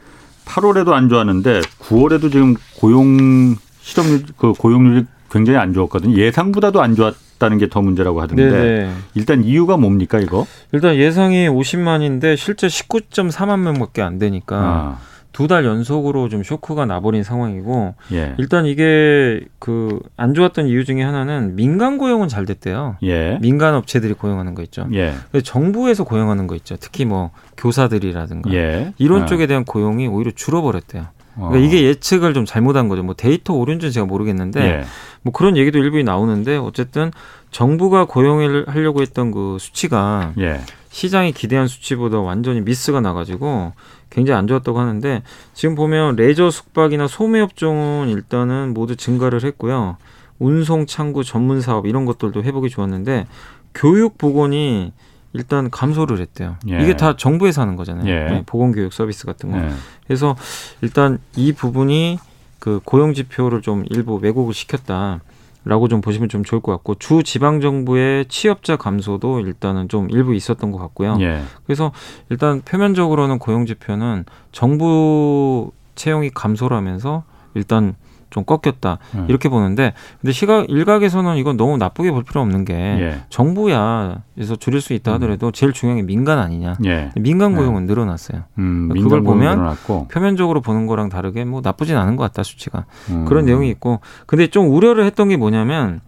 8월에도 0.47 0.93
안 0.93 1.09
좋았는데 1.09 1.61
9월에도 1.81 2.33
지금 2.33 2.55
고용 2.79 3.57
실업률 3.81 4.25
그 4.37 4.53
고용률이 4.53 5.07
굉장히 5.31 5.59
안 5.59 5.75
좋았거든요. 5.75 6.17
예상보다도 6.17 6.81
안 6.81 6.95
좋았. 6.95 7.15
다는 7.39 7.59
게 7.59 7.67
더 7.69 7.83
문제라고 7.83 8.21
하던데 8.23 8.51
네네. 8.51 8.91
일단 9.15 9.45
이유가 9.45 9.77
뭡니까 9.77 10.19
이거? 10.19 10.47
일단 10.73 10.95
예상이 10.97 11.49
50만인데 11.49 12.37
실제 12.37 12.67
19.4만 12.69 13.61
명밖에 13.61 14.03
안 14.03 14.19
되니까 14.19 14.57
아. 14.57 14.99
두달 15.33 15.67
연속으로 15.67 16.31
좀 16.31 16.43
쇼크가 16.43 16.87
나버린 16.87 17.23
상황이고 17.23 17.95
예. 18.13 18.35
일단 18.39 18.65
이게 18.65 19.43
그 19.59 20.01
안 20.17 20.33
좋았던 20.33 20.67
이유 20.69 20.87
중에 20.87 21.03
하나는 21.03 21.57
민간 21.57 21.99
고용은 21.99 22.29
잘 22.29 22.47
됐대요. 22.47 22.97
예. 23.03 23.37
민간 23.43 23.75
업체들이 23.75 24.15
고용하는 24.15 24.55
거 24.55 24.63
있죠. 24.63 24.89
예. 24.95 25.13
정부에서 25.45 26.05
고용하는 26.05 26.47
거 26.47 26.55
있죠. 26.55 26.77
특히 26.81 27.05
뭐 27.05 27.33
교사들이라든가 27.59 28.51
예. 28.55 28.95
이런 28.97 29.23
아. 29.25 29.27
쪽에 29.27 29.47
대한 29.47 29.65
고용이 29.67 30.07
오히려 30.07 30.31
줄어버렸대요. 30.35 31.09
그러니까 31.37 31.59
어. 31.59 31.61
이게 31.61 31.85
예측을 31.85 32.35
좀 32.35 32.45
잘못한 32.45 32.89
거죠. 32.89 33.03
뭐 33.03 33.15
데이터 33.15 33.55
오류인지 33.55 33.93
제가 33.93 34.07
모르겠는데 34.07 34.61
예. 34.61 34.85
뭐 35.23 35.33
그런 35.33 35.57
얘기도 35.57 35.79
일부 35.79 36.03
나오는데 36.03 36.57
어쨌든 36.57 37.13
정부가 37.51 38.07
고용을 38.07 38.65
하려고 38.69 39.03
했던 39.03 39.31
그 39.31 39.59
수치가 39.61 40.33
예. 40.39 40.61
시장이 40.91 41.33
기대한 41.33 41.69
수치보다 41.69 42.21
완전히 42.21 42.63
미스가 42.63 43.01
나가지고 43.01 43.75
굉장히 44.09 44.39
안 44.39 44.47
좋았다고 44.47 44.79
하는데 44.79 45.23
지금 45.53 45.75
보면 45.75 46.17
레저 46.17 46.51
숙박이나 46.51 47.07
소매 47.07 47.41
업종은 47.41 48.09
일단은 48.09 48.73
모두 48.73 48.97
증가를 48.97 49.45
했고요. 49.45 49.99
운송 50.39 50.87
창구 50.87 51.25
전문 51.25 51.61
사업 51.61 51.87
이런 51.87 52.07
것들도 52.07 52.43
회복이 52.43 52.71
좋았는데 52.71 53.27
교육 53.75 54.17
보건이 54.17 54.93
일단 55.37 55.71
감소를 55.71 56.19
했대요. 56.21 56.57
예. 56.69 56.83
이게 56.83 56.97
다 56.97 57.17
정부에서 57.17 57.63
하는 57.63 57.77
거잖아요. 57.77 58.09
예. 58.09 58.31
네, 58.31 58.43
보건교육 58.47 58.93
서비스 58.93 59.27
같은 59.27 59.53
거. 59.53 59.59
예. 59.59 59.71
그래서 60.07 60.37
일단 60.81 61.19
이 61.37 61.53
부분이 61.53 62.19
그 62.59 62.81
고용 62.85 63.15
지표를 63.15 63.63
좀 63.63 63.85
일부 63.91 64.17
왜곡을 64.17 64.55
시켰다. 64.55 65.21
라고 65.69 65.89
좀 65.89 66.01
보시면 66.01 66.29
좀 66.29 66.45
좋을 66.45 66.63
것 66.63 66.71
같고 66.71 66.95
주 66.95 67.25
지방 67.25 67.61
정부의 67.61 68.27
취업자 68.27 68.77
감소도 68.77 69.41
일단은 69.41 69.89
좀 69.89 70.09
일부 70.11 70.33
있었던 70.33 70.71
것 70.71 70.79
같고요. 70.79 71.19
예. 71.21 71.43
그래서 71.65 71.91
일단 72.31 72.63
표면적으로는 72.63 73.41
고용 73.41 73.67
지표는 73.67 74.27
정부 74.53 75.73
채용이 75.97 76.31
감소를 76.31 76.77
하면서 76.77 77.25
일단 77.55 77.97
좀 78.31 78.45
꺾였다 78.45 78.99
음. 79.15 79.27
이렇게 79.29 79.49
보는데 79.49 79.93
근데 80.21 80.33
시각 80.33 80.69
일각에서는 80.69 81.37
이건 81.37 81.57
너무 81.57 81.77
나쁘게 81.77 82.11
볼 82.11 82.25
필요 82.25 82.41
없는 82.41 82.65
게 82.65 82.75
예. 82.75 83.21
정부야 83.29 84.23
그래서 84.35 84.57
줄일 84.57 84.81
수 84.81 84.93
있다 84.93 85.13
음. 85.13 85.15
하더라도 85.15 85.47
음. 85.49 85.53
제일 85.53 85.73
중요한 85.73 86.01
게 86.01 86.07
민간 86.07 86.39
아니냐 86.39 86.75
예. 86.85 87.11
민간 87.17 87.53
네. 87.53 87.59
고용은 87.59 87.83
예. 87.83 87.87
늘어났어요 87.87 88.43
음, 88.59 88.89
그러니까 88.89 89.05
그걸 89.05 89.23
보면 89.23 89.59
늘어났고. 89.59 90.09
표면적으로 90.09 90.61
보는 90.61 90.87
거랑 90.87 91.09
다르게 91.09 91.45
뭐 91.45 91.61
나쁘진 91.63 91.97
않은 91.97 92.17
것 92.17 92.25
같다 92.25 92.43
수치가 92.43 92.85
음. 93.11 93.25
그런 93.27 93.45
내용이 93.47 93.69
있고 93.71 94.01
근데 94.27 94.49
좀 94.49 94.71
우려를 94.71 95.05
했던 95.05 95.29
게 95.29 95.37
뭐냐면 95.37 96.01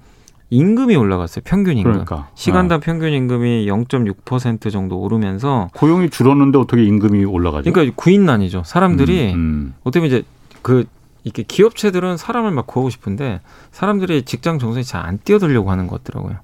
임금이 0.50 0.96
올라갔어요. 0.96 1.42
평균 1.44 1.76
임금. 1.76 1.92
그러니까. 1.92 2.28
시간당 2.34 2.80
네. 2.80 2.86
평균 2.86 3.12
임금이 3.12 3.66
0.6% 3.66 4.72
정도 4.72 4.98
오르면서 4.98 5.68
고용이 5.74 6.08
줄었는데 6.08 6.58
어떻게 6.58 6.84
임금이 6.84 7.24
올라가죠? 7.24 7.70
그러니까 7.70 7.94
구인난이죠. 7.96 8.62
사람들이 8.64 9.32
음, 9.34 9.38
음. 9.38 9.74
어떻게 9.82 10.00
보면 10.00 10.06
이제 10.06 10.26
그 10.62 10.86
이게 11.24 11.42
기업체들은 11.42 12.16
사람을 12.16 12.50
막 12.52 12.66
구하고 12.66 12.90
싶은데 12.90 13.40
사람들이 13.72 14.22
직장 14.22 14.58
정선이 14.58 14.84
잘 14.84 15.04
안 15.04 15.18
뛰어들려고 15.18 15.70
하는 15.70 15.86
것 15.86 16.02
같더라고요. 16.04 16.38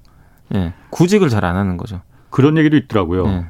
예. 0.55 0.73
구직을 0.91 1.29
잘 1.29 1.43
안 1.45 1.55
하는 1.55 1.77
거죠. 1.77 2.01
그런 2.29 2.57
얘기도 2.57 2.77
있더라고요. 2.77 3.27
예. 3.27 3.45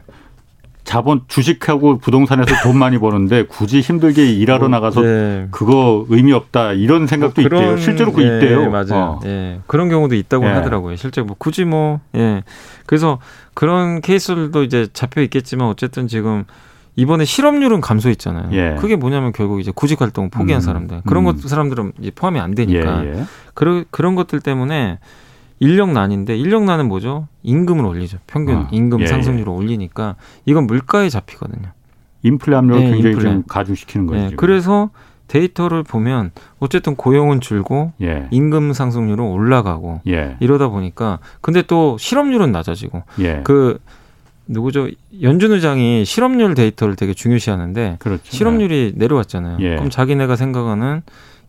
자본 0.83 1.21
주식하고 1.27 1.97
부동산에서 1.97 2.53
돈 2.61 2.77
많이 2.77 2.99
버는데 2.99 3.47
굳이 3.47 3.81
힘들게 3.81 4.31
일하러 4.31 4.65
어, 4.65 4.69
나가서 4.69 5.01
네. 5.01 5.47
그거 5.49 6.05
의미 6.09 6.31
없다 6.31 6.73
이런 6.73 7.07
생각도 7.07 7.41
뭐 7.41 7.49
그런, 7.49 7.63
있대요. 7.63 7.77
실제로 7.77 8.11
그 8.13 8.21
예, 8.21 8.35
있대요. 8.35 8.69
맞아요. 8.69 8.93
어. 8.93 9.19
예. 9.25 9.61
그런 9.65 9.89
경우도 9.89 10.13
있다고 10.13 10.45
예. 10.45 10.49
하더라고요. 10.49 10.95
실제 10.95 11.23
뭐 11.23 11.35
굳이 11.39 11.65
뭐 11.65 12.01
예. 12.15 12.43
그래서 12.85 13.17
그런 13.55 13.99
케이스들도 14.01 14.61
이제 14.63 14.87
잡혀 14.93 15.21
있겠지만 15.23 15.67
어쨌든 15.67 16.07
지금 16.07 16.43
이번에 16.95 17.25
실업률은 17.25 17.81
감소했잖아요. 17.81 18.49
예. 18.53 18.75
그게 18.79 18.95
뭐냐면 18.95 19.31
결국 19.33 19.59
이제 19.59 19.71
구직 19.73 20.01
활동을 20.01 20.29
포기한 20.29 20.61
음. 20.61 20.61
사람들 20.61 21.01
그런 21.05 21.23
음. 21.23 21.35
것 21.35 21.41
사람들은 21.41 21.93
이제 21.99 22.11
포함이 22.13 22.39
안 22.39 22.55
되니까 22.55 23.05
예, 23.05 23.09
예. 23.09 23.23
그런 23.53 23.85
그런 23.91 24.15
것들 24.15 24.39
때문에 24.39 24.99
인력난인데 25.59 26.37
인력난은 26.37 26.87
뭐죠? 26.87 27.27
임금을 27.43 27.85
올리죠. 27.85 28.17
평균 28.27 28.55
아, 28.57 28.67
임금 28.71 28.99
예, 28.99 29.03
예. 29.03 29.07
상승률을 29.07 29.51
올리니까 29.51 30.15
이건 30.45 30.67
물가에 30.67 31.09
잡히거든요. 31.09 31.69
인플레 32.23 32.55
압력을 32.55 32.83
네, 32.83 32.91
굉장히 32.91 33.15
인플레. 33.15 33.31
좀 33.31 33.43
가중시키는 33.47 34.07
거죠. 34.07 34.29
네, 34.29 34.35
그래서 34.35 34.89
데이터를 35.27 35.83
보면 35.83 36.31
어쨌든 36.59 36.95
고용은 36.95 37.41
줄고 37.41 37.93
예. 38.01 38.27
임금 38.31 38.73
상승률은 38.73 39.23
올라가고 39.23 40.01
예. 40.07 40.37
이러다 40.39 40.69
보니까 40.69 41.19
근데 41.41 41.61
또 41.61 41.97
실업률은 41.97 42.51
낮아지고 42.51 43.03
예. 43.19 43.41
그 43.43 43.79
누구죠? 44.47 44.89
연준 45.21 45.51
의장이 45.51 46.05
실업률 46.05 46.53
데이터를 46.53 46.95
되게 46.95 47.13
중요시하는데 47.13 47.97
그렇죠. 47.99 48.23
실업률이 48.25 48.93
네. 48.95 48.99
내려왔잖아요. 48.99 49.57
예. 49.61 49.75
그럼 49.75 49.89
자기네가 49.89 50.35
생각하는 50.35 51.01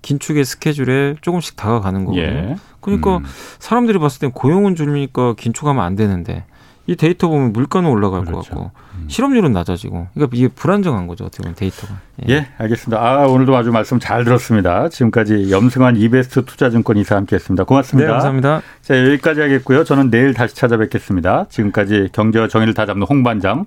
긴축의 0.02 0.44
스케줄에 0.44 1.16
조금씩 1.20 1.56
다가가는 1.56 2.04
거거든요. 2.04 2.24
예. 2.26 2.56
그러니까 2.80 3.18
음. 3.18 3.24
사람들이 3.58 3.98
봤을 3.98 4.20
땐 4.20 4.30
고용은 4.30 4.76
줄니까 4.76 5.34
긴축하면 5.34 5.84
안 5.84 5.96
되는데 5.96 6.44
이 6.86 6.94
데이터 6.94 7.28
보면 7.28 7.52
물가는 7.52 7.88
올라갈 7.88 8.24
그렇죠. 8.24 8.32
것 8.32 8.48
같고 8.48 8.70
음. 8.94 9.06
실업률은 9.08 9.52
낮아지고 9.52 10.08
그러니까 10.14 10.36
이게 10.36 10.48
불안정한 10.48 11.06
거죠 11.06 11.24
어떻게 11.24 11.42
보면 11.42 11.56
데이터가. 11.56 11.94
예. 12.28 12.34
예, 12.34 12.48
알겠습니다. 12.58 13.02
아 13.02 13.26
오늘도 13.26 13.56
아주 13.56 13.72
말씀 13.72 13.98
잘 13.98 14.24
들었습니다. 14.24 14.88
지금까지 14.88 15.50
염승환 15.50 15.96
이베스트 15.96 16.44
투자증권 16.44 16.96
이사 16.96 17.16
함께했습니다. 17.16 17.64
고맙습니다. 17.64 18.06
네, 18.06 18.12
감사합니다. 18.12 18.62
자 18.82 18.98
여기까지 18.98 19.40
하겠고요. 19.40 19.84
저는 19.84 20.10
내일 20.10 20.32
다시 20.32 20.54
찾아뵙겠습니다. 20.54 21.46
지금까지 21.48 22.10
경제와 22.12 22.48
정의를 22.48 22.74
다 22.74 22.86
잡는 22.86 23.06
홍반장. 23.08 23.66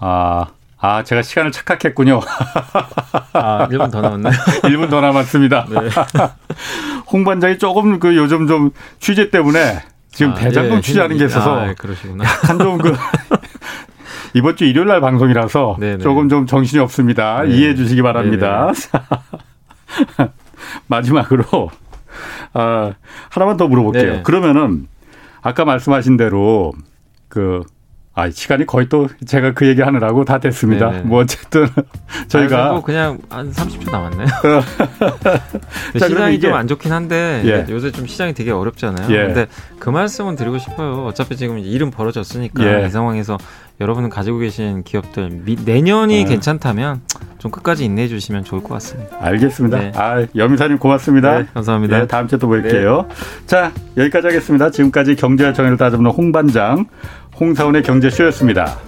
아. 0.00 0.46
아, 0.80 1.02
제가 1.02 1.22
시간을 1.22 1.50
착각했군요. 1.50 2.20
아, 3.34 3.66
1분 3.68 3.90
더 3.90 4.00
남았나요? 4.00 4.32
1분 4.62 4.88
더 4.90 5.00
남았습니다. 5.00 5.66
네. 5.68 5.76
홍 7.10 7.24
반장이 7.24 7.58
조금 7.58 7.98
그 7.98 8.16
요즘 8.16 8.46
좀 8.46 8.70
취재 9.00 9.30
때문에 9.30 9.82
지금 10.18 10.32
아, 10.32 10.34
대장동 10.34 10.78
예, 10.78 10.80
취재하는 10.80 11.16
게 11.16 11.26
있어서 11.26 11.60
아, 11.60 11.74
그러시구나. 11.74 12.24
약간 12.24 12.58
좀 12.58 12.78
그 12.78 12.92
이번 14.34 14.56
주 14.56 14.64
일요일 14.64 14.88
날 14.88 15.00
방송이라서 15.00 15.76
네네. 15.78 15.96
네. 15.98 16.02
조금 16.02 16.28
좀 16.28 16.44
정신이 16.44 16.82
없습니다. 16.82 17.42
네. 17.44 17.50
이해해 17.54 17.74
주시기 17.76 18.02
바랍니다. 18.02 18.72
마지막으로 20.88 21.70
아, 22.52 22.92
하나만 23.30 23.56
더 23.56 23.68
물어볼게요. 23.68 24.12
네. 24.14 24.22
그러면은 24.22 24.88
아까 25.40 25.64
말씀하신 25.64 26.16
대로 26.16 26.72
그 27.28 27.62
아, 28.18 28.28
시간이 28.30 28.66
거의 28.66 28.88
또 28.88 29.06
제가 29.26 29.52
그 29.52 29.68
얘기 29.68 29.80
하느라고 29.80 30.24
다 30.24 30.38
됐습니다. 30.38 30.90
네네. 30.90 31.02
뭐 31.04 31.20
어쨌든 31.20 31.68
저희가 32.26 32.70
아, 32.74 32.80
그냥 32.80 33.18
한 33.30 33.52
30초 33.52 33.92
남았네요. 33.92 34.26
자, 36.00 36.08
시장이 36.08 36.40
좀 36.40 36.58
안 36.58 36.66
좋긴 36.66 36.90
한데 36.90 37.42
예. 37.44 37.72
요새 37.72 37.92
좀 37.92 38.06
시장이 38.08 38.34
되게 38.34 38.50
어렵잖아요. 38.50 39.08
예. 39.14 39.26
근데 39.26 39.46
그 39.78 39.90
말씀은 39.90 40.34
드리고 40.34 40.58
싶어요. 40.58 41.04
어차피 41.04 41.36
지금 41.36 41.58
일은 41.58 41.92
벌어졌으니까 41.92 42.82
예. 42.82 42.86
이 42.86 42.90
상황에서 42.90 43.38
여러분은 43.80 44.10
가지고 44.10 44.38
계신 44.38 44.82
기업들 44.82 45.30
미, 45.44 45.56
내년이 45.64 46.24
네. 46.24 46.28
괜찮다면 46.28 47.02
좀 47.38 47.52
끝까지 47.52 47.84
인내해 47.84 48.08
주시면 48.08 48.42
좋을 48.42 48.60
것 48.62 48.70
같습니다. 48.70 49.16
알겠습니다. 49.20 49.78
네. 49.78 49.92
아, 49.94 50.26
염사님 50.34 50.78
고맙습니다. 50.78 51.38
네, 51.38 51.46
감사합니다. 51.54 51.98
네, 52.00 52.06
다음 52.08 52.26
주에 52.26 52.40
또 52.40 52.48
뵐게요. 52.48 53.06
네. 53.06 53.14
자, 53.46 53.70
여기까지 53.96 54.26
하겠습니다. 54.26 54.72
지금까지 54.72 55.14
경제와 55.14 55.52
정의를 55.52 55.76
따져보는 55.78 56.10
홍반장 56.10 56.86
홍사원의 57.40 57.82
경제쇼였습니다. 57.82 58.78